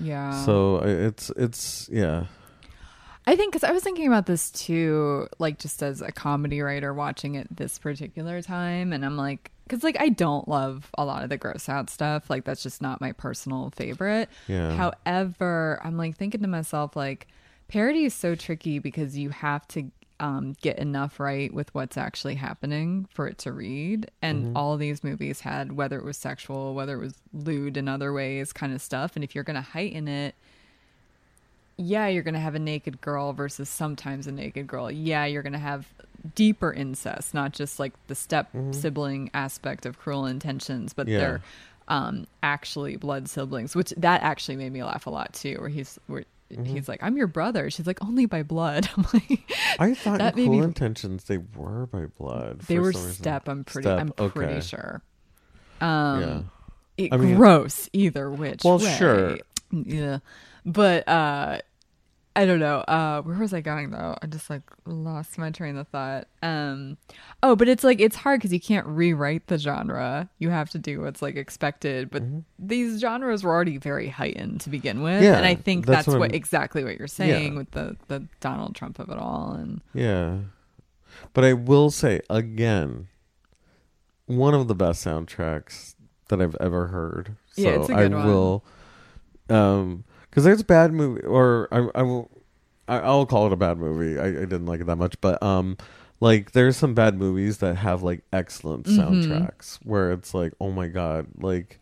Yeah. 0.00 0.44
So 0.44 0.78
it's 0.78 1.30
it's 1.36 1.88
yeah. 1.92 2.26
I 3.26 3.36
think 3.36 3.52
because 3.52 3.66
I 3.68 3.72
was 3.72 3.82
thinking 3.82 4.06
about 4.06 4.26
this 4.26 4.50
too, 4.50 5.28
like 5.38 5.58
just 5.58 5.82
as 5.82 6.02
a 6.02 6.12
comedy 6.12 6.60
writer 6.60 6.92
watching 6.92 7.36
it 7.36 7.54
this 7.54 7.78
particular 7.78 8.42
time, 8.42 8.92
and 8.92 9.04
I'm 9.04 9.16
like, 9.16 9.50
because 9.64 9.82
like 9.82 9.96
I 9.98 10.10
don't 10.10 10.46
love 10.46 10.90
a 10.98 11.04
lot 11.06 11.22
of 11.22 11.30
the 11.30 11.38
gross 11.38 11.68
out 11.68 11.88
stuff. 11.88 12.28
Like 12.28 12.44
that's 12.44 12.62
just 12.62 12.82
not 12.82 13.00
my 13.00 13.12
personal 13.12 13.70
favorite. 13.70 14.28
Yeah. 14.46 14.74
However, 14.74 15.80
I'm 15.82 15.96
like 15.96 16.16
thinking 16.16 16.42
to 16.42 16.48
myself, 16.48 16.96
like 16.96 17.28
parody 17.68 18.04
is 18.04 18.12
so 18.14 18.34
tricky 18.34 18.78
because 18.78 19.16
you 19.16 19.30
have 19.30 19.66
to 19.68 19.90
um, 20.20 20.54
get 20.60 20.78
enough 20.78 21.18
right 21.18 21.52
with 21.52 21.74
what's 21.74 21.96
actually 21.96 22.34
happening 22.36 23.08
for 23.10 23.26
it 23.26 23.38
to 23.38 23.52
read. 23.52 24.10
And 24.22 24.44
Mm-hmm. 24.44 24.56
all 24.56 24.76
these 24.76 25.02
movies 25.02 25.40
had, 25.40 25.72
whether 25.72 25.98
it 25.98 26.04
was 26.04 26.16
sexual, 26.18 26.74
whether 26.74 26.94
it 26.94 27.00
was 27.00 27.14
lewd 27.32 27.76
in 27.78 27.88
other 27.88 28.12
ways, 28.12 28.52
kind 28.52 28.72
of 28.74 28.82
stuff. 28.82 29.16
And 29.16 29.24
if 29.24 29.34
you're 29.34 29.44
going 29.44 29.56
to 29.56 29.60
heighten 29.62 30.08
it, 30.08 30.34
yeah, 31.76 32.06
you're 32.08 32.22
going 32.22 32.34
to 32.34 32.40
have 32.40 32.54
a 32.54 32.58
naked 32.60 33.00
girl 33.00 33.32
versus 33.32 33.68
sometimes 33.68 34.26
a 34.26 34.32
naked 34.32 34.66
girl. 34.66 34.90
Yeah, 34.90 35.24
you're 35.26 35.42
going 35.42 35.52
to 35.54 35.58
have 35.58 35.86
deeper 36.34 36.72
incest, 36.72 37.34
not 37.34 37.52
just 37.52 37.78
like 37.78 37.92
the 38.06 38.14
step 38.14 38.48
sibling 38.70 39.30
aspect 39.34 39.84
of 39.86 39.98
cruel 39.98 40.26
intentions, 40.26 40.92
but 40.92 41.06
Mm-hmm. 41.06 41.12
Yeah. 41.12 41.18
they're 41.20 41.42
um, 41.88 42.26
actually 42.42 42.96
blood 42.96 43.28
siblings, 43.28 43.76
which 43.76 43.90
that 43.98 44.22
actually 44.22 44.56
made 44.56 44.72
me 44.72 44.82
laugh 44.82 45.06
a 45.06 45.10
lot 45.10 45.32
too, 45.34 45.56
where 45.58 45.68
he's, 45.68 45.98
where 46.06 46.24
Mm-hmm. 46.52 46.64
he's 46.66 46.88
like, 46.88 47.02
I'm 47.02 47.16
your 47.16 47.26
brother. 47.26 47.68
She's 47.70 47.86
like, 47.86 48.04
only 48.04 48.26
by 48.26 48.42
blood. 48.42 48.88
I'm 48.96 49.06
like, 49.14 49.50
I 49.80 49.94
thought 49.94 50.18
That 50.18 50.38
in 50.38 50.44
Cool 50.46 50.58
me- 50.58 50.62
Intentions 50.64 51.24
they 51.24 51.38
were 51.38 51.86
by 51.86 52.04
blood. 52.18 52.60
they 52.68 52.78
were 52.78 52.92
step. 52.92 53.48
I'm 53.48 53.64
pretty, 53.64 53.86
Step, 53.88 53.98
I'm 53.98 54.10
pretty 54.30 54.52
okay. 54.52 54.60
sure. 54.60 55.02
Um, 55.80 56.20
yeah. 56.20 56.40
it, 57.06 57.12
I 57.12 57.16
mean- 57.16 57.36
gross 57.36 57.88
either 57.92 58.30
which 58.30 58.62
Well, 58.62 58.78
way. 58.78 58.94
sure. 58.96 59.38
yeah 59.72 60.18
but 60.64 61.06
uh 61.08 61.58
i 62.36 62.44
don't 62.44 62.58
know 62.58 62.78
uh 62.88 63.22
where 63.22 63.36
was 63.38 63.52
i 63.54 63.60
going 63.60 63.90
though 63.90 64.16
i 64.22 64.26
just 64.26 64.48
like 64.50 64.62
lost 64.86 65.38
my 65.38 65.50
train 65.50 65.76
of 65.76 65.86
thought 65.88 66.26
um 66.42 66.96
oh 67.42 67.54
but 67.54 67.68
it's 67.68 67.84
like 67.84 68.00
it's 68.00 68.16
hard 68.16 68.40
because 68.40 68.52
you 68.52 68.60
can't 68.60 68.86
rewrite 68.86 69.46
the 69.46 69.58
genre 69.58 70.28
you 70.38 70.50
have 70.50 70.68
to 70.70 70.78
do 70.78 71.00
what's 71.02 71.22
like 71.22 71.36
expected 71.36 72.10
but 72.10 72.22
these 72.58 73.00
genres 73.00 73.44
were 73.44 73.52
already 73.52 73.76
very 73.78 74.08
heightened 74.08 74.60
to 74.60 74.68
begin 74.70 75.02
with 75.02 75.14
Mm-hmm. 75.16 75.24
Yeah, 75.24 75.36
and 75.36 75.46
i 75.46 75.54
think 75.54 75.86
that's 75.86 76.06
that's, 76.06 76.08
what 76.08 76.18
what, 76.18 76.34
exactly 76.34 76.82
what 76.82 76.98
you're 76.98 77.06
saying 77.08 77.52
Yeah. 77.52 77.58
with 77.58 77.70
the 77.72 77.96
the 78.08 78.26
donald 78.40 78.74
trump 78.74 78.98
of 78.98 79.10
it 79.10 79.18
all 79.18 79.52
and 79.52 79.80
Yeah. 79.92 80.38
But 81.32 81.44
I 81.44 81.52
will 81.52 81.92
say 81.92 82.20
again, 82.28 83.06
one 84.26 84.52
of 84.52 84.66
the 84.66 84.74
best 84.74 85.04
soundtracks 85.06 85.94
that 86.28 86.40
I've 86.42 86.56
ever 86.60 86.88
heard. 86.88 87.36
So 87.52 87.62
Yeah, 87.62 87.68
it's 87.80 87.88
a 87.88 87.94
I 87.94 88.02
good 88.08 88.14
one. 88.14 88.26
will 88.26 88.64
um 89.48 90.04
cuz 90.34 90.44
there's 90.44 90.60
a 90.60 90.64
bad 90.64 90.92
movie 90.92 91.22
or 91.22 91.68
I 91.72 91.88
I 91.94 92.02
will 92.02 92.30
I, 92.86 92.98
I'll 92.98 93.24
call 93.26 93.46
it 93.46 93.52
a 93.52 93.56
bad 93.56 93.78
movie. 93.78 94.18
I, 94.18 94.26
I 94.26 94.32
didn't 94.44 94.66
like 94.66 94.80
it 94.80 94.86
that 94.86 94.96
much, 94.96 95.18
but 95.20 95.42
um 95.42 95.76
like 96.20 96.52
there's 96.52 96.76
some 96.76 96.94
bad 96.94 97.16
movies 97.18 97.58
that 97.58 97.76
have 97.76 98.02
like 98.02 98.22
excellent 98.32 98.84
Mhm. 98.86 98.98
soundtracks 98.98 99.78
where 99.84 100.12
it's 100.12 100.34
like, 100.34 100.52
"Oh 100.60 100.70
my 100.70 100.86
god, 100.88 101.26
like 101.40 101.80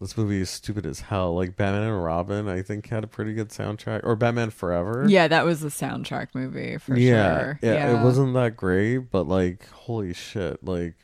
this 0.00 0.16
movie 0.16 0.40
is 0.40 0.50
stupid 0.50 0.86
as 0.86 1.00
hell." 1.00 1.34
Like 1.34 1.56
Batman 1.56 1.82
and 1.84 2.04
Robin, 2.04 2.48
I 2.48 2.62
think 2.62 2.88
had 2.88 3.04
a 3.04 3.08
pretty 3.08 3.32
good 3.34 3.48
soundtrack 3.48 4.00
or 4.04 4.14
Batman 4.16 4.50
Forever. 4.50 5.06
yeah 5.08 5.26
that 5.28 5.44
was 5.44 5.64
a 5.64 5.68
soundtrack 5.68 6.28
movie 6.34 6.76
for 6.78 6.96
yeah, 6.96 7.38
sure 7.38 7.58
yeah, 7.62 7.98
it 8.00 8.04
wasn't 8.04 8.34
that 8.34 8.56
great, 8.56 9.10
but 9.10 9.26
like, 9.26 9.68
holy 9.70 10.12
shit, 10.12 10.62
like, 10.64 10.94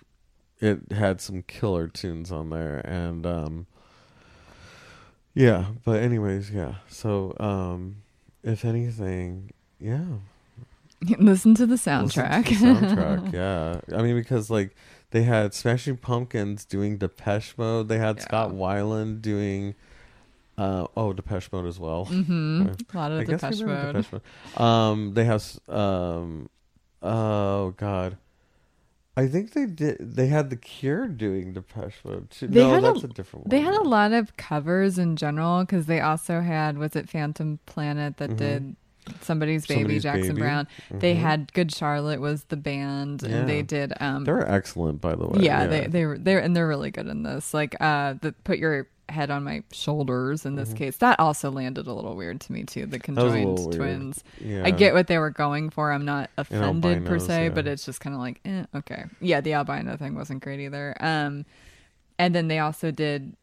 it 0.60 0.92
had 0.92 1.20
some 1.20 1.42
killer 1.42 1.88
tunes 1.88 2.30
on 2.30 2.50
there, 2.50 2.78
and 2.86 3.26
um, 3.26 3.66
yeah. 5.34 5.66
But 5.84 6.02
anyways, 6.02 6.50
yeah. 6.50 6.76
So, 6.88 7.34
um, 7.40 7.96
if 8.42 8.64
anything, 8.64 9.50
yeah, 9.78 10.04
listen 11.18 11.54
to 11.56 11.66
the 11.66 11.72
listen 11.74 12.08
to 12.08 12.20
soundtrack 12.22 12.44
the 12.48 12.54
soundtrack, 12.54 13.32
yeah. 13.90 13.96
I 13.96 14.02
mean, 14.02 14.14
because 14.16 14.50
like 14.50 14.74
they 15.10 15.22
had 15.22 15.54
Smashing 15.54 15.98
Pumpkins 15.98 16.64
doing 16.64 16.98
Depeche 16.98 17.54
Mode, 17.58 17.88
they 17.88 17.98
had 17.98 18.16
Yeah. 18.18 18.22
Scott 18.24 18.50
Weiland 18.52 19.22
doing. 19.22 19.74
Uh, 20.56 20.86
oh, 20.96 21.12
Depeche 21.12 21.50
Mode 21.50 21.66
as 21.66 21.80
well. 21.80 22.04
hmm 22.04 22.66
a 22.92 22.96
lot 22.96 23.10
of 23.10 23.20
I 23.20 23.24
Depeche 23.24 23.60
Mode. 23.62 23.94
Depeche 23.96 24.12
Mode. 24.12 24.60
Um, 24.60 25.14
they 25.14 25.24
have 25.24 25.42
um, 25.68 26.48
oh 27.02 27.70
god, 27.76 28.18
I 29.16 29.28
think 29.28 29.52
they 29.52 29.66
did. 29.66 29.98
They 30.00 30.26
had 30.26 30.50
the 30.50 30.56
Cure 30.56 31.06
doing 31.06 31.52
Depeche 31.52 32.04
Mode. 32.04 32.30
Too. 32.30 32.48
They 32.48 32.60
no, 32.64 32.70
had 32.70 32.78
a- 32.84 32.92
that's 32.92 33.04
a, 33.04 33.08
different 33.08 33.46
one. 33.46 33.50
They 33.50 33.60
had 33.60 33.74
a 33.74 33.82
lot 33.82 34.12
of 34.12 34.36
covers 34.36 34.98
in 34.98 35.14
general 35.16 35.60
because 35.62 35.86
they 35.86 36.00
also 36.00 36.40
had 36.40 36.78
was 36.78 36.96
it 36.96 37.08
Phantom 37.08 37.60
Planet 37.66 38.16
that 38.16 38.30
Mhm. 38.30 38.36
did 38.36 38.76
Somebody's 39.20 39.66
Baby 39.66 39.80
Somebody's 39.80 40.02
Jackson 40.02 40.28
Baby. 40.34 40.40
Browne. 40.40 40.66
They 40.90 41.14
Mhm. 41.14 41.18
had 41.18 41.52
Good 41.52 41.72
Charlotte 41.74 42.20
was 42.22 42.44
the 42.44 42.56
band 42.56 43.22
Yeah. 43.22 43.36
and 43.36 43.48
they 43.48 43.60
did 43.60 43.92
um 44.00 44.24
they're 44.24 44.50
excellent, 44.50 45.00
by 45.02 45.14
the 45.14 45.26
way. 45.26 45.40
yeah, 45.42 45.66
they 45.66 45.86
they 45.86 46.06
were 46.06 46.16
they're 46.18 46.38
and 46.40 46.56
they're 46.56 46.66
really 46.66 46.90
good 46.90 47.06
in 47.06 47.22
this. 47.22 47.52
Like 47.52 47.76
uh 47.80 48.14
the 48.20 48.32
put 48.44 48.58
your 48.58 48.88
head 49.08 49.30
on 49.30 49.44
my 49.44 49.62
shoulders 49.72 50.46
in 50.46 50.56
this 50.56 50.72
case. 50.72 50.96
That 50.96 51.20
also 51.20 51.50
landed 51.50 51.86
a 51.86 51.92
little 51.92 52.16
weird 52.16 52.40
to 52.42 52.52
me 52.52 52.64
too. 52.64 52.86
The 52.86 52.98
Mm-hmm. 52.98 53.14
conjoined 53.14 53.72
twins. 53.74 54.24
Yeah. 54.40 54.62
I 54.64 54.70
get 54.70 54.94
what 54.94 55.06
they 55.06 55.18
were 55.18 55.30
going 55.30 55.70
for. 55.70 55.92
I'm 55.92 56.04
not 56.04 56.30
offended 56.38 57.04
per 57.04 57.18
se, 57.18 57.44
yeah. 57.44 57.48
but 57.50 57.66
it's 57.66 57.84
just 57.84 58.00
kind 58.00 58.14
of 58.14 58.20
like, 58.20 58.40
eh, 58.44 58.64
okay. 58.74 59.04
Yeah, 59.20 59.40
the 59.40 59.52
albino 59.54 59.96
thing 59.96 60.14
wasn't 60.14 60.42
great 60.42 60.60
either. 60.60 60.96
Um, 61.00 61.44
and 62.18 62.34
then 62.34 62.48
they 62.48 62.58
also 62.58 62.90
did. 62.90 63.36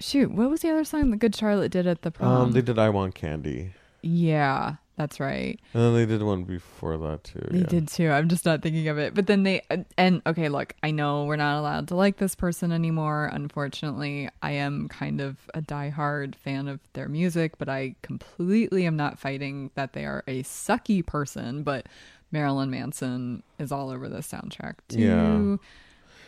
Shoot, 0.00 0.32
what 0.32 0.50
was 0.50 0.60
the 0.62 0.70
other 0.70 0.84
song 0.84 1.10
that 1.12 1.18
Good 1.18 1.36
Charlotte 1.36 1.70
did 1.70 1.86
at 1.86 2.02
the 2.02 2.10
prom? 2.10 2.28
Um, 2.28 2.52
they 2.52 2.62
did 2.62 2.78
"I 2.80 2.88
Want 2.88 3.14
Candy," 3.14 3.74
yeah, 4.02 4.74
that's 4.96 5.18
right. 5.18 5.58
and 5.72 5.82
then 5.82 5.94
they 5.94 6.06
did 6.06 6.22
one 6.22 6.44
before 6.44 6.96
that 6.98 7.24
too. 7.24 7.46
They 7.50 7.58
yeah. 7.60 7.66
did 7.66 7.88
too. 7.88 8.10
I'm 8.10 8.28
just 8.28 8.44
not 8.44 8.62
thinking 8.62 8.86
of 8.88 8.98
it. 8.98 9.14
But 9.14 9.26
then 9.26 9.42
they 9.42 9.62
and 9.98 10.22
okay, 10.26 10.48
look, 10.48 10.74
I 10.82 10.90
know 10.92 11.24
we're 11.24 11.36
not 11.36 11.58
allowed 11.58 11.88
to 11.88 11.96
like 11.96 12.18
this 12.18 12.34
person 12.34 12.70
anymore. 12.72 13.28
Unfortunately, 13.32 14.28
I 14.42 14.52
am 14.52 14.88
kind 14.88 15.20
of 15.20 15.36
a 15.52 15.60
diehard 15.60 16.36
fan 16.36 16.68
of 16.68 16.80
their 16.92 17.08
music, 17.08 17.58
but 17.58 17.68
I 17.68 17.96
completely 18.02 18.86
am 18.86 18.96
not 18.96 19.18
fighting 19.18 19.70
that 19.74 19.94
they 19.94 20.04
are 20.04 20.22
a 20.28 20.42
sucky 20.44 21.04
person. 21.04 21.62
But 21.64 21.86
Marilyn 22.30 22.70
Manson 22.70 23.42
is 23.58 23.72
all 23.72 23.90
over 23.90 24.08
the 24.08 24.18
soundtrack 24.18 24.74
too. 24.88 25.00
Yeah. 25.00 25.56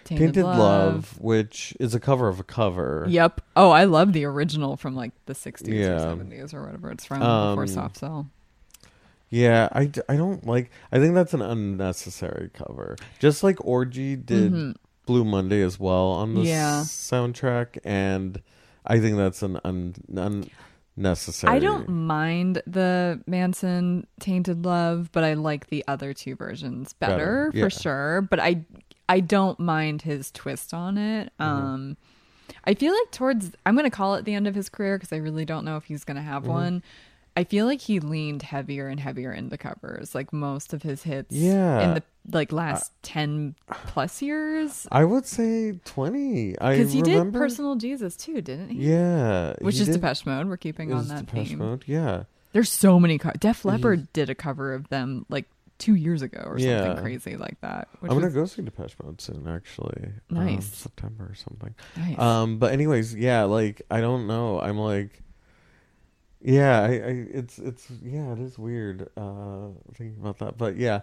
Tainted, 0.04 0.34
Tainted 0.34 0.44
Love. 0.44 0.58
Love. 0.58 1.20
which 1.20 1.74
is 1.80 1.92
a 1.92 1.98
cover 1.98 2.28
of 2.28 2.38
a 2.38 2.44
cover. 2.44 3.06
Yep. 3.08 3.40
Oh, 3.56 3.70
I 3.70 3.84
love 3.84 4.12
the 4.12 4.24
original 4.24 4.76
from 4.76 4.94
like 4.94 5.10
the 5.26 5.32
60s 5.32 5.66
Yeah. 5.66 6.12
or 6.12 6.16
70s 6.16 6.54
or 6.54 6.62
whatever 6.64 6.92
it's 6.92 7.04
from 7.04 7.22
Um, 7.22 7.56
before 7.56 7.66
Soft 7.66 7.96
Cell. 7.96 8.28
Yeah, 9.28 9.68
I, 9.72 9.90
I 10.08 10.16
don't 10.16 10.46
like. 10.46 10.70
I 10.92 10.98
think 10.98 11.14
that's 11.14 11.34
an 11.34 11.42
unnecessary 11.42 12.50
cover. 12.54 12.96
Just 13.18 13.42
like 13.42 13.64
Orgy 13.64 14.14
did 14.16 14.52
Mhm. 14.52 14.74
Blue 15.04 15.24
Monday 15.24 15.62
as 15.62 15.78
well 15.80 16.08
on 16.10 16.34
the 16.34 16.42
Yeah. 16.42 16.80
soundtrack, 16.82 17.78
and 17.84 18.40
I 18.84 18.98
think 19.00 19.16
that's 19.16 19.42
an 19.42 19.58
un, 19.64 19.94
unnecessary. 20.96 21.52
I 21.54 21.58
don't 21.58 21.88
mind 21.88 22.62
the 22.66 23.20
Manson 23.26 24.06
Tainted 24.20 24.64
Love, 24.64 25.10
but 25.12 25.24
I 25.24 25.34
like 25.34 25.68
the 25.68 25.84
other 25.88 26.12
two 26.14 26.34
versions 26.36 26.92
better, 26.94 27.16
Better, 27.16 27.50
yeah. 27.54 27.64
for 27.64 27.70
sure. 27.70 28.22
But 28.22 28.40
I 28.40 28.64
I 29.08 29.20
don't 29.20 29.58
mind 29.60 30.02
his 30.02 30.30
twist 30.32 30.74
on 30.74 30.98
it. 30.98 31.32
Mm-hmm. 31.40 31.42
Um 31.66 31.96
I 32.64 32.74
feel 32.74 32.92
like 32.92 33.10
towards 33.12 33.52
I'm 33.64 33.74
going 33.74 33.84
to 33.90 33.96
call 33.96 34.14
it 34.16 34.24
the 34.24 34.34
end 34.34 34.46
of 34.46 34.54
his 34.54 34.68
career 34.68 34.96
because 34.98 35.12
I 35.12 35.16
really 35.16 35.44
don't 35.44 35.64
know 35.64 35.76
if 35.76 35.84
he's 35.84 36.04
going 36.04 36.16
to 36.16 36.22
have 36.22 36.42
Mm-hmm. 36.42 36.52
one. 36.52 36.82
I 37.36 37.44
feel 37.44 37.66
like 37.66 37.80
he 37.82 38.00
leaned 38.00 38.42
heavier 38.42 38.88
and 38.88 38.98
heavier 38.98 39.30
into 39.32 39.58
covers. 39.58 40.14
Like 40.14 40.32
most 40.32 40.72
of 40.72 40.82
his 40.82 41.02
hits, 41.02 41.34
Yeah. 41.34 41.80
in 41.88 41.94
the 41.94 42.02
like 42.32 42.50
last 42.50 42.92
ten 43.02 43.54
plus 43.68 44.22
years, 44.22 44.86
I 44.90 45.04
would 45.04 45.26
say 45.26 45.72
twenty. 45.84 46.52
Because 46.52 46.92
he 46.92 47.02
did 47.02 47.32
"Personal 47.32 47.76
Jesus" 47.76 48.16
too, 48.16 48.40
didn't 48.40 48.70
he? 48.70 48.88
Yeah, 48.90 49.54
Which 49.60 49.76
he 49.76 49.82
is 49.82 49.88
did- 49.88 50.00
Depeche 50.00 50.24
Mode. 50.24 50.48
We're 50.48 50.56
keeping 50.56 50.92
on 50.92 51.08
that 51.08 51.26
Depeche 51.26 51.48
theme. 51.50 51.58
Mode. 51.58 51.84
Yeah, 51.86 52.24
There's 52.52 52.70
so 52.72 52.98
many. 52.98 53.18
Co- 53.18 53.32
Def 53.38 53.64
Leppard 53.66 54.10
did 54.14 54.30
a 54.30 54.34
cover 54.34 54.72
of 54.72 54.88
them 54.88 55.26
like 55.28 55.44
two 55.78 55.94
years 55.94 56.22
ago 56.22 56.40
or 56.46 56.58
Yeah. 56.58 56.84
something 56.86 57.02
crazy 57.04 57.36
like 57.36 57.60
that. 57.60 57.88
Which 58.00 58.10
I'm 58.10 58.16
gonna 58.16 58.28
was 58.28 58.34
go 58.34 58.46
see 58.46 58.62
Depeche 58.62 58.96
Mode 59.04 59.20
soon. 59.20 59.46
Actually, 59.46 60.06
Um, 60.30 60.36
Nice. 60.46 60.64
September 60.64 61.24
or 61.24 61.34
something. 61.34 61.74
nice. 61.98 62.18
Um, 62.18 62.58
but 62.58 62.72
anyways, 62.72 63.14
yeah, 63.14 63.42
like 63.44 63.82
I 63.90 64.00
don't 64.00 64.26
know. 64.26 64.58
I'm 64.58 64.78
like, 64.78 65.22
yeah, 66.40 66.82
I, 66.82 66.86
I 66.86 67.26
it's 67.32 67.58
it's 67.58 67.88
yeah, 68.02 68.32
it 68.32 68.38
is 68.38 68.58
weird 68.58 69.08
uh 69.16 69.68
thinking 69.94 70.16
about 70.20 70.38
that. 70.38 70.56
But 70.58 70.76
yeah, 70.76 71.00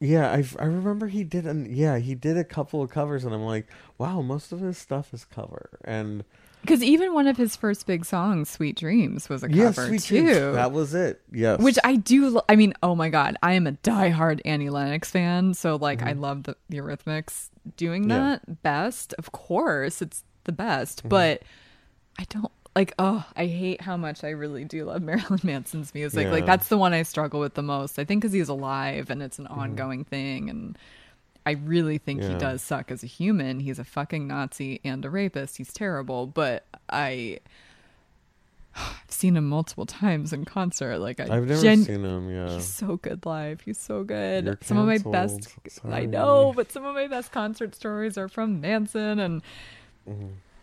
yeah, 0.00 0.30
I 0.30 0.44
I 0.58 0.64
remember 0.66 1.06
he 1.08 1.24
did 1.24 1.46
an 1.46 1.66
yeah 1.74 1.98
he 1.98 2.14
did 2.14 2.36
a 2.36 2.44
couple 2.44 2.82
of 2.82 2.90
covers, 2.90 3.24
and 3.24 3.34
I'm 3.34 3.42
like, 3.44 3.66
wow, 3.98 4.20
most 4.22 4.52
of 4.52 4.60
his 4.60 4.78
stuff 4.78 5.12
is 5.14 5.24
cover, 5.24 5.78
and 5.84 6.24
Because 6.62 6.82
even 6.82 7.12
one 7.14 7.26
of 7.26 7.36
his 7.36 7.56
first 7.56 7.86
big 7.86 8.04
songs, 8.04 8.48
"Sweet 8.50 8.76
Dreams," 8.76 9.28
was 9.28 9.42
a 9.42 9.50
yeah, 9.50 9.64
cover 9.66 9.86
Sweet 9.88 10.02
too. 10.02 10.22
Dreams, 10.26 10.54
that 10.54 10.72
was 10.72 10.94
it. 10.94 11.20
Yes, 11.32 11.60
Which 11.60 11.78
I 11.84 11.96
do. 11.96 12.28
lo- 12.28 12.44
I 12.48 12.56
mean, 12.56 12.74
oh 12.82 12.94
my 12.94 13.08
god, 13.08 13.36
I 13.42 13.52
am 13.54 13.66
a 13.66 13.72
diehard 13.72 14.40
Annie 14.44 14.70
Lennox 14.70 15.10
fan. 15.10 15.54
So 15.54 15.76
like, 15.76 16.02
I 16.02 16.12
love 16.12 16.44
the, 16.44 16.56
the 16.68 16.78
Eurythmics 16.78 17.48
doing 17.76 18.02
Mm-hmm. 18.02 18.10
Yeah. 18.10 18.38
that 18.44 18.62
best. 18.62 19.14
Of 19.18 19.32
course, 19.32 20.00
it's 20.02 20.24
the 20.44 20.52
best. 20.52 20.98
Mm-hmm. 21.00 21.08
But 21.08 21.42
I 22.18 22.24
don't 22.28 22.52
like. 22.76 22.94
Oh, 22.98 23.24
I 23.36 23.46
hate 23.46 23.80
how 23.80 23.96
much 23.96 24.24
I 24.24 24.30
really 24.30 24.64
do 24.64 24.84
love 24.84 25.02
Marilyn 25.10 25.40
Manson's 25.42 25.94
music. 25.94 26.28
Like 26.28 26.46
that's 26.46 26.68
the 26.68 26.78
one 26.78 26.92
I 26.92 27.02
struggle 27.02 27.40
with 27.40 27.54
the 27.54 27.62
most. 27.62 27.98
I 27.98 28.04
think 28.04 28.22
because 28.22 28.32
he's 28.32 28.48
alive 28.48 29.10
and 29.10 29.22
it's 29.22 29.38
an 29.38 29.46
Mm-hmm. 29.46 29.60
ongoing 29.60 30.04
thing 30.04 30.50
and. 30.50 30.78
I 31.46 31.50
really 31.62 31.98
think 31.98 32.22
he 32.22 32.34
does 32.36 32.62
suck 32.62 32.90
as 32.90 33.02
a 33.02 33.06
human. 33.06 33.60
He's 33.60 33.78
a 33.78 33.84
fucking 33.84 34.26
Nazi 34.26 34.80
and 34.82 35.04
a 35.04 35.10
rapist. 35.10 35.58
He's 35.58 35.74
terrible, 35.74 36.26
but 36.26 36.64
I 36.88 37.38
I've 38.74 39.04
seen 39.08 39.36
him 39.36 39.50
multiple 39.50 39.84
times 39.84 40.32
in 40.32 40.46
concert. 40.46 41.00
Like 41.00 41.20
I 41.20 41.24
I've 41.24 41.46
never 41.46 41.60
gen- 41.60 41.84
seen 41.84 42.02
him. 42.02 42.30
Yeah, 42.30 42.48
He's 42.54 42.66
so 42.66 42.96
good 42.96 43.26
live. 43.26 43.60
He's 43.60 43.76
so 43.76 44.04
good. 44.04 44.56
Some 44.62 44.78
of 44.78 44.86
my 44.86 44.96
best 44.96 45.54
I 45.86 46.06
know, 46.06 46.54
but 46.56 46.72
some 46.72 46.86
of 46.86 46.94
my 46.94 47.08
best 47.08 47.30
concert 47.30 47.74
stories 47.74 48.16
are 48.16 48.28
from 48.28 48.62
Manson 48.62 49.18
and 49.18 49.42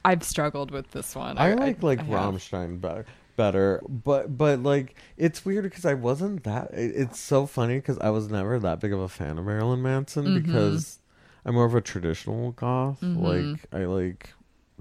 I've 0.03 0.23
struggled 0.23 0.71
with 0.71 0.91
this 0.91 1.15
one. 1.15 1.35
Mm-hmm. 1.37 1.59
I 1.59 1.65
like 1.65 1.83
like 1.83 1.99
I 1.99 2.03
have. 2.03 2.33
Rammstein 2.33 2.79
better, 2.81 3.05
better, 3.35 3.81
but 3.87 4.37
but 4.37 4.61
like 4.63 4.95
it's 5.17 5.45
weird 5.45 5.63
because 5.63 5.85
I 5.85 5.93
wasn't 5.93 6.43
that. 6.43 6.71
It, 6.73 6.93
it's 6.95 7.19
so 7.19 7.45
funny 7.45 7.75
because 7.75 7.97
I 7.99 8.09
was 8.09 8.29
never 8.29 8.57
that 8.59 8.79
big 8.79 8.93
of 8.93 8.99
a 8.99 9.09
fan 9.09 9.37
of 9.37 9.45
Marilyn 9.45 9.81
Manson 9.81 10.25
Mm-hmm. 10.25 10.45
because 10.45 10.99
I'm 11.45 11.53
more 11.55 11.65
of 11.65 11.75
a 11.75 11.81
traditional 11.81 12.51
goth. 12.51 13.01
Like 13.01 13.65
I 13.71 13.85
like 13.85 14.29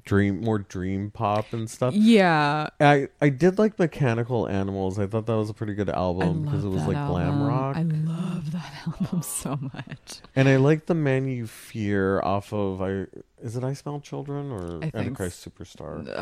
dream 0.04 0.40
more 0.40 0.58
dream 0.58 1.10
pop 1.10 1.52
and 1.52 1.68
stuff. 1.70 1.94
Yeah. 1.94 2.68
I 2.80 3.08
I 3.20 3.28
did 3.28 3.58
like 3.58 3.78
Mechanical 3.78 4.48
Animals. 4.48 4.98
I 4.98 5.06
thought 5.06 5.26
that 5.26 5.36
was 5.36 5.50
a 5.50 5.54
pretty 5.54 5.74
good 5.74 5.90
album 5.90 6.42
because 6.44 6.64
it 6.64 6.68
was 6.68 6.82
like 6.86 6.96
glam 7.06 7.42
rock, 7.42 7.76
I 7.76 7.82
love 7.82 8.52
that 8.52 8.72
album 8.86 9.22
so 9.22 9.58
much. 9.60 10.20
and 10.36 10.48
I 10.48 10.56
like 10.56 10.86
the 10.86 10.94
Man 10.94 11.28
You 11.28 11.46
Fear 11.46 12.20
off 12.22 12.52
of 12.52 12.80
I. 12.82 13.06
Is 13.42 13.56
it 13.56 13.64
I 13.64 13.72
Smell 13.72 14.00
Children 14.00 14.50
or 14.52 14.80
Antichrist 14.94 15.48
Superstar? 15.48 16.06
Oh 16.14 16.20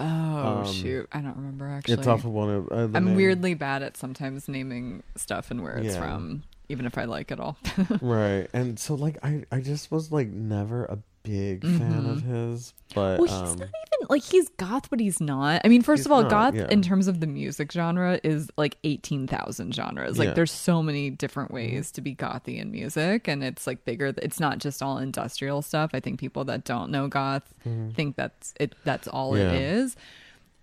Um, 0.64 0.72
shoot, 0.72 1.08
I 1.10 1.20
don't 1.20 1.36
remember 1.36 1.66
actually. 1.66 1.94
It's 1.94 2.06
off 2.06 2.24
of 2.24 2.30
one 2.30 2.48
of. 2.50 2.68
Uh, 2.68 2.86
the 2.86 2.96
I'm 2.98 3.04
Man- 3.06 3.16
weirdly 3.16 3.54
bad 3.54 3.82
at 3.82 3.96
sometimes 3.96 4.48
naming 4.48 5.02
stuff 5.16 5.50
and 5.50 5.62
where 5.62 5.76
it's 5.78 5.94
Yeah. 5.96 6.00
from, 6.00 6.44
even 6.68 6.86
if 6.86 6.96
I 6.96 7.04
like 7.06 7.32
it 7.32 7.40
all. 7.40 7.56
right 8.00 8.46
and 8.52 8.78
so 8.78 8.94
like 8.94 9.18
i 9.22 9.44
i 9.50 9.60
just 9.60 9.90
was 9.90 10.12
like 10.12 10.28
never 10.28 10.84
a 10.86 10.98
big 11.28 11.62
fan 11.62 12.06
of 12.06 12.22
his 12.22 12.72
but 12.94 13.20
Mm-hmm. 13.20 13.22
Well, 13.22 13.28
he's 13.28 13.52
um 13.52 13.58
not 13.58 13.68
even 13.68 14.06
like 14.08 14.22
he's 14.22 14.48
goth, 14.50 14.88
but 14.90 14.98
he's 14.98 15.20
not. 15.20 15.60
I 15.64 15.68
mean, 15.68 15.82
first 15.82 16.06
of 16.06 16.12
all, 16.12 16.22
not, 16.22 16.30
goth 16.30 16.54
yeah. 16.54 16.68
in 16.70 16.80
terms 16.80 17.06
of 17.06 17.20
the 17.20 17.26
music 17.26 17.70
genre 17.70 18.18
is 18.24 18.50
like 18.56 18.78
eighteen 18.84 19.26
thousand 19.26 19.74
genres. 19.74 20.18
Like, 20.18 20.24
Yeah. 20.26 20.30
Mm-hmm. 20.30 20.36
there's 20.36 20.52
so 20.52 20.82
many 20.82 21.10
different 21.10 21.50
ways 21.50 21.92
to 21.92 22.00
be 22.00 22.14
gothy 22.14 22.58
in 22.58 22.70
music, 22.70 23.28
and 23.28 23.44
it's 23.44 23.66
like 23.66 23.84
bigger. 23.84 24.14
It's 24.16 24.40
not 24.40 24.58
just 24.58 24.82
all 24.82 24.96
industrial 24.98 25.60
stuff. 25.62 25.90
I 25.92 26.00
think 26.00 26.18
people 26.18 26.44
that 26.46 26.64
don't 26.64 26.90
know 26.90 27.08
goth 27.08 27.52
think 27.94 28.16
that's 28.16 28.54
it. 28.58 28.74
That's 28.84 29.06
all 29.06 29.32
Mm-hmm. 29.32 29.54
Yeah. 29.54 29.60
it 29.60 29.62
is. 29.62 29.96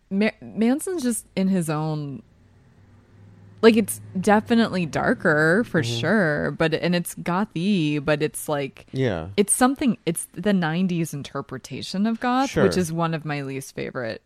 Ma- 0.09 0.29
Manson's 0.41 1.03
just 1.03 1.27
in 1.35 1.47
his 1.47 1.69
own. 1.69 2.23
Like 3.65 3.77
it's 3.77 3.99
definitely 4.21 4.85
darker 4.85 5.63
for 5.65 5.81
Mm-hmm. 5.81 5.99
sure, 5.99 6.51
but 6.51 6.73
and 6.75 6.93
it's 6.95 7.15
gothy, 7.15 7.97
but 8.03 8.21
it's 8.21 8.47
like 8.47 8.85
yeah 8.93 9.29
it's 9.35 9.53
something 9.53 9.97
it's 10.05 10.27
the 10.33 10.53
90s 10.53 11.13
interpretation 11.13 12.05
of 12.05 12.19
goth 12.19 12.51
Sure. 12.51 12.63
which 12.63 12.77
is 12.77 12.93
one 12.93 13.13
of 13.17 13.25
my 13.25 13.41
least 13.41 13.73
favorite 13.75 14.21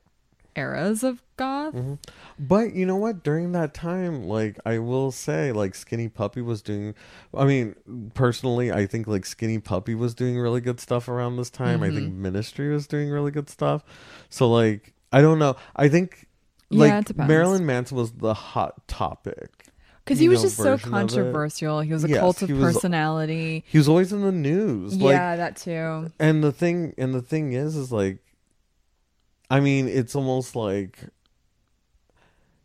eras 0.56 1.04
of 1.04 1.22
goth 1.38 1.74
Mm-hmm. 1.74 1.94
but 2.38 2.74
you 2.74 2.86
know 2.86 2.98
what 2.98 3.24
during 3.24 3.54
that 3.54 3.74
time 3.74 4.24
like 4.24 4.58
i 4.66 4.78
will 4.78 5.12
say 5.12 5.54
like 5.54 5.74
skinny 5.74 6.10
puppy 6.10 6.42
was 6.42 6.62
doing 6.62 6.94
i 7.34 7.46
mean 7.46 7.76
personally 8.14 8.72
i 8.72 8.86
think 8.86 9.08
like 9.08 9.26
skinny 9.26 9.60
puppy 9.60 9.96
was 9.96 10.14
doing 10.14 10.38
really 10.38 10.60
good 10.60 10.80
stuff 10.82 11.08
around 11.08 11.38
this 11.38 11.50
time 11.50 11.82
i 11.82 11.88
Mm-hmm. 11.88 11.96
think 11.98 12.14
ministry 12.14 12.68
was 12.74 12.88
doing 12.88 13.10
really 13.10 13.32
good 13.32 13.50
stuff 13.50 13.84
so 14.30 14.50
like 14.50 14.94
i 15.14 15.22
don't 15.22 15.40
know 15.40 15.56
i 15.78 15.88
think 15.88 16.28
Yeah, 16.72 17.02
like 17.08 17.16
marilyn 17.18 17.66
manson 17.66 17.98
was 17.98 18.12
the 18.12 18.34
hot 18.34 18.88
topic 18.88 19.66
because 20.06 20.20
he 20.20 20.30
was 20.30 20.40
know, 20.40 20.44
just 20.46 20.58
so 20.58 20.64
version 20.64 20.74
of 20.74 20.82
it. 20.88 20.92
controversial. 21.00 21.80
He 21.82 21.92
was 21.94 22.04
a 22.04 22.10
Yes, 22.10 22.20
cult 22.20 22.42
of 22.44 22.48
he 22.50 22.54
was- 22.54 22.74
personality. 22.76 23.64
He 23.68 23.78
was 23.78 23.88
always 23.90 24.14
in 24.14 24.22
the 24.22 24.32
news 24.32 24.96
like 24.98 25.14
yeah 25.14 25.36
that 25.36 25.56
too. 25.58 26.12
and 26.20 26.44
the 26.44 26.52
thing 26.52 26.94
and 26.98 27.14
the 27.14 27.22
thing 27.22 27.54
is 27.54 27.76
is 27.76 27.92
like 27.92 28.20
i 29.52 29.60
mean 29.60 29.88
it's 29.88 30.16
almost 30.16 30.56
like 30.56 31.00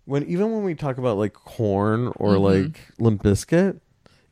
when 0.05 0.23
even 0.25 0.53
when 0.53 0.63
we 0.65 0.75
talk 0.75 0.99
about 0.99 1.17
like 1.17 1.33
Korn 1.33 2.09
or 2.17 2.35
Mm-hmm. 2.35 2.45
like 2.45 2.81
limp 2.99 3.23
Bizkit 3.23 3.81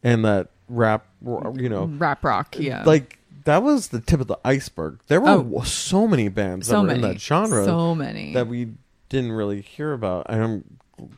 and 0.03 0.25
that 0.25 0.49
rap 0.69 1.07
you 1.25 1.69
know 1.69 1.85
rap 1.97 2.25
rock 2.25 2.57
yeah. 2.59 2.83
like 2.85 3.19
that 3.45 3.63
was 3.63 3.89
the 3.89 4.01
tip 4.01 4.21
of 4.21 4.29
the 4.29 4.39
iceberg. 4.45 5.01
There 5.09 5.21
were 5.21 5.31
Oh. 5.31 5.63
so 5.65 6.07
many 6.07 6.29
bands 6.29 6.69
so 6.69 6.75
that 6.75 6.81
were 6.83 6.87
many. 6.89 6.97
in 7.03 7.09
that 7.15 7.21
genre 7.21 7.65
so 7.65 7.93
many. 7.95 8.35
that 8.35 8.47
we 8.47 8.69
didn't 9.13 9.33
really 9.33 9.61
hear 9.61 9.93
about 9.93 10.27
i'm 10.29 10.65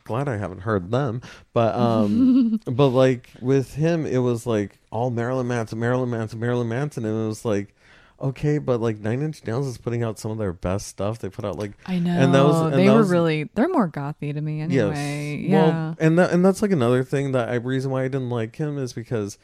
glad 0.03 0.27
i 0.27 0.37
haven't 0.37 0.61
heard 0.61 0.91
them 0.91 1.21
but 1.53 1.73
um 1.75 2.59
but 2.65 2.89
like 2.89 3.29
with 3.41 3.75
him 3.75 4.05
it 4.05 4.17
was 4.19 4.45
like 4.45 4.77
all 4.91 5.09
marilyn 5.09 5.47
manson 5.47 5.79
marilyn 5.79 6.09
manson 6.09 6.39
marilyn 6.39 6.67
manson 6.67 7.05
and 7.05 7.23
it 7.23 7.27
was 7.27 7.43
like 7.45 7.73
okay 8.21 8.57
but 8.57 8.79
like 8.79 8.97
nine 8.99 9.21
inch 9.21 9.45
nails 9.45 9.67
is 9.67 9.77
putting 9.77 10.01
out 10.01 10.17
some 10.17 10.31
of 10.31 10.37
their 10.37 10.53
best 10.53 10.87
stuff. 10.87 11.19
They 11.19 11.27
put 11.29 11.43
out 11.43 11.59
like 11.59 11.73
i 11.85 11.99
know. 11.99 12.11
and 12.11 12.33
that 12.33 12.43
was 12.45 12.61
and 12.61 12.73
they 12.73 12.87
that 12.87 12.93
were 12.93 12.99
was- 12.99 13.09
really 13.11 13.49
they're 13.55 13.67
more 13.67 13.89
gothy 13.89 14.33
to 14.33 14.39
me 14.39 14.61
anyway. 14.61 15.35
Yes. 15.43 15.49
Yeah. 15.49 15.61
Well 15.67 15.95
and 15.99 16.17
that 16.17 16.31
and 16.31 16.43
that's 16.45 16.61
like 16.61 16.71
another 16.71 17.03
thing 17.03 17.33
that 17.33 17.49
i 17.49 17.55
reason 17.55 17.91
why 17.91 18.03
i 18.03 18.07
didn't 18.07 18.29
like 18.29 18.55
him 18.55 18.77
is 18.77 18.93
because 18.93 19.37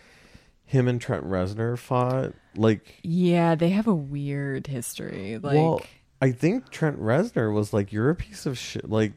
him 0.65 0.87
and 0.87 1.01
trent 1.01 1.25
reznor 1.25 1.77
fought 1.77 2.31
like 2.55 2.95
yeah 3.03 3.55
they 3.55 3.69
have 3.69 3.87
a 3.87 3.93
weird 3.93 4.67
history 4.67 5.37
like 5.37 5.55
well 5.55 5.81
i 6.21 6.31
think 6.31 6.69
trent 6.69 6.99
reznor 7.01 7.53
was 7.53 7.73
like 7.73 7.91
you're 7.91 8.09
a 8.09 8.15
piece 8.15 8.45
of 8.45 8.57
shit 8.57 8.89
like 8.89 9.13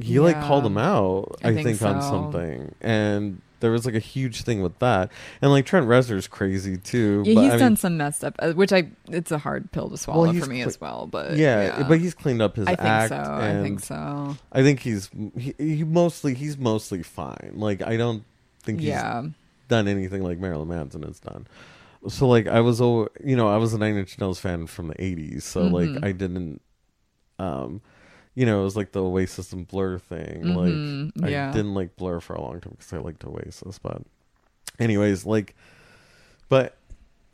he 0.00 0.18
like 0.20 0.40
called 0.40 0.64
him 0.64 0.78
out 0.78 1.36
I 1.42 1.48
i, 1.48 1.54
think 1.54 1.78
think, 1.78 1.82
on 1.82 2.02
something 2.02 2.74
and 2.80 3.40
there 3.60 3.70
was 3.70 3.86
like 3.86 3.94
a 3.94 4.00
huge 4.00 4.42
thing 4.42 4.60
with 4.62 4.76
that 4.80 5.12
and 5.40 5.50
like 5.50 5.66
trent 5.66 5.86
reznor's 5.86 6.26
crazy 6.26 6.76
too 6.78 7.22
yeah 7.26 7.34
but, 7.34 7.42
he's 7.42 7.52
I 7.52 7.58
done 7.58 7.72
mean, 7.72 7.76
some 7.76 7.96
messed 7.96 8.24
up 8.24 8.34
uh, 8.38 8.52
which 8.52 8.72
i 8.72 8.88
it's 9.08 9.30
a 9.30 9.38
hard 9.38 9.70
pill 9.70 9.88
to 9.90 9.96
swallow 9.96 10.30
he's 10.32 10.44
for 10.44 10.50
me 10.50 10.60
cle- 10.60 10.68
as 10.68 10.80
well 10.80 11.06
but 11.06 11.36
yeah, 11.36 11.82
but 11.88 12.00
he's 12.00 12.14
cleaned 12.14 12.40
up 12.42 12.56
his 12.56 12.66
I 12.66 12.74
think 12.74 12.88
act 12.88 13.08
so. 13.10 13.16
I 13.16 13.62
think 13.62 13.80
so. 13.80 14.36
I 14.50 14.62
think 14.62 14.80
he's 14.80 15.10
he, 15.38 15.54
he 15.58 15.84
mostly 15.84 16.34
he's 16.34 16.56
mostly 16.58 17.02
fine 17.02 17.52
like 17.56 17.82
i 17.82 17.96
don't 17.96 18.24
think 18.62 18.80
he's 18.80 18.88
Yeah. 18.88 19.24
done 19.68 19.88
anything 19.88 20.22
like 20.22 20.38
Marilyn 20.38 20.68
Manson 20.68 21.02
has 21.02 21.18
done. 21.18 21.46
So 22.08 22.26
like 22.28 22.46
I 22.48 22.60
was 22.60 22.80
al- 22.80 23.08
you 23.24 23.36
know, 23.36 23.48
I 23.48 23.56
was 23.58 23.74
a 23.74 23.78
Nine 23.78 23.96
Inch 23.96 24.18
Nails 24.18 24.40
fan 24.40 24.66
from 24.66 24.88
the 24.88 24.94
80s, 24.94 25.42
so 25.42 25.62
Mm-hmm. 25.62 25.74
like 25.94 26.04
I 26.04 26.12
didn't 26.12 26.60
um 27.38 27.80
you 28.34 28.46
know, 28.46 28.62
it 28.62 28.64
was 28.64 28.76
like 28.76 28.92
the 28.92 29.02
Oasis 29.02 29.52
and 29.52 29.66
Blur 29.68 29.98
thing. 29.98 30.44
Mhm, 30.44 31.12
Like 31.20 31.30
yeah. 31.30 31.48
I 31.48 31.52
didn't 31.52 31.74
like 31.74 31.96
Blur 31.96 32.18
for 32.20 32.34
a 32.34 32.40
long 32.40 32.60
time 32.60 32.72
because 32.78 32.92
I 32.92 32.98
liked 32.98 33.24
Oasis, 33.24 33.78
but 33.78 34.02
anyways, 34.78 35.26
like 35.26 35.54
but 36.48 36.76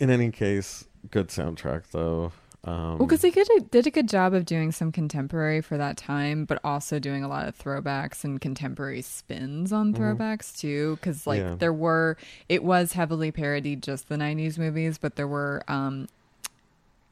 in 0.00 0.10
any 0.10 0.30
case, 0.30 0.86
good 1.10 1.28
soundtrack 1.28 1.90
though. 1.92 2.32
Um 2.64 2.98
Well, 2.98 3.06
because 3.06 3.20
they 3.20 3.30
did 3.30 3.48
a, 3.56 3.60
did 3.60 3.86
a 3.86 3.90
good 3.90 4.08
job 4.08 4.34
of 4.34 4.44
doing 4.44 4.72
some 4.72 4.90
contemporary 4.92 5.60
for 5.60 5.76
that 5.78 5.96
time, 5.96 6.44
but 6.44 6.58
also 6.64 6.98
doing 6.98 7.22
a 7.22 7.28
lot 7.28 7.46
of 7.46 7.56
throwbacks 7.56 8.24
and 8.24 8.40
contemporary 8.40 9.02
spins 9.02 9.72
on 9.72 9.94
throwbacks 9.94 10.56
too. 10.58 10.96
Because 10.96 11.26
like 11.26 11.40
Yeah. 11.40 11.54
there 11.56 11.72
were, 11.72 12.16
it 12.48 12.64
was 12.64 12.94
heavily 12.94 13.30
parodied 13.30 13.82
just 13.82 14.08
the 14.08 14.16
'90s 14.16 14.58
movies, 14.58 14.98
but 14.98 15.14
there 15.16 15.28
were 15.28 15.62
um, 15.68 16.08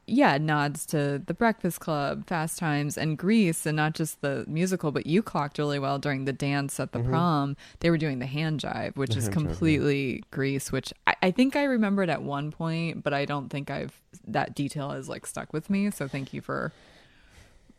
yeah, 0.07 0.39
nods 0.39 0.87
to 0.87 1.21
The 1.25 1.35
Breakfast 1.35 1.81
Club, 1.81 2.27
Fast 2.27 2.59
Times, 2.59 2.97
and 2.97 3.19
Grease, 3.19 3.67
and 3.67 3.77
not 3.77 3.95
just 3.95 4.21
the 4.21 4.45
musical, 4.47 4.93
but 4.93 5.07
you 5.07 5.21
clocked 5.23 5.59
really 5.59 5.79
well 5.81 5.99
during 5.99 6.27
the 6.27 6.33
dance 6.33 6.79
at 6.79 6.93
the 6.93 7.01
prom. 7.01 7.57
They 7.81 7.91
were 7.91 7.99
doing 7.99 8.21
the 8.21 8.27
hand 8.27 8.61
jive, 8.61 8.97
which 8.97 9.11
Mm-hmm. 9.11 9.19
The 9.19 9.19
is 9.19 9.25
hand 9.25 9.35
jive, 9.35 9.43
yeah. 9.43 9.49
completely 9.49 10.23
Grease, 10.31 10.71
which 10.71 10.93
I, 11.07 11.15
I 11.23 11.31
think 11.33 11.57
I 11.57 11.65
remembered 11.65 12.09
at 12.09 12.23
one 12.23 12.51
point, 12.53 13.03
but 13.03 13.13
I 13.13 13.25
don't 13.25 13.49
think 13.49 13.71
I've 13.71 14.01
that 14.27 14.55
detail 14.55 14.91
has 14.91 15.09
like 15.09 15.27
stuck 15.27 15.53
with 15.53 15.69
me. 15.71 15.91
So 15.91 16.07
thank 16.09 16.33
you 16.33 16.41
for 16.41 16.73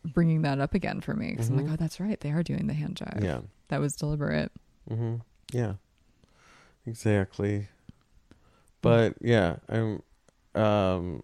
bringing 0.06 0.42
that 0.44 0.60
up 0.60 0.74
again 0.74 1.02
for 1.02 1.14
me 1.14 1.32
because 1.32 1.50
I'm 1.50 1.58
like, 1.58 1.72
oh, 1.72 1.76
that's 1.76 2.00
right, 2.00 2.20
they 2.20 2.32
are 2.32 2.44
doing 2.44 2.68
the 2.68 2.74
hand 2.74 2.96
jive. 2.96 3.16
Mm-hmm. 3.16 3.26
Yeah. 3.26 3.40
that 3.70 3.80
was 3.80 3.96
deliberate. 3.96 4.52
Mm-hmm. 4.90 5.16
Yeah. 5.54 5.74
Exactly. 6.86 7.68
But 8.82 9.16
yeah, 9.22 9.58
I'm 9.70 10.02
um 10.56 11.24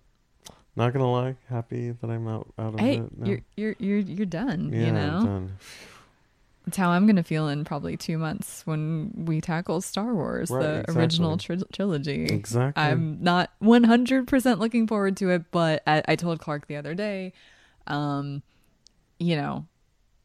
not 0.76 0.94
gonna 0.94 1.12
lie, 1.12 1.36
happy 1.50 1.92
that 1.92 2.10
I'm 2.10 2.28
out 2.28 2.48
out 2.58 2.74
of 2.76 2.80
Hey, 2.80 2.98
it 2.98 3.18
now. 3.18 3.26
you're 3.28 3.42
you're 3.56 3.76
you're 3.80 4.00
you're 4.00 4.26
done. 4.26 4.72
yeah, 4.74 4.80
you 4.80 4.88
I'm 4.88 4.94
know, 4.96 5.26
done. 5.26 5.52
it's 6.68 6.78
how 6.78 6.90
I'm 6.90 7.06
gonna 7.06 7.24
feel 7.24 7.48
in 7.48 7.64
probably 7.66 7.98
two 7.98 8.18
months 8.18 8.66
when 8.66 9.12
we 9.26 9.42
tackle 9.42 9.82
Star 9.82 10.14
Wars, 10.16 10.50
Right, 10.50 10.62
the 10.86 10.92
original 10.92 11.38
tri- 11.38 11.58
trilogy. 11.72 12.26
Exactly. 12.26 12.82
I'm 12.84 13.22
not 13.22 13.52
100% 13.62 14.60
looking 14.60 14.88
forward 14.88 15.18
to 15.18 15.30
it, 15.30 15.52
but 15.52 15.84
I, 15.86 16.02
I 16.08 16.16
told 16.16 16.40
Clark 16.40 16.68
the 16.68 16.78
other 16.78 16.96
day, 16.96 17.34
um, 17.88 18.42
you 19.20 19.36
know, 19.36 19.66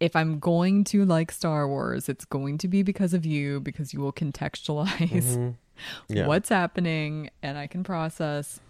if 0.00 0.14
I'm 0.14 0.38
going 0.38 0.84
to 0.84 1.04
like 1.04 1.32
Star 1.32 1.66
Wars, 1.66 2.08
it's 2.08 2.24
going 2.24 2.56
to 2.58 2.68
be 2.68 2.82
because 2.84 3.12
of 3.14 3.26
you, 3.26 3.58
because 3.60 3.92
you 3.92 4.00
will 4.00 4.12
contextualize 4.12 5.10
Mhm. 5.36 5.54
Yeah. 6.08 6.26
what's 6.28 6.48
happening 6.48 7.30
and 7.42 7.58
I 7.58 7.66
can 7.66 7.82
process. 7.84 8.60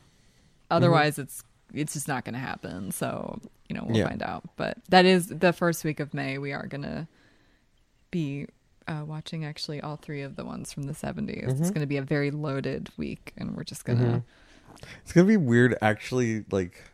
Otherwise, 0.70 1.18
it's 1.18 1.42
it's 1.72 1.92
just 1.94 2.08
not 2.08 2.24
going 2.24 2.34
to 2.34 2.38
happen. 2.40 2.90
So 2.92 3.40
you 3.68 3.76
know, 3.76 3.84
we'll 3.86 3.98
Yeah. 3.98 4.08
find 4.08 4.22
out. 4.22 4.44
But 4.56 4.78
that 4.88 5.04
is 5.04 5.26
the 5.26 5.52
first 5.52 5.84
week 5.84 6.00
of 6.00 6.14
May. 6.14 6.38
We 6.38 6.52
are 6.52 6.66
going 6.66 6.82
to 6.82 7.06
be 8.10 8.46
uh, 8.86 9.04
watching 9.06 9.44
actually 9.44 9.82
all 9.82 9.96
three 9.96 10.22
of 10.22 10.36
the 10.36 10.44
ones 10.46 10.72
from 10.72 10.84
the 10.84 10.94
70s. 10.94 11.42
It's 11.60 11.60
Mhm. 11.70 11.74
going 11.74 11.80
to 11.82 11.86
be 11.86 11.98
a 11.98 12.02
very 12.02 12.30
loaded 12.30 12.88
week, 12.96 13.34
and 13.36 13.54
we're 13.54 13.64
just 13.64 13.84
going 13.84 13.98
to. 13.98 14.04
Mhm. 14.04 14.22
It's 15.02 15.12
gonna 15.12 15.26
be 15.26 15.36
weird 15.36 15.76
actually 15.82 16.44
like 16.52 16.84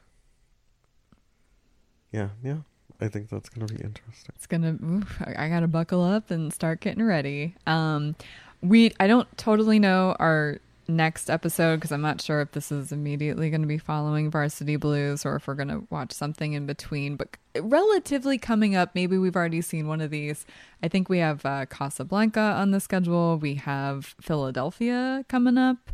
Yeah, 2.12 2.28
yeah. 2.42 2.58
I 3.00 3.08
think 3.08 3.28
that's 3.28 3.48
gonna 3.48 3.66
be 3.66 3.74
interesting. 3.74 4.30
It's 4.36 4.46
gonna. 4.46 4.78
Oof, 4.82 5.20
I, 5.20 5.46
I 5.46 5.48
gotta 5.48 5.66
buckle 5.66 6.02
up 6.02 6.30
and 6.30 6.52
start 6.52 6.80
getting 6.80 7.02
ready. 7.04 7.56
Um, 7.66 8.14
we. 8.62 8.92
I 9.00 9.06
don't 9.06 9.28
totally 9.36 9.78
know 9.78 10.16
our 10.18 10.58
next 10.88 11.30
episode 11.30 11.76
because 11.76 11.92
I'm 11.92 12.02
not 12.02 12.20
sure 12.20 12.40
if 12.40 12.52
this 12.52 12.70
is 12.70 12.92
immediately 12.92 13.50
going 13.50 13.62
to 13.62 13.66
be 13.66 13.78
following 13.78 14.30
Varsity 14.30 14.76
Blues 14.76 15.24
or 15.24 15.36
if 15.36 15.46
we're 15.46 15.54
going 15.54 15.68
to 15.68 15.86
watch 15.90 16.12
something 16.12 16.52
in 16.52 16.66
between. 16.66 17.16
But 17.16 17.36
relatively 17.60 18.38
coming 18.38 18.74
up, 18.76 18.94
maybe 18.94 19.18
we've 19.18 19.36
already 19.36 19.60
seen 19.60 19.88
one 19.88 20.00
of 20.00 20.10
these. 20.10 20.46
I 20.82 20.88
think 20.88 21.08
we 21.08 21.18
have 21.18 21.44
uh, 21.44 21.66
Casablanca 21.66 22.40
on 22.40 22.70
the 22.70 22.80
schedule. 22.80 23.38
We 23.38 23.54
have 23.56 24.14
Philadelphia 24.20 25.24
coming 25.28 25.58
up. 25.58 25.90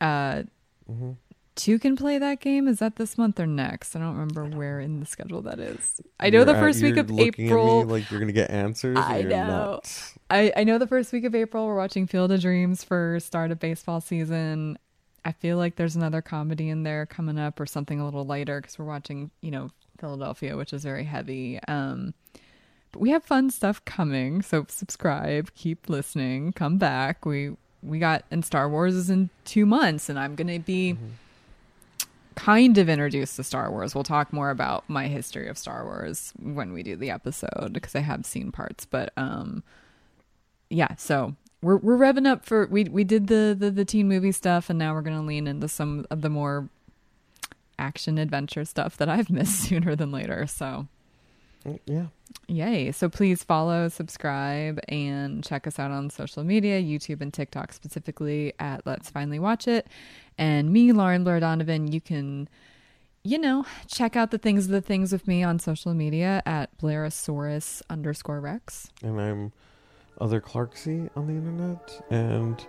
Uh, 0.00 0.44
hmm 0.86 1.12
two 1.54 1.78
can 1.78 1.96
play 1.96 2.18
that 2.18 2.40
game. 2.40 2.68
Is 2.68 2.78
that 2.78 2.96
this 2.96 3.16
month 3.16 3.38
or 3.38 3.46
next? 3.46 3.94
I 3.94 4.00
don't 4.00 4.14
remember 4.14 4.44
where 4.44 4.80
in 4.80 5.00
the 5.00 5.06
schedule 5.06 5.42
that 5.42 5.58
is. 5.58 6.00
I 6.18 6.30
know 6.30 6.44
the 6.44 6.54
first 6.54 6.82
week 6.82 6.96
of 6.96 7.10
April. 7.18 7.84
like 7.84 8.10
you're 8.10 8.20
gonna 8.20 8.32
get 8.32 8.50
answers. 8.50 8.98
I 8.98 9.22
know. 9.22 9.80
I, 10.30 10.52
I 10.56 10.64
know 10.64 10.78
the 10.78 10.86
first 10.86 11.12
week 11.12 11.24
of 11.24 11.34
April 11.34 11.66
we're 11.66 11.76
watching 11.76 12.06
Field 12.06 12.32
of 12.32 12.40
Dreams 12.40 12.82
for 12.82 13.18
start 13.20 13.50
of 13.50 13.60
baseball 13.60 14.00
season. 14.00 14.78
I 15.24 15.32
feel 15.32 15.56
like 15.56 15.76
there's 15.76 15.96
another 15.96 16.20
comedy 16.20 16.68
in 16.68 16.82
there 16.82 17.06
coming 17.06 17.38
up 17.38 17.58
or 17.58 17.66
something 17.66 17.98
a 17.98 18.04
little 18.04 18.26
lighter 18.26 18.60
because 18.60 18.78
we're 18.78 18.84
watching, 18.84 19.30
you 19.40 19.50
know, 19.50 19.70
Philadelphia, 19.98 20.56
which 20.56 20.72
is 20.72 20.82
very 20.82 21.04
heavy. 21.04 21.58
Um, 21.66 22.12
but 22.92 23.00
we 23.00 23.10
have 23.10 23.24
fun 23.24 23.50
stuff 23.50 23.84
coming, 23.84 24.42
so 24.42 24.66
subscribe, 24.68 25.52
keep 25.54 25.88
listening, 25.88 26.52
come 26.52 26.78
back. 26.78 27.24
We 27.24 27.56
we 27.82 27.98
got 27.98 28.24
and 28.30 28.44
Star 28.44 28.68
Wars 28.68 28.94
is 28.94 29.10
in 29.10 29.30
two 29.44 29.66
months, 29.66 30.08
and 30.08 30.18
I'm 30.18 30.34
gonna 30.34 30.58
be 30.58 30.96
kind 32.34 32.78
of 32.78 32.88
introduced 32.88 33.36
to 33.36 33.44
Star 33.44 33.70
Wars. 33.70 33.94
We'll 33.94 34.04
talk 34.04 34.32
more 34.32 34.50
about 34.50 34.84
my 34.88 35.08
history 35.08 35.48
of 35.48 35.58
Star 35.58 35.84
Wars 35.84 36.32
when 36.40 36.72
we 36.72 36.82
do 36.82 36.96
the 36.96 37.10
episode 37.10 37.72
because 37.72 37.94
I 37.94 38.00
have 38.00 38.26
seen 38.26 38.52
parts, 38.52 38.84
but 38.84 39.12
um 39.16 39.62
yeah, 40.70 40.94
so 40.96 41.34
we're 41.62 41.76
we're 41.76 41.96
revving 41.96 42.26
up 42.26 42.44
for 42.44 42.66
we 42.66 42.84
we 42.84 43.04
did 43.04 43.28
the 43.28 43.56
the, 43.58 43.70
the 43.70 43.84
teen 43.84 44.08
movie 44.08 44.32
stuff 44.32 44.68
and 44.68 44.78
now 44.78 44.92
we're 44.92 45.02
going 45.02 45.16
to 45.16 45.22
lean 45.22 45.46
into 45.46 45.68
some 45.68 46.04
of 46.10 46.20
the 46.20 46.28
more 46.28 46.68
action 47.78 48.18
adventure 48.18 48.64
stuff 48.64 48.96
that 48.98 49.08
I've 49.08 49.30
missed 49.30 49.60
sooner 49.60 49.96
than 49.96 50.12
later. 50.12 50.46
So, 50.46 50.86
Yeah. 51.86 52.06
yay. 52.48 52.92
So 52.92 53.08
please 53.08 53.42
follow, 53.42 53.88
subscribe 53.88 54.80
and 54.88 55.42
check 55.44 55.66
us 55.66 55.78
out 55.78 55.90
on 55.90 56.10
social 56.10 56.44
media, 56.44 56.80
YouTube 56.80 57.20
and 57.20 57.32
TikTok 57.32 57.72
specifically 57.72 58.52
at 58.58 58.86
Let's 58.86 59.10
Finally 59.10 59.38
Watch 59.38 59.66
It. 59.66 59.86
And 60.36 60.72
me, 60.72 60.92
Lauren 60.92 61.24
Blair 61.24 61.40
Donovan, 61.40 61.90
you 61.90 62.00
can 62.00 62.48
you 63.24 63.38
know, 63.38 63.64
check 63.88 64.16
out 64.16 64.30
the 64.30 64.38
things 64.38 64.66
of 64.66 64.70
the 64.70 64.82
things 64.82 65.10
with 65.10 65.26
me 65.26 65.42
on 65.42 65.58
social 65.58 65.94
media 65.94 66.42
at 66.44 66.76
Blairosaurus 66.78 67.80
underscore 67.88 68.38
Rex. 68.38 68.90
And 69.02 69.18
I'm 69.18 69.52
other 70.20 70.40
Clarksy 70.40 71.08
on 71.16 71.26
the 71.26 71.32
internet. 71.32 72.04
And 72.10 72.64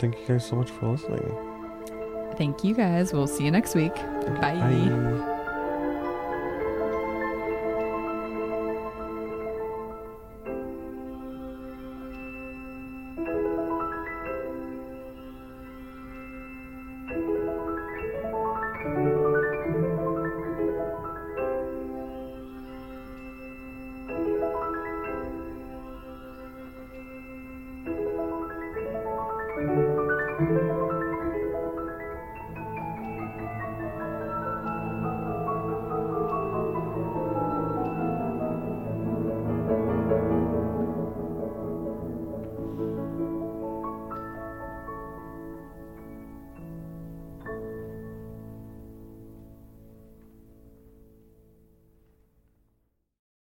thank 0.00 0.18
you 0.18 0.26
guys 0.26 0.44
so 0.44 0.56
much 0.56 0.70
for 0.70 0.88
listening. 0.88 2.32
Thank 2.36 2.64
you 2.64 2.74
guys. 2.74 3.12
We'll 3.12 3.28
see 3.28 3.44
you 3.44 3.50
next 3.50 3.74
week. 3.74 3.94
Bye. 3.94 4.56
Bye. 4.58 5.32